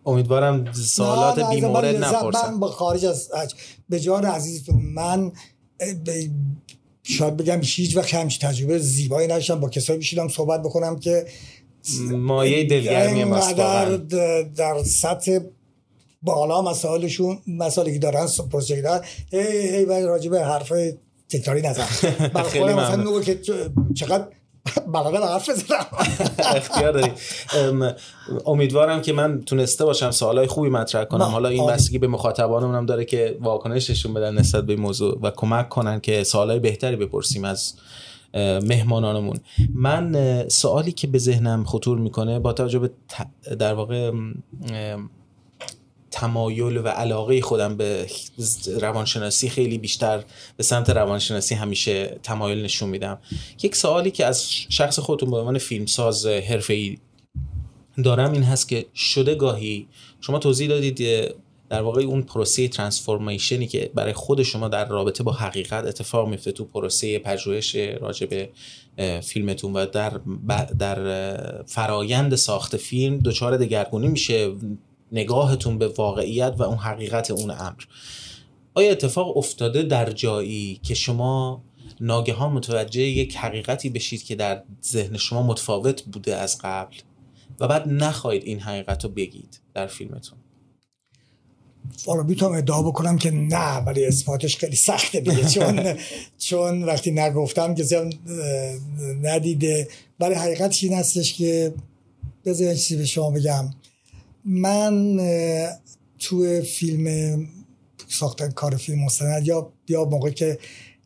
امیدوارم 0.06 0.72
سوالات 0.72 1.50
بیمورد 1.50 2.04
نپرسم. 2.04 2.54
من 2.54 2.68
خارج 2.68 3.04
از 3.04 3.30
به 3.88 4.00
جان 4.00 4.24
عزیزتون 4.24 4.82
من 4.94 5.32
شاید 7.02 7.36
بگم 7.36 7.60
هیچ 7.62 7.96
وقت 7.96 8.14
همچین 8.14 8.48
تجربه 8.48 8.78
زیبایی 8.78 9.28
نشدم 9.28 9.60
با 9.60 9.68
کسایی 9.68 9.98
بشیدم 9.98 10.28
صحبت 10.28 10.62
بکنم 10.62 10.98
که 10.98 11.26
مایه 12.10 12.64
دلگرمی 12.64 13.24
در 14.56 14.82
سطح 14.84 15.38
بالا 16.22 16.62
مسائلشون 16.62 17.38
مسائلی 17.46 17.92
که 17.92 17.98
دارن 17.98 18.26
پروژه 18.52 18.82
دارن 18.82 19.04
هی 19.30 19.68
هی 19.68 19.84
راجع 19.84 20.30
به 20.30 20.44
حرف 20.44 20.72
تکراری 21.28 21.62
نزن 21.62 21.84
خیلی 22.52 22.74
مثلا 22.74 23.20
که 23.20 23.40
چقدر 23.94 24.28
بلده 24.94 25.26
حرف 25.26 25.50
بزنم. 25.50 25.86
اختیار 26.56 26.92
داری. 26.92 27.12
امیدوارم 28.46 29.02
که 29.02 29.12
من 29.12 29.42
تونسته 29.42 29.84
باشم 29.84 30.10
سوالای 30.10 30.46
خوبی 30.46 30.68
مطرح 30.68 31.04
کنم. 31.04 31.24
حالا 31.24 31.48
این 31.48 31.66
بستگی 31.66 31.98
به 31.98 32.06
مخاطبانمون 32.06 32.86
داره 32.86 33.04
که 33.04 33.38
واکنششون 33.40 34.14
بدن 34.14 34.34
نسبت 34.34 34.66
به 34.66 34.76
موضوع 34.76 35.18
و 35.22 35.30
کمک 35.30 35.68
کنن 35.68 36.00
که 36.00 36.24
سوالای 36.24 36.58
بهتری 36.58 36.96
بپرسیم 36.96 37.44
از 37.44 37.74
مهمانانمون. 38.62 39.40
من 39.74 40.14
سوالی 40.48 40.92
که 40.92 41.06
به 41.06 41.18
ذهنم 41.18 41.64
خطور 41.64 41.98
می‌کنه 41.98 42.38
با 42.38 42.52
توجه 42.52 42.78
به 42.78 42.90
در 43.58 43.74
واقع 43.74 44.10
تمایل 46.10 46.76
و 46.76 46.88
علاقه 46.88 47.40
خودم 47.40 47.76
به 47.76 48.06
روانشناسی 48.80 49.48
خیلی 49.48 49.78
بیشتر 49.78 50.24
به 50.56 50.62
سمت 50.62 50.90
روانشناسی 50.90 51.54
همیشه 51.54 52.18
تمایل 52.22 52.62
نشون 52.64 52.88
میدم. 52.88 53.18
یک 53.62 53.76
سوالی 53.76 54.10
که 54.10 54.26
از 54.26 54.52
شخص 54.52 54.98
خودتون 54.98 55.30
به 55.30 55.36
عنوان 55.36 55.58
فیلمساز 55.58 56.26
حرفه‌ای 56.26 56.98
دارم 58.04 58.32
این 58.32 58.42
هست 58.42 58.68
که 58.68 58.86
شده 58.94 59.34
گاهی 59.34 59.88
شما 60.20 60.38
توضیح 60.38 60.68
دادید 60.68 61.00
در 61.68 61.82
واقع 61.82 62.02
اون 62.02 62.22
پروسه 62.22 62.68
ترانسفورمیشنی 62.68 63.66
که 63.66 63.90
برای 63.94 64.12
خود 64.12 64.42
شما 64.42 64.68
در 64.68 64.88
رابطه 64.88 65.22
با 65.22 65.32
حقیقت 65.32 65.84
اتفاق 65.84 66.28
میفته 66.28 66.52
تو 66.52 66.64
پروسه 66.64 67.18
پژوهش 67.18 67.74
راجع 67.76 68.26
به 68.26 68.50
فیلمتون 69.20 69.72
و 69.72 69.86
در 69.86 70.20
در 70.78 71.64
فرایند 71.66 72.34
ساخت 72.34 72.76
فیلم 72.76 73.18
دچار 73.18 73.56
دگرگونی 73.56 74.08
میشه. 74.08 74.52
نگاهتون 75.12 75.78
به 75.78 75.88
واقعیت 75.88 76.54
و 76.58 76.62
اون 76.62 76.76
حقیقت 76.76 77.30
اون 77.30 77.50
امر. 77.50 77.82
آیا 78.74 78.90
اتفاق 78.90 79.36
افتاده 79.36 79.82
در 79.82 80.10
جایی 80.10 80.80
که 80.82 80.94
شما 80.94 81.62
ناگهان 82.00 82.52
متوجه 82.52 83.02
یک 83.02 83.36
حقیقتی 83.36 83.90
بشید 83.90 84.22
که 84.22 84.34
در 84.34 84.62
ذهن 84.84 85.16
شما 85.16 85.42
متفاوت 85.42 86.02
بوده 86.02 86.36
از 86.36 86.58
قبل 86.60 86.96
و 87.60 87.68
بعد 87.68 87.88
نخواهید 87.88 88.42
این 88.44 88.60
حقیقت 88.60 89.04
رو 89.04 89.10
بگید 89.10 89.60
در 89.74 89.86
فیلمتون؟ 89.86 90.38
حالا 92.06 92.22
می‌تونم 92.22 92.52
ادعا 92.52 92.82
بکنم 92.82 93.18
که 93.18 93.30
نه 93.30 93.76
ولی 93.76 94.04
اثباتش 94.04 94.56
خیلی 94.56 94.76
سخته 94.76 95.20
دیگه. 95.20 95.48
چون 95.54 95.94
چون 96.38 96.82
وقتی 96.82 97.10
نگفتم 97.10 97.74
که 97.74 98.10
ندیده. 99.22 99.88
ولی 100.20 100.34
حقیقتش 100.34 100.84
این 100.84 100.94
هستش 100.94 101.34
که 101.34 101.74
بذار 102.44 102.74
چیزی 102.74 102.96
به 102.96 103.04
شما 103.04 103.30
بگم. 103.30 103.70
من 104.48 105.18
تو 106.18 106.62
فیلم 106.62 107.46
ساختن 108.08 108.50
کار 108.50 108.76
فیلم 108.76 109.04
مستند 109.04 109.46
یا 109.46 109.72
یا 109.88 110.04
موقع 110.04 110.30
که 110.30 110.58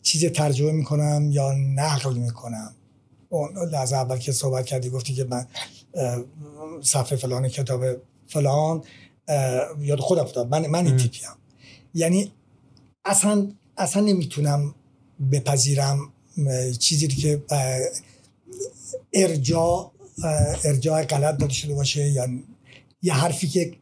چیز 0.02 0.24
ترجمه 0.24 0.72
می‌کنم 0.72 1.28
یا 1.30 1.52
نقل 1.52 2.14
می‌کنم. 2.14 2.74
اون 3.28 3.74
از 3.74 3.92
اول 3.92 4.18
که 4.18 4.32
صحبت 4.32 4.66
کردی 4.66 4.90
گفتی 4.90 5.14
که 5.14 5.24
من 5.24 5.46
صفحه 6.82 7.16
فلان 7.16 7.48
کتاب 7.48 7.84
فلان 8.26 8.84
یاد 9.80 10.00
خودم 10.00 10.22
افتاد 10.22 10.48
من 10.48 10.66
من 10.66 10.86
این 10.86 10.96
تیپیم. 10.96 11.28
یعنی 11.94 12.32
اصلا 13.04 13.52
اصلا 13.76 14.02
نمی‌تونم 14.02 14.74
بپذیرم 15.32 16.12
چیزی 16.78 17.08
که 17.08 17.42
ارجاع 19.12 19.92
ارجاع 20.64 21.04
غلط 21.04 21.36
داده 21.36 21.52
شده 21.52 21.74
باشه 21.74 22.10
یا 22.10 22.26
یه 23.02 23.14
حرفی 23.14 23.48
که 23.48 23.72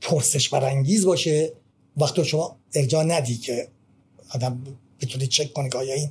پرسش 0.00 0.48
برانگیز 0.48 1.06
باشه 1.06 1.52
وقتی 1.96 2.24
شما 2.24 2.56
ارجاع 2.74 3.04
ندی 3.04 3.36
که 3.36 3.68
آدم 4.28 4.62
بتونی 5.00 5.26
چک 5.26 5.52
کنه 5.52 5.68
که 5.68 5.78
آیا 5.78 5.94
این 5.94 6.10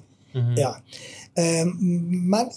من 2.11 2.49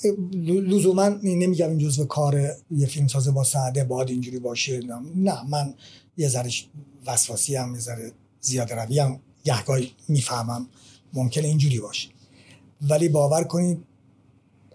لزوما 0.45 1.09
نمیگم 1.09 1.69
این 1.69 1.79
جزو 1.79 2.05
کار 2.05 2.57
یه 2.71 2.87
فیلم 2.87 3.07
سازه 3.07 3.31
با 3.31 3.45
سعده 3.45 3.85
باید 3.85 4.09
اینجوری 4.09 4.39
باشه 4.39 4.81
نه 5.17 5.49
من 5.49 5.75
یه 6.17 6.29
ذره 6.29 6.51
وسواسی 7.07 7.57
هم 7.57 7.75
یه 7.75 7.81
ذره 7.81 8.13
زیاد 8.41 8.73
روی 8.73 8.99
هم 8.99 9.21
گهگاهی 9.45 9.93
می‌فهمم. 10.09 10.69
ممکنه 11.13 11.49
اینجوری 11.49 11.81
باشه. 11.81 12.09
ولی 12.83 13.09
باور 13.09 13.45
کنید 13.45 13.79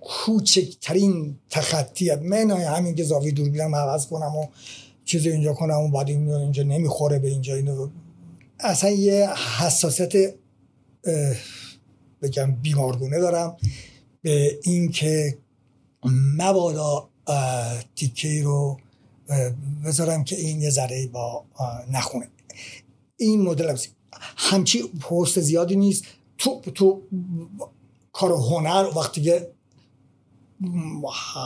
کوچکترین 0.01 1.35
تخطی 1.49 2.15
من 2.15 2.51
همین 2.51 2.95
که 2.95 3.03
زاویه 3.03 3.31
دوربینم 3.31 3.75
عوض 3.75 4.07
کنم 4.07 4.35
و 4.35 4.45
چیز 5.11 5.27
اینجا 5.27 5.53
کنم 5.53 5.73
اون 5.73 5.91
بعد 5.91 6.09
اینجا 6.09 6.63
نمی‌خوره 6.63 7.19
به 7.19 7.27
اینجا. 7.27 7.55
اینو 7.55 7.89
اصلا 8.59 8.89
یه 8.89 9.29
حساسیت 9.59 10.33
بگم 12.21 12.51
بیمارگونه 12.51 13.19
دارم 13.19 13.57
به 14.21 14.59
اینکه 14.63 15.37
مبادا 16.37 17.09
تیکه 17.95 18.43
رو 18.43 18.79
بذارم 19.85 20.23
که 20.23 20.35
این 20.35 20.61
یه 20.61 20.69
ذره 20.69 21.07
با 21.07 21.45
نخونه. 21.91 22.27
این 23.17 23.41
مدل 23.41 23.77
همچی 24.37 24.83
پست 24.83 25.39
زیادی 25.39 25.75
نیست. 25.75 26.03
تو 26.37 26.61
تو 26.61 27.01
کار 28.13 28.31
هنر 28.31 28.89
وقتی 28.95 29.21
که 29.21 29.51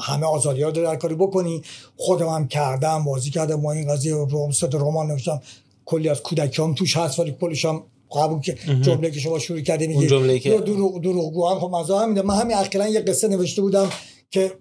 همه 0.03 0.25
آزادی 0.25 0.61
ها 0.61 0.71
در 0.71 0.95
کاری 0.95 1.15
بکنی. 1.15 1.61
خودم 1.97 2.27
هم 2.27 2.47
کردم 2.47 3.03
بازی 3.03 3.29
کردم 3.29 3.55
ما 3.55 3.71
این 3.71 3.87
قضیه. 3.87 4.13
روم 4.13 4.51
ست 4.51 4.75
رمان 4.75 5.07
نوشتم. 5.07 5.41
کلی 5.85 6.09
از 6.09 6.21
کودکیام 6.21 6.73
توش 6.73 6.97
هست 6.97 7.19
ولی 7.19 7.35
کلش 7.41 7.65
هم 7.65 7.83
قبول 8.15 8.41
که 8.41 8.57
جمله 8.81 9.11
که 9.11 9.19
شما 9.19 9.39
شروع 9.39 9.61
کردیم 9.61 9.89
میگه. 9.89 10.07
جمله 10.07 10.39
که 10.39 10.57
دروغ 10.57 11.01
دروغگو 11.01 11.47
هم 11.47 11.59
خب 11.59 11.69
مزه 11.69 11.97
هم 11.97 12.09
میده 12.09 12.21
من 12.21 12.35
همین 12.35 12.57
اخیرا 12.57 12.87
یه 12.87 12.99
قصه 12.99 13.27
نوشته 13.27 13.61
بودم 13.61 13.89
که 14.31 14.51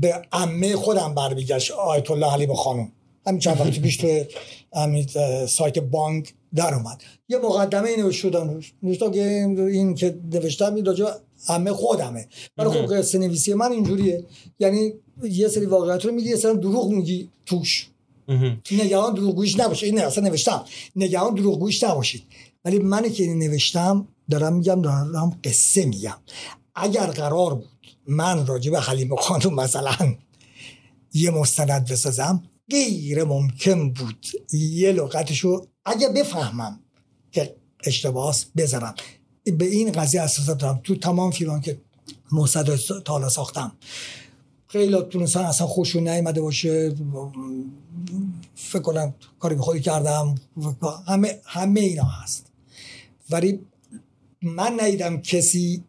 به 0.00 0.22
عمه 0.32 0.76
خودم 0.76 1.14
برمیگشت 1.14 1.70
آیت 1.70 2.10
الله 2.10 2.32
علی 2.32 2.54
خانم. 2.54 2.92
همین 3.26 3.40
چند 3.40 3.60
وقتی 3.60 3.80
پیش 3.80 3.96
تو 3.96 4.24
همین 4.74 5.06
سایت 5.46 5.78
بانک 5.78 6.34
در 6.54 6.74
اومد. 6.74 7.02
یه 7.28 7.38
مقدمه 7.38 7.88
اینو 7.88 8.12
شدم 8.12 8.60
نوشتم 8.82 9.10
که 9.10 9.22
این 9.58 9.94
که 9.94 10.18
نوشتم 10.32 10.74
این 10.74 10.84
راجع 10.84 11.06
همه 11.46 11.72
خودمه. 11.72 12.28
ولی 12.56 12.68
خب 12.68 12.94
قصه 12.94 13.18
نویسی 13.18 13.54
من 13.54 13.72
اینجوریه. 13.72 14.26
یعنی 14.58 14.92
یه 15.22 15.48
سری 15.48 15.66
واقعیت 15.66 16.04
رو 16.04 16.12
میگی 16.12 16.28
یه 16.28 16.36
سری 16.36 16.58
دروغ 16.58 16.90
میگی 16.90 17.28
توش. 17.46 17.88
نگران 18.70 19.14
دروغگویش 19.14 19.58
نباشید. 19.58 19.94
این 19.94 20.04
اصلا 20.04 20.28
نوشتم. 20.28 20.64
نگران 20.96 21.34
دروغگویش 21.34 21.84
نباشید. 21.84 22.22
ولی 22.64 22.78
من 22.78 23.12
که 23.12 23.22
این 23.24 23.38
نوشتم 23.38 24.08
دارم 24.30 24.56
میگم 24.56 24.82
دارم 24.82 25.40
قصه 25.44 25.86
میگم. 25.86 26.16
اگر 26.74 27.06
قرار 27.06 27.54
بود 27.54 27.68
من 28.06 28.46
راجع 28.46 28.70
به 28.70 28.80
حلیم 28.80 29.16
خانم 29.16 29.54
مثلا 29.54 30.14
یه 31.12 31.30
مستند 31.30 31.90
بسازم 31.90 32.42
غیر 32.70 33.24
ممکن 33.24 33.92
بود 33.92 34.26
یه 34.52 34.92
لغتشو 34.92 35.66
اگه 35.84 36.08
بفهمم 36.08 36.80
که 37.32 37.56
اشتباهات 37.84 38.46
بذارم. 38.56 38.94
به 39.50 39.64
این 39.64 39.92
قضیه 39.92 40.20
اساس 40.20 40.46
دارم. 40.46 40.80
تو 40.84 40.96
تمام 40.96 41.30
فیلم 41.30 41.60
که 41.60 41.78
مستند 42.32 42.76
تالا 43.04 43.28
ساختم. 43.28 43.72
خیلی 44.68 45.02
تونستن 45.02 45.40
اصلا 45.40 45.66
خوشون 45.66 46.08
نیامده 46.08 46.40
باشه. 46.40 46.94
فکر 48.54 48.82
کنم 48.82 49.14
کاری 49.40 49.54
به 49.54 49.62
خودی 49.62 49.80
کردم. 49.80 50.34
همه 51.06 51.40
همه 51.44 51.80
اینا 51.80 52.04
هست. 52.04 52.46
ولی 53.30 53.60
من 54.42 54.80
ندیدم 54.80 55.20
کسی 55.20 55.84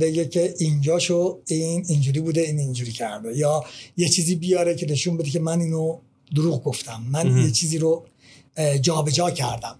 بگه 0.00 0.28
که 0.28 0.54
اینجاشو 0.58 1.38
این 1.46 1.84
اینجوری 1.88 2.20
بوده 2.20 2.40
این 2.40 2.58
اینجوری 2.58 2.92
کرده. 2.92 3.36
یا 3.36 3.64
یه 3.96 4.08
چیزی 4.08 4.34
بیاره 4.34 4.74
که 4.74 4.86
نشون 4.86 5.16
بده 5.16 5.30
که 5.30 5.40
من 5.40 5.60
اینو 5.60 5.98
دروغ 6.34 6.64
گفتم. 6.64 7.04
من 7.10 7.36
یه 7.36 7.50
چیزی 7.50 7.78
رو 7.78 8.06
جابجا 8.80 9.10
جا 9.10 9.30
کردم. 9.30 9.76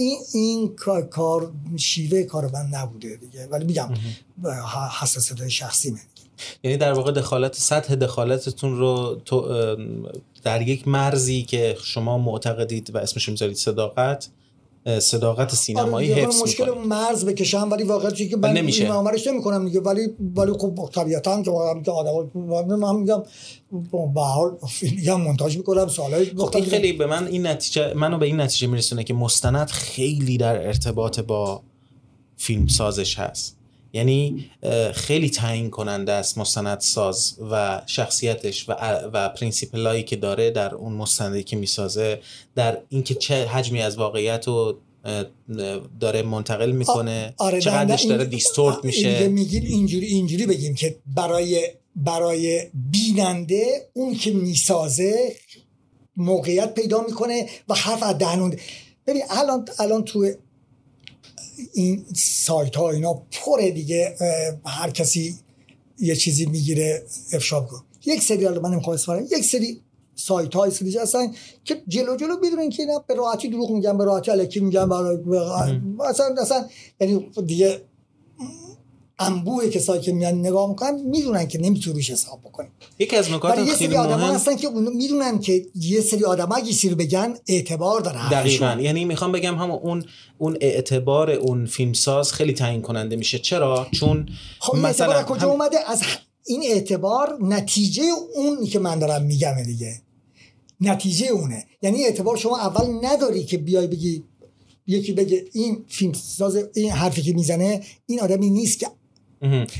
این 0.00 0.18
این 0.34 0.76
کار 1.10 1.52
شیوه 1.76 2.22
کار 2.22 2.50
من 2.52 2.66
نبوده 2.72 3.16
دیگه. 3.16 3.46
ولی 3.46 3.64
میگم 3.64 3.94
حساسیت 5.00 5.48
شخصی 5.48 5.90
من 5.90 6.00
یعنی 6.62 6.76
در 6.76 6.92
واقع 6.92 7.12
دخالت 7.12 7.54
سطح 7.56 7.94
دخالتتون 7.94 8.78
رو 8.78 9.20
در 10.42 10.62
یک 10.62 10.88
مرزی 10.88 11.42
که 11.42 11.76
شما 11.82 12.18
معتقدید 12.18 12.94
و 12.94 12.98
اسمش 12.98 13.28
می‌ذارید 13.28 13.56
صداقت 13.56 14.28
صداقت 15.00 15.54
سینمایی 15.54 16.12
آره 16.12 16.22
حفظ 16.22 16.42
مشکل 16.42 16.70
مرز 16.70 17.24
بکشم 17.24 17.68
ولی 17.70 17.84
واقعا 17.84 18.10
که 18.10 18.36
من 18.36 18.52
نمیشه. 18.52 18.92
عمرش 18.92 19.26
نمی‌کنم 19.26 19.64
دیگه. 19.64 19.80
ولی 19.80 20.08
ولی 20.36 20.52
خب 20.52 20.88
طبیعتا 20.92 21.42
که 21.42 21.50
واقعا 21.50 21.82
که 21.82 21.90
آدم 21.90 22.74
من 22.74 22.96
میگم 22.96 23.22
به 24.14 24.20
حال 24.20 24.56
فیلم 24.68 25.14
مونتاژ 25.14 25.56
می‌کنم 25.56 25.88
سوالای 25.88 26.26
خب 26.26 26.56
این 26.56 26.64
خیلی 26.64 26.92
به 26.92 27.06
من 27.06 27.26
این 27.26 27.46
نتیجه 27.46 27.94
منو 27.94 28.18
به 28.18 28.26
این 28.26 28.40
نتیجه 28.40 28.66
میرسونه 28.66 29.04
که 29.04 29.14
مستند 29.14 29.68
خیلی 29.68 30.38
در 30.38 30.66
ارتباط 30.66 31.20
با 31.20 31.62
فیلم 32.36 32.66
سازش 32.66 33.18
هست. 33.18 33.59
یعنی 33.92 34.50
خیلی 34.94 35.30
تعیین 35.30 35.70
کننده 35.70 36.12
است 36.12 36.38
مستند 36.38 36.80
ساز 36.80 37.36
و 37.50 37.82
شخصیتش 37.86 38.68
و 38.68 38.72
و 39.12 39.28
principle 39.28 39.83
هایی 39.83 40.02
که 40.02 40.16
داره 40.16 40.50
در 40.50 40.74
اون 40.74 40.92
مستندی 40.92 41.42
که 41.42 41.56
می‌سازه 41.56 42.20
در 42.54 42.78
اینکه 42.88 43.14
چه 43.14 43.46
حجمی 43.46 43.82
از 43.82 43.98
واقعیت 43.98 44.46
رو 44.46 44.78
داره 46.00 46.22
منتقل 46.22 46.70
می‌کنه 46.70 47.34
آره 47.38 47.60
چقدرش 47.60 48.04
داره 48.04 48.24
دیستورت 48.24 48.84
میشه. 48.84 49.28
میگیم 49.28 49.62
اینجوری 49.64 50.06
اینجوری 50.06 50.46
بگیم 50.46 50.74
که 50.74 50.96
برای 51.16 51.68
برای 51.96 52.62
بیننده 52.74 53.88
اون 53.92 54.14
که 54.14 54.30
می‌سازه 54.30 55.36
موقعیت 56.16 56.74
پیدا 56.74 57.02
می‌کنه 57.08 57.46
و 57.68 57.74
حرف 57.74 58.02
از 58.02 58.18
دهنونده 58.18 58.58
ببین 59.06 59.22
الان 59.30 59.64
الان 59.78 60.04
تو 60.04 60.32
این 61.72 62.06
سایت 62.16 62.76
ها 62.76 62.90
اینا 62.90 63.14
پره 63.14 63.70
دیگه 63.70 64.16
هر 64.66 64.90
کسی 64.90 65.34
یه 65.98 66.16
چیزی 66.16 66.46
می‌گیره 66.46 67.02
افشا 67.32 67.60
کن 67.60 67.82
یک 68.06 68.22
سری 68.22 68.48
من 68.48 68.70
نمی‌خوام 68.70 69.26
یک 69.30 69.44
سری 69.44 69.80
سایت 70.14 70.54
های 70.54 70.70
سری 70.70 70.98
هستن 70.98 71.32
که 71.64 71.82
جلو 71.88 72.16
جلو 72.16 72.36
بدونن 72.36 72.70
که 72.70 72.82
اینا 72.82 72.98
به 72.98 73.14
راحتی 73.14 73.48
دروغ 73.48 73.70
میگن 73.70 73.98
به 73.98 74.04
راحتی 74.04 74.30
الکی 74.30 74.60
میگن 74.60 74.88
برای 74.88 75.18
اصلا 76.08 76.34
اصلا 76.38 76.68
یعنی 77.00 77.30
دیگه 77.46 77.82
انبوه 79.20 79.68
کسایی 79.68 80.00
که 80.02 80.12
میان 80.12 80.34
نگاه 80.34 80.68
می‌کنن 80.68 81.00
می‌دونن 81.00 81.48
که 81.48 81.58
نمی‌تونی 81.58 81.96
روش 81.96 82.10
حساب 82.10 82.40
بکنیم 82.40 82.70
یکی 82.98 83.16
از 83.16 83.30
نکات 83.30 83.54
خیلی 83.54 83.68
یه 83.68 83.74
سری 83.74 83.96
آدم 83.96 84.18
هستن 84.18 84.56
که 84.56 84.68
می‌دونن 84.94 85.38
که 85.38 85.66
یه 85.74 86.00
سری 86.00 86.24
آدم 86.24 86.52
اگه 86.52 86.90
رو 86.90 86.96
بگن 86.96 87.34
اعتبار 87.46 88.00
داره 88.00 88.30
دقیقا. 88.30 88.76
یعنی 88.80 89.04
می‌خوام 89.04 89.32
بگم 89.32 89.54
هم 89.54 89.70
اون 89.70 90.04
اون 90.38 90.56
اعتبار 90.60 91.30
اون 91.30 91.66
فیلمساز 91.66 92.32
خیلی 92.32 92.52
تعیین 92.52 92.82
کننده 92.82 93.16
میشه. 93.16 93.38
چرا؟ 93.38 93.86
چون 93.92 94.28
خب 94.58 94.76
مثلا 94.76 95.22
کجا 95.22 95.42
هم... 95.42 95.48
اومده؟ 95.48 95.90
از 95.90 96.02
این 96.46 96.62
اعتبار 96.64 97.38
نتیجه 97.40 98.02
اون 98.34 98.66
که 98.66 98.78
من 98.78 98.98
دارم 98.98 99.22
میگم 99.22 99.62
دیگه. 99.66 100.00
نتیجه 100.80 101.26
اونه. 101.26 101.64
یعنی 101.82 102.04
اعتبار 102.04 102.36
شما 102.36 102.58
اول 102.58 103.06
نداری 103.06 103.44
که 103.44 103.58
بیای 103.58 103.86
بگی 103.86 104.24
یکی 104.86 105.12
بگه 105.12 105.44
این 105.52 105.84
فیلم 105.88 106.12
ساز 106.12 106.58
این 106.74 106.90
حرفی 106.90 107.22
که 107.22 107.32
می‌زنه 107.32 107.80
این 108.06 108.20
آدمی 108.20 108.50
نیست 108.50 108.78
که 108.78 108.86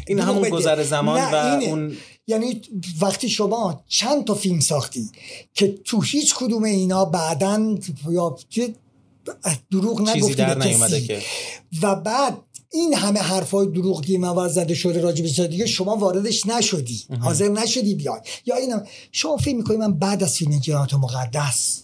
این 0.07 0.21
همون 0.21 0.49
گذر 0.49 0.83
زمان 0.83 1.21
و 1.33 1.35
اون 1.35 1.97
یعنی 2.27 2.61
وقتی 3.01 3.29
شما 3.29 3.85
چند 3.89 4.25
تا 4.25 4.35
فیلم 4.35 4.61
ساختی 4.61 5.11
که 5.55 5.69
تو 5.85 6.01
هیچ 6.01 6.35
کدوم 6.35 6.65
اینا 6.65 7.05
بعدا 7.05 7.79
یا 8.11 8.37
دروغ 9.71 10.09
نگفتی 10.09 10.35
در 10.35 11.01
که. 11.01 11.23
و 11.83 11.95
بعد 11.95 12.39
این 12.73 12.95
همه 12.95 13.21
حرفای 13.21 13.67
دروغی 13.67 14.17
و 14.17 14.49
زده 14.49 14.75
شده 14.75 15.01
راجع 15.01 15.23
به 15.23 15.49
دیگه 15.49 15.67
شما 15.67 15.97
واردش 15.97 16.47
نشدی. 16.47 17.05
حاضر 17.21 17.49
نشدی 17.49 17.95
بیای. 17.95 18.21
یا 18.47 18.57
اینا. 18.57 18.83
شما 19.13 19.37
فکر 19.37 19.55
می‌کنی 19.57 19.77
من 19.77 19.99
بعد 19.99 20.23
از 20.23 20.37
فیلم 20.37 20.59
جنات 20.59 20.95
مقدس 20.95 21.83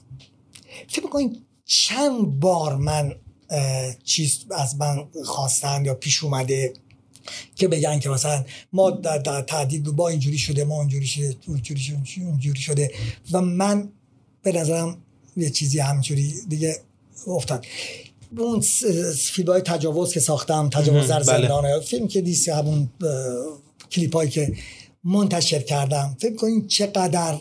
فکر 0.89 1.03
می‌کنی 1.03 1.43
چند 1.65 2.41
بار 2.41 2.77
من 2.77 3.13
چیز 4.05 4.45
از 4.51 4.77
من 4.77 5.09
خواستن 5.25 5.85
یا 5.85 5.95
پیش 5.95 6.25
اومده؟ 6.25 6.73
که 7.55 7.69
بگن 7.69 7.99
که 7.99 8.09
مثلا 8.09 8.45
ما 8.73 8.91
در, 8.91 9.19
در 9.19 9.43
تعدید 9.43 9.85
با 9.85 10.09
اینجوری 10.09 10.39
شده 10.39 10.65
ما 10.65 10.81
اینجوری 10.81 11.07
شده 11.07 11.37
اونجوری 11.47 11.81
شده 11.81 12.25
اونجوری 12.25 12.61
شده. 12.61 12.91
و 13.33 13.41
من 13.41 13.89
به 14.43 14.53
نظرم 14.53 14.97
یه 15.37 15.51
چیزی 15.51 15.79
همینجوری 15.79 16.35
دیگه 16.49 16.77
افتاد. 17.27 17.67
اون 18.39 18.61
فیلم 19.17 19.53
های 19.53 19.61
تجاوز 19.61 20.13
که 20.13 20.21
ساختم 20.21 20.69
تجاوز 20.69 21.09
در 21.09 21.15
بله. 21.15 21.25
زندان 21.25 21.81
فیلم 21.81 22.09
که 22.09 22.21
دیسی 22.21 22.51
همون 22.51 22.91
کلیپ 23.91 24.15
هایی 24.17 24.31
که 24.31 24.53
منتشر 25.05 25.63
کردم. 25.63 26.17
فکر 26.21 26.35
کنین 26.35 26.67
چقدر 26.67 27.39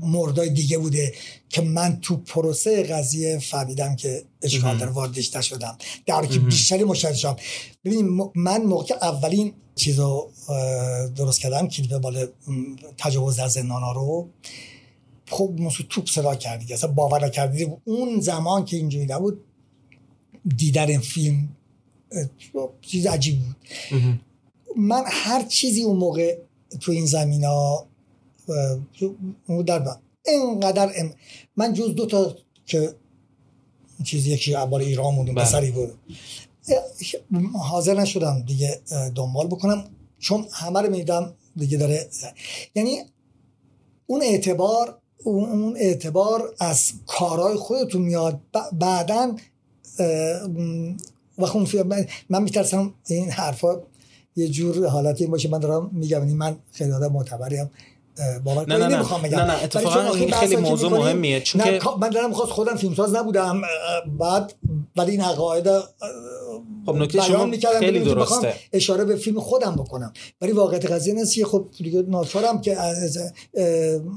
موردای 0.00 0.50
دیگه 0.50 0.78
بوده. 0.78 1.12
که 1.52 1.62
من 1.62 2.00
تو 2.00 2.16
پروسه 2.16 2.82
قضیه 2.82 3.38
فهمیدم 3.38 3.96
که 3.96 4.24
اشکال 4.42 4.78
داره 4.78 4.90
واردش 4.90 5.36
نشدم. 5.36 5.78
در 6.06 6.26
که 6.26 6.38
بیشتری 6.38 6.84
مشاهده 6.84 7.16
شدم. 7.18 7.36
ببینیم 7.84 8.32
من 8.34 8.62
موقع 8.62 8.94
اولین 9.02 9.52
چیز 9.74 9.98
رو 9.98 10.30
درست 11.16 11.40
کردم 11.40 11.68
کلیپ 11.68 11.98
بالا 11.98 12.26
تجاوز 12.98 13.36
در 13.36 13.48
زندان 13.48 13.82
ها 13.82 13.92
رو 13.92 14.28
خب 15.30 15.54
مثل 15.58 15.84
توپ 15.90 16.08
صدا 16.08 16.34
کردی 16.34 16.74
اصلا 16.74 16.92
باور 16.92 17.28
کردی 17.28 17.66
اون 17.84 18.20
زمان 18.20 18.64
که 18.64 18.76
اینجوری 18.76 19.06
نبود 19.06 19.44
دیدن 20.56 20.88
این 20.88 21.00
فیلم 21.00 21.48
چیز 22.82 23.06
عجیب 23.06 23.38
بود. 23.38 23.56
من 24.76 25.02
هر 25.06 25.42
چیزی 25.42 25.82
اون 25.82 25.96
موقع 25.96 26.38
تو 26.80 26.92
این 26.92 27.06
زمین 27.06 27.44
ها 27.44 27.86
در 29.66 29.96
اینقدر 30.26 30.92
ام 30.96 31.14
من 31.56 31.72
جز 31.72 31.94
دو 31.94 32.06
تا 32.06 32.36
که 32.66 32.94
چیزی 34.04 34.30
یکی 34.30 34.54
عبار 34.54 34.80
ایران 34.80 35.24
بله. 35.24 35.34
پسری 35.34 35.70
بود. 35.70 35.98
حاضر 37.54 38.00
نشدم 38.00 38.42
دیگه 38.46 38.80
دنبال 39.14 39.46
بکنم. 39.46 39.84
چون 40.18 40.46
همه 40.52 40.80
رو 40.80 40.90
میدم 40.90 41.34
دیگه 41.56 41.78
داره 41.78 42.08
یعنی 42.74 43.02
اون 44.06 44.22
اعتبار 44.22 44.98
اون 45.24 45.76
اعتبار 45.76 46.54
از 46.58 46.92
کارهای 47.06 47.56
خودتون 47.56 48.02
میاد. 48.02 48.40
بعدا 48.72 49.36
و 51.38 51.46
من 52.28 52.42
میترسم 52.42 52.94
این 53.06 53.30
حرفا 53.30 53.82
یه 54.36 54.48
جور 54.48 54.86
حالتی 54.86 55.26
باشه. 55.26 55.48
من 55.48 55.58
دارم 55.58 55.90
میگم 55.92 56.18
یعنی 56.18 56.34
من 56.34 56.56
خیلی 56.72 56.92
آدم 56.92 57.12
معتبریم. 57.12 57.70
باور 58.44 58.68
نه 58.68 58.76
نه 58.76 58.86
نه. 58.86 59.28
نه 59.28 59.44
نه 59.44 59.62
اتفاقا 59.62 60.14
این 60.14 60.32
خیلی 60.32 60.56
موضوع 60.56 60.90
مهمیه. 60.90 61.40
چون 61.40 61.62
که 61.62 61.80
من 62.00 62.10
دارم 62.10 62.32
خواست 62.32 62.52
خودم 62.52 62.76
فیلمساز 62.76 63.14
نبودم 63.14 63.62
بعد 64.18 64.54
ولی 64.96 65.10
این 65.10 65.20
عقاید 65.20 65.66
خب 66.86 66.94
نکته 66.96 67.20
شما 67.20 67.50
خیلی 67.78 68.00
درسته. 68.00 68.54
اشاره 68.72 69.04
به 69.04 69.16
فیلم 69.16 69.40
خودم 69.40 69.74
بکنم. 69.74 70.12
ولی 70.40 70.52
واقعیت 70.52 70.92
قضیه 70.92 71.14
نیست 71.14 71.34
که 71.34 71.44
خب 71.44 71.66
دیگه 71.78 72.02
ناچارم 72.08 72.60
که 72.60 72.80
از 72.80 73.18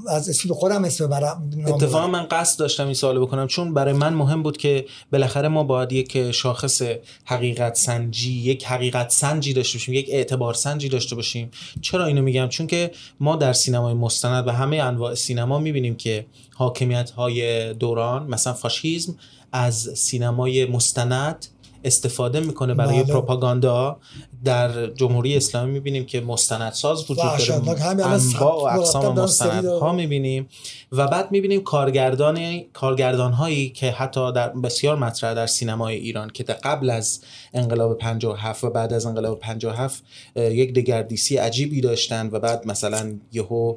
از 0.09 0.29
فیلم 0.39 0.55
خودم 0.55 0.83
اسم 0.83 1.07
برم 1.07 1.51
اتفاقا 1.67 2.07
من 2.07 2.27
قصد 2.31 2.59
داشتم 2.59 2.85
این 2.85 2.93
سوال 2.93 3.19
بکنم 3.19 3.47
چون 3.47 3.73
برای 3.73 3.93
من 3.93 4.13
مهم 4.13 4.43
بود 4.43 4.57
که 4.57 4.85
بالاخره 5.11 5.47
ما 5.47 5.63
باید 5.63 5.91
یک 5.91 6.31
شاخص 6.31 6.81
حقیقت 7.25 7.75
سنجی 7.75 8.33
یک 8.33 8.65
حقیقت 8.65 9.09
سنجی 9.09 9.53
داشته 9.53 9.77
باشیم 9.77 9.93
یک 9.93 10.07
اعتبار 10.11 10.53
سنجی 10.53 10.89
داشته 10.89 11.15
باشیم. 11.15 11.51
چرا 11.81 12.05
اینو 12.05 12.21
میگم؟ 12.21 12.47
چون 12.47 12.67
که 12.67 12.91
ما 13.19 13.35
در 13.35 13.53
سینمای 13.85 14.05
مستند 14.05 14.47
و 14.47 14.51
همه 14.51 14.77
انواع 14.77 15.15
سینما 15.15 15.59
می‌بینیم 15.59 15.95
که 15.95 16.25
حاکمیت 16.53 17.09
های 17.09 17.73
دوران 17.73 18.27
مثلا 18.27 18.53
فاشیزم 18.53 19.15
از 19.51 19.75
سینمای 19.95 20.65
مستند 20.65 21.45
استفاده 21.83 22.39
می‌کنه 22.39 22.73
برای 22.73 23.03
بله. 23.03 23.13
پروپاگاندا 23.13 23.99
در 24.43 24.87
جمهوری 24.87 25.37
اسلامی 25.37 25.71
می‌بینیم 25.71 26.05
که 26.05 26.21
مستندساز 26.21 27.03
وجود 27.03 27.17
داره. 27.17 27.53
انواع 27.53 28.75
و 28.75 28.79
اقسام 28.79 29.19
مستندها 29.19 29.93
می‌بینیم. 29.93 30.47
و 30.91 31.07
بعد 31.07 31.31
می‌بینیم 31.31 31.63
کارگردان 31.63 32.61
کارگردان 32.73 33.33
هایی 33.33 33.69
که 33.69 33.91
حتی 33.91 34.31
در 34.31 34.49
بسیار 34.49 34.95
مطرح 34.95 35.33
در 35.33 35.47
سینمای 35.47 35.95
ایران 35.95 36.29
که 36.29 36.43
قبل 36.43 36.89
از 36.89 37.21
انقلاب 37.53 37.97
57 37.97 38.63
و 38.63 38.69
بعد 38.69 38.93
از 38.93 39.05
انقلاب 39.05 39.39
57 39.39 40.03
یک 40.35 40.73
دگردیسی 40.73 41.37
عجیبی 41.37 41.81
داشتن 41.81 42.29
و 42.31 42.39
بعد 42.39 42.67
مثلا 42.67 43.15
یهو 43.31 43.75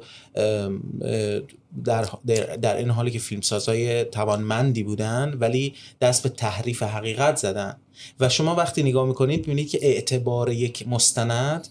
در, 1.85 2.05
در 2.61 2.77
این 2.77 2.89
حالی 2.89 3.11
که 3.11 3.19
فیلمسازهای 3.19 4.03
توانمندی 4.03 4.83
بودن 4.83 5.37
ولی 5.39 5.73
دست 6.01 6.23
به 6.23 6.29
تحریف 6.29 6.83
حقیقت 6.83 7.35
زدن. 7.35 7.77
و 8.19 8.29
شما 8.29 8.55
وقتی 8.55 8.83
نگاه 8.83 9.07
می‌کنید 9.07 9.39
می‌بینید 9.39 9.69
که 9.69 9.79
اعتبار 9.81 10.48
یک 10.51 10.87
مستند 10.87 11.67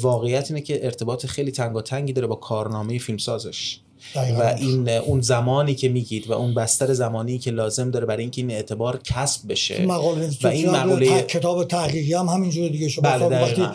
واقعیت 0.00 0.50
اینه 0.50 0.60
که 0.60 0.84
ارتباط 0.84 1.26
خیلی 1.26 1.50
تنگی 1.50 2.12
داره 2.12 2.26
با 2.26 2.34
کارنامه 2.34 2.98
فیلمسازش. 2.98 3.78
و 4.14 4.56
این 4.58 4.88
اون 4.88 5.20
زمانی 5.20 5.74
که 5.74 5.88
میگید 5.88 6.30
و 6.30 6.32
اون 6.32 6.54
بستر 6.54 6.92
زمانی 6.92 7.38
که 7.38 7.50
لازم 7.50 7.90
داره 7.90 8.06
برای 8.06 8.22
اینکه 8.22 8.40
این 8.40 8.50
اعتبار 8.50 9.00
کسب 9.04 9.52
بشه. 9.52 9.86
و 10.42 10.46
این 10.46 10.70
مقاله 10.70 11.22
کتاب 11.22 11.64
تحقیقی 11.64 12.14
هم 12.14 12.26
همینجوری 12.26 12.70
دیگه 12.70 12.88
شما 12.88 13.02
بله 13.02 13.70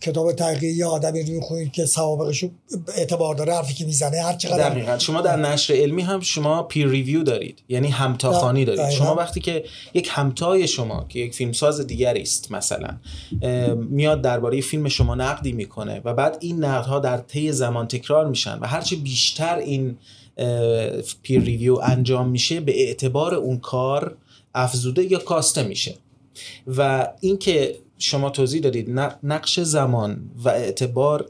کتاب 0.00 0.32
تحقیقی 0.32 0.82
آدمی 0.82 1.22
رو 1.22 1.34
می‌خونید 1.34 1.72
که 1.72 1.86
سوابقش 1.86 2.44
اعتبار 2.96 3.34
داره 3.34 3.54
حرفی 3.54 3.74
که 3.74 3.84
می‌زنه 3.84 4.22
هر 4.22 4.32
چقدر 4.32 4.68
دقیقاً. 4.68 4.98
شما 4.98 5.20
در 5.20 5.36
نشر 5.36 5.74
علمی 5.74 6.02
هم 6.02 6.20
شما 6.20 6.62
پیر 6.62 6.88
ریویو 6.88 7.22
دارید 7.22 7.62
یعنی 7.68 7.88
همتاخانی 7.88 8.64
دارید. 8.64 8.80
دقیقا. 8.80 8.96
شما 8.96 9.14
وقتی 9.14 9.40
که 9.40 9.64
یک 9.94 10.08
همتای 10.12 10.68
شما 10.68 11.06
که 11.08 11.18
یک 11.18 11.34
فیلمساز 11.34 11.86
دیگری 11.86 12.22
است 12.22 12.52
مثلا 12.52 12.98
میاد 13.90 14.22
درباره 14.22 14.60
فیلم 14.60 14.88
شما 14.88 15.14
نقدی 15.14 15.52
می‌کنه 15.52 16.00
و 16.04 16.14
بعد 16.14 16.36
این 16.40 16.64
نقدها 16.64 16.98
در 16.98 17.18
طی 17.18 17.52
زمان 17.52 17.88
تکرار 17.88 18.28
میشن 18.28 18.58
و 18.58 18.66
هرچه 18.66 18.96
بیشتر 18.96 19.58
این 19.58 19.96
پیر 21.22 21.42
ریویو 21.42 21.78
انجام 21.82 22.28
میشه 22.28 22.60
به 22.60 22.82
اعتبار 22.86 23.34
اون 23.34 23.58
کار 23.58 24.16
افزوده 24.54 25.12
یا 25.12 25.18
کاسته 25.18 25.62
میشه. 25.62 25.94
و 26.66 27.08
اینکه 27.20 27.76
شما 27.98 28.30
توضیح 28.30 28.60
دادید 28.60 28.90
نقش 29.22 29.60
زمان 29.60 30.30
و 30.44 30.48
اعتبار 30.48 31.28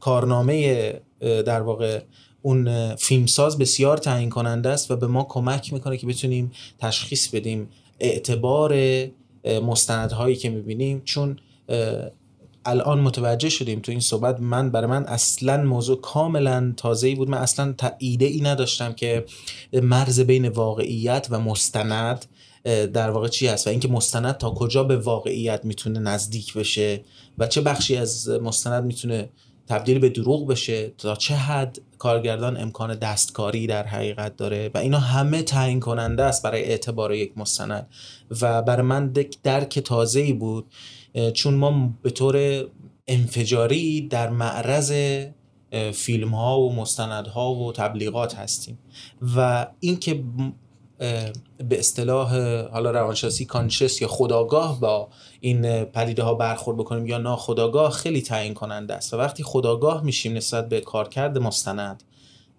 کارنامه 0.00 0.92
در 1.20 1.60
واقع 1.60 2.00
اون 2.42 2.94
فیلمساز 2.96 3.58
بسیار 3.58 3.96
تعیین 3.96 4.30
کننده 4.30 4.68
است 4.68 4.90
و 4.90 4.96
به 4.96 5.06
ما 5.06 5.26
کمک 5.28 5.72
می‌کنه 5.72 5.96
که 5.96 6.06
بتونیم 6.06 6.50
تشخیص 6.78 7.28
بدیم 7.28 7.68
اعتبار 8.00 8.74
مستندهایی 9.62 10.36
که 10.36 10.50
می‌بینیم. 10.50 11.02
چون 11.04 11.38
الان 12.64 13.00
متوجه 13.00 13.48
شدیم 13.48 13.80
تو 13.80 13.92
این 13.92 14.00
صحبت 14.00 14.40
من 14.40 14.70
برای 14.70 14.90
من 14.90 15.04
اصلا 15.04 15.62
موضوع 15.62 16.00
کاملا 16.00 16.72
تازه 16.76 17.08
ای 17.08 17.14
بود. 17.14 17.30
من 17.30 17.38
اصلا 17.38 17.74
ایده 17.98 18.26
ای 18.26 18.40
نداشتم 18.40 18.92
که 18.92 19.24
مرز 19.72 20.20
بین 20.20 20.48
واقعیت 20.48 21.26
و 21.30 21.40
مستند 21.40 22.24
در 22.64 23.10
واقع 23.10 23.28
چی 23.28 23.46
هست 23.46 23.66
و 23.66 23.70
اینکه 23.70 23.88
مستند 23.88 24.36
تا 24.36 24.50
کجا 24.50 24.84
به 24.84 24.96
واقعیت 24.96 25.64
می‌تونه 25.64 25.98
نزدیک 25.98 26.54
بشه 26.54 27.04
و 27.38 27.46
چه 27.46 27.60
بخشی 27.60 27.96
از 27.96 28.28
مستند 28.28 28.84
می‌تونه 28.84 29.28
تبدیل 29.70 29.98
به 29.98 30.08
دروغ 30.08 30.46
بشه 30.46 30.88
تا 30.88 31.14
چه 31.16 31.34
حد 31.34 31.78
کارگردان 31.98 32.56
امکان 32.56 32.94
دستکاری 32.94 33.66
در 33.66 33.86
حقیقت 33.86 34.36
داره 34.36 34.70
و 34.74 34.78
اینا 34.78 34.98
همه 34.98 35.42
تعیین 35.42 35.80
کننده 35.80 36.22
است 36.22 36.42
برای 36.42 36.64
اعتبار 36.64 37.14
یک 37.14 37.38
مستند 37.38 37.86
و 38.40 38.62
برای 38.62 38.86
من 38.86 39.12
درک 39.42 39.78
تازه 39.78 40.20
ای 40.20 40.32
بود 40.32 40.66
چون 41.34 41.54
ما 41.54 41.90
به 42.02 42.10
طور 42.10 42.64
انفجاری 43.08 44.00
در 44.00 44.30
معرض 44.30 44.92
فیلم 45.92 46.28
ها 46.28 46.60
و 46.60 46.74
مستند 46.74 47.26
ها 47.26 47.54
و 47.54 47.72
تبلیغات 47.72 48.34
هستیم 48.34 48.78
و 49.36 49.66
اینکه 49.80 50.22
به 51.68 51.78
اصطلاح 51.78 52.36
حالا 52.68 52.90
روانشناسی 52.90 53.44
کانشس 53.44 54.02
یا 54.02 54.08
خداگاه 54.08 54.80
با 54.80 55.08
این 55.40 55.84
پدیده 55.84 56.22
ها 56.22 56.34
برخورد 56.34 56.78
بکنیم 56.78 57.06
یا 57.06 57.18
ناخداگاه 57.18 57.90
خیلی 57.90 58.22
تعیین 58.22 58.54
کننده 58.54 58.94
است. 58.94 59.14
و 59.14 59.16
وقتی 59.16 59.42
خداگاه 59.42 60.04
میشیم 60.04 60.36
نسبت 60.36 60.68
به 60.68 60.80
کارکرد 60.80 61.38
مستند 61.38 62.02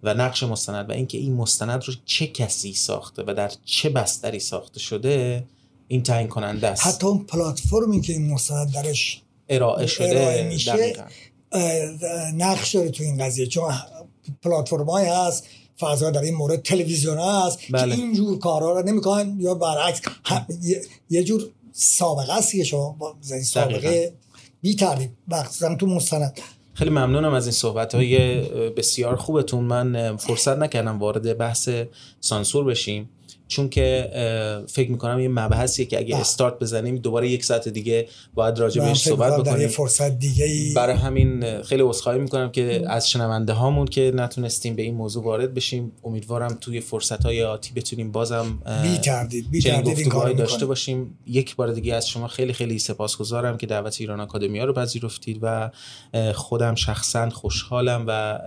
و 0.04 0.14
نقش 0.14 0.44
مستند 0.44 0.90
و 0.90 0.94
اینکه 0.94 1.18
این 1.18 1.34
مستند 1.34 1.84
رو 1.84 1.94
چه 2.06 2.28
کسی 2.28 2.74
ساخته 2.74 3.24
و 3.28 3.34
در 3.34 3.52
چه 3.66 3.90
بستری 3.90 4.40
ساخته 4.40 4.80
شده 4.80 5.44
این 5.88 6.04
تعیین 6.04 6.28
کننده 6.28 6.68
است. 6.68 6.88
حتی 6.88 7.08
اون 7.08 7.26
پلتفرمی 7.26 8.02
که 8.02 8.14
این 8.14 8.34
مستند 8.34 8.74
درش 8.74 9.22
ارائه 9.50 9.88
شده 9.88 10.48
میشه 10.50 10.94
نقش 12.34 12.76
داره 12.76 12.90
تو 12.90 13.04
این 13.04 13.26
قضیه. 13.26 13.48
چون 13.48 13.74
پلتفرم 14.42 14.90
هست 14.90 15.48
فضا 15.82 16.10
در 16.10 16.22
این 16.22 16.36
مورد 16.36 16.62
تلویزیون 16.62 17.18
هست 17.18 17.60
بله. 17.70 17.96
که 17.96 18.02
اینجور 18.02 18.40
کارها 18.40 18.72
رو 18.80 18.88
نمی‌کنن 18.88 19.36
یا 19.40 19.56
برعکس 19.56 20.02
یه 21.10 21.24
جور 21.24 21.44
سابقه 21.72 22.34
است 22.34 22.52
که 22.52 22.64
شما 22.64 22.96
با 23.00 23.16
سابقه 23.44 24.14
بی 24.62 24.76
تعریف. 24.76 25.10
تو 25.80 25.88
مستند. 25.88 26.40
خیلی 26.74 26.90
ممنونم 26.90 27.34
از 27.34 27.46
این 27.46 27.54
صحبت 27.54 27.96
های 27.96 28.42
بسیار 28.70 29.16
خوبتون. 29.16 29.64
من 29.64 30.18
فرصت 30.18 30.58
نکردم 30.58 31.00
وارد 31.00 31.38
بحث 31.38 31.70
سانسور 32.20 32.66
بشیم. 32.66 33.10
چون 33.52 33.70
که 33.70 34.10
فکر 34.70 34.92
می‌کنم 34.92 35.20
یه 35.20 35.28
مبحثیه 35.28 35.86
که 35.86 36.00
اگه 36.00 36.18
استارت 36.18 36.60
بزنیم 36.60 36.96
دوباره 36.96 37.30
یک 37.30 37.46
ساعت 37.46 37.68
دیگه 37.68 38.08
باید 38.34 38.60
راجع 38.60 38.82
بهش 38.82 39.04
صحبت 39.04 39.38
بکنیم. 39.38 39.68
فرصت 39.68 40.20
دیگه 40.20 40.46
ای 40.46 40.74
برای 40.74 40.96
همین 40.96 41.62
خیلی 41.62 41.84
عذرخواهی 41.84 42.20
می‌کنم 42.20 42.52
که 42.52 42.84
از 42.88 43.10
شنونده 43.10 43.54
هامون 43.54 43.88
که 43.88 44.12
نتونستیم 44.16 44.76
به 44.76 44.82
این 44.82 44.96
موضوع 44.96 45.24
وارد 45.24 45.54
بشیم. 45.54 45.92
امیدوارم 46.04 46.58
توی 46.62 46.80
فرصت 46.80 47.24
های 47.24 47.44
آتی 47.44 47.74
بتونیم 47.74 48.12
بازم 48.12 48.60
بی 48.84 48.98
تردید 48.98 49.52
بی 49.52 49.62
تردید 49.62 50.00
این 50.00 50.36
داشته 50.36 50.66
باشیم. 50.66 51.18
یک 51.28 51.56
بار 51.56 51.72
دیگه 51.72 51.96
از 51.96 52.10
شما 52.10 52.28
خیلی 52.28 52.54
خیلی 52.54 52.80
سپاسگزارم 52.80 53.58
که 53.58 53.68
دعوت 53.68 54.02
ایران 54.02 54.20
آکادمیا 54.20 54.66
رو 54.66 54.74
پذیرفتید 54.74 55.40
و 55.42 55.72
خودم 56.34 56.76
شخصا 56.76 57.30
خوشحالم 57.30 58.06
و 58.08 58.40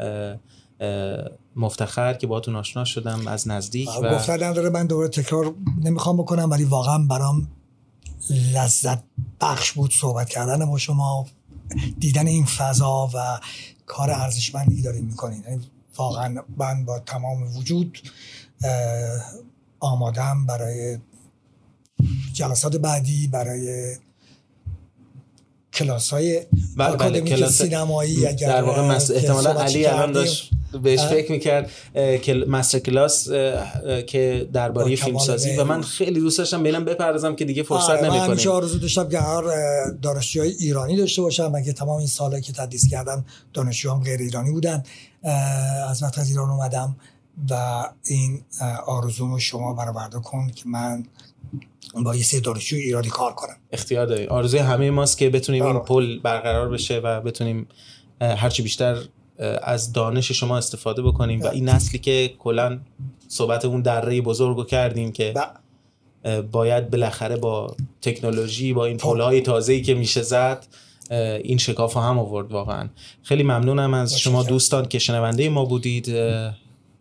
مفتخر 1.57 2.15
که 2.15 2.27
باهاتون 2.27 2.57
آشنا 2.57 2.85
شدم 2.85 3.27
از 3.27 3.49
نزدیک 3.49 3.89
و 4.03 4.15
گفتن 4.15 4.43
نداره 4.43 4.71
من 4.71 4.87
دوباره 4.87 5.09
تکرار 5.09 5.55
نمی‌خوام 5.83 6.17
بکنم 6.17 6.51
ولی 6.51 6.65
واقعا 6.65 6.99
برام 6.99 7.49
لذت 8.31 9.03
بخش 9.41 9.73
بود 9.73 9.93
صحبت 9.93 10.29
کردن 10.29 10.67
با 10.67 10.79
شما 10.79 11.27
دیدن 11.99 12.27
این 12.27 12.45
فضا 12.45 13.11
و 13.15 13.41
کار 13.87 14.11
ارزشمندی 14.11 14.83
داریم 14.83 15.05
می‌کنین. 15.05 15.45
یعنی 15.49 15.61
واقعا 15.97 16.43
من 16.57 16.85
با 16.85 16.99
تمام 16.99 17.57
وجود 17.57 17.99
آمادم 19.81 20.47
برای 20.47 20.99
جلسات 22.33 22.77
بعدی 22.77 23.27
برای 23.27 23.97
کلاس 25.73 26.11
های 26.11 26.47
بله 26.77 26.97
بله 26.97 27.21
کلاس 27.21 27.63
سینمایی 27.63 28.27
اگر 28.27 28.49
در 28.49 28.63
واقع 28.63 28.81
احتمالا 28.81 29.51
علی 29.51 29.87
الان 29.87 30.13
داشت 30.13 30.51
بهش 30.79 31.01
فکر 31.01 31.33
می‌کرد 31.33 31.71
که 32.23 32.35
مستر 32.35 32.79
کلاس 32.79 33.29
که 34.07 34.49
درباره 34.53 34.97
فیلم 34.97 35.19
سازی 35.19 35.57
و 35.57 35.65
من 35.65 35.83
خیلی 35.83 36.21
دوست 36.21 36.39
داشتم 36.39 36.63
ببینم 36.63 36.85
بپردازم 36.85 37.37
که 37.37 37.45
دیگه 37.45 37.63
فرصت 37.63 37.91
آره، 37.91 38.01
نمی‌کنیم. 38.01 38.47
من 38.47 38.53
آرزو 38.53 38.79
داشتم 38.79 39.09
که 39.09 39.19
هر 39.19 39.43
دانشجوهای 40.03 40.51
ایرانی 40.51 40.97
داشته 40.97 41.23
باشم 41.23 41.53
مگه 41.53 41.73
تمام 41.73 41.99
این 41.99 42.07
سالی 42.07 42.41
که 42.41 42.53
تدریس 42.53 42.89
کردم 42.91 43.25
دانشجوام 43.53 44.03
غیر 44.03 44.21
ایرانی 44.21 44.51
بودن. 44.51 44.83
از 45.89 46.03
وقت 46.03 46.19
از 46.19 46.31
ایران 46.31 46.51
اومدم 46.51 46.97
و 47.51 47.85
این 48.05 48.43
آرزومو 48.87 49.39
شما 49.39 49.75
برآورده 49.75 50.19
کن 50.19 50.51
که 50.55 50.63
من 50.69 51.05
با 52.05 52.17
یه 52.17 52.23
سه 52.23 52.41
دانشجو 52.41 52.77
ایرانی 52.77 53.09
کار 53.09 53.33
کنم. 53.33 53.57
اختیار 53.73 54.07
داری 54.07 54.27
آرزوی 54.27 54.61
همه 54.61 54.91
ماست 54.91 55.19
که 55.19 55.31
بتونیم 55.31 55.67
این 55.67 55.79
پل 55.79 56.21
برقرار 56.21 56.69
بشه 56.69 56.99
و 56.99 57.21
بتونیم 57.21 57.67
هرچی 58.21 58.63
بیشتر 58.63 58.97
از 59.63 59.93
دانش 59.93 60.33
شما 60.33 60.59
استفاده 60.59 61.03
بکنیم 61.03 61.43
و 61.43 61.47
این 61.47 61.69
نسلی 61.69 61.99
که 61.99 62.35
کلا 62.39 62.79
صحبت 63.29 63.65
اون 63.65 63.83
دره 63.83 64.21
بزرگ 64.21 64.57
رو 64.57 64.65
کردیم 64.65 65.13
که 65.13 65.35
باید 66.53 66.91
بالاخره 66.91 67.37
با 67.37 67.77
تکنولوژی 68.03 68.73
با 68.73 68.87
این 68.87 68.97
پلهای 68.97 69.41
تازه‌ای 69.41 69.83
که 69.83 69.95
میشه 69.95 70.23
زد 70.23 70.67
این 71.45 71.59
شکاف 71.59 71.97
هم 71.97 72.19
آورد 72.19 72.53
واقعا. 72.53 72.89
خیلی 73.23 73.43
ممنونم 73.43 73.95
از 73.95 74.19
شما 74.19 74.43
دوستان 74.43 74.89
که 74.89 74.99
شنونده 74.99 75.49
ما 75.49 75.65
بودید. 75.65 76.15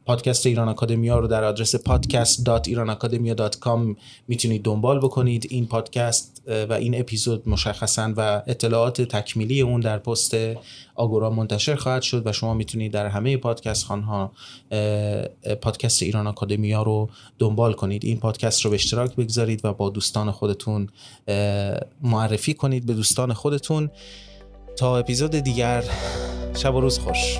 پادکست 0.06 0.46
ایران 0.46 0.70
اکادمیا 0.70 1.20
رو 1.20 1.28
در 1.28 1.44
آدرس 1.44 1.76
podcast.iranacademia.com 1.76 3.96
می‌تونید 4.28 4.64
دنبال 4.64 5.00
بکنید. 5.00 5.48
این 5.50 5.68
پادکست 5.68 6.42
و 6.70 6.74
این 6.74 7.00
اپیزود 7.00 7.50
مشخصا 7.50 8.14
و 8.18 8.42
اطلاعات 8.48 9.02
تکمیلی 9.02 9.62
اون 9.62 9.80
در 9.80 9.98
پست 9.98 10.38
آگورا 10.96 11.30
منتشر 11.30 11.76
خواهد 11.76 12.02
شد 12.02 12.28
و 12.28 12.32
شما 12.32 12.54
می‌تونید 12.54 12.92
در 12.92 13.08
همه 13.08 13.38
پادکست 13.38 13.86
خانها 13.86 14.32
پادکست 15.62 16.04
ایران 16.04 16.28
اکادمیا 16.28 16.84
رو 16.84 17.10
دنبال 17.40 17.74
کنید. 17.74 18.06
این 18.06 18.20
پادکست 18.20 18.62
رو 18.62 18.70
به 18.70 18.76
اشتراک 18.76 19.16
بگذارید 19.16 19.66
و 19.66 19.74
با 19.74 19.90
دوستان 19.90 20.32
خودتون 20.32 20.90
معرفی 22.02 22.54
کنید 22.54 22.86
به 22.86 22.94
دوستان 22.94 23.34
خودتون. 23.34 23.90
تا 24.78 24.98
اپیزود 24.98 25.32
دیگر 25.32 25.84
شب 26.56 26.76
و 26.76 26.82
روز 26.82 27.00
خوش. 27.00 27.38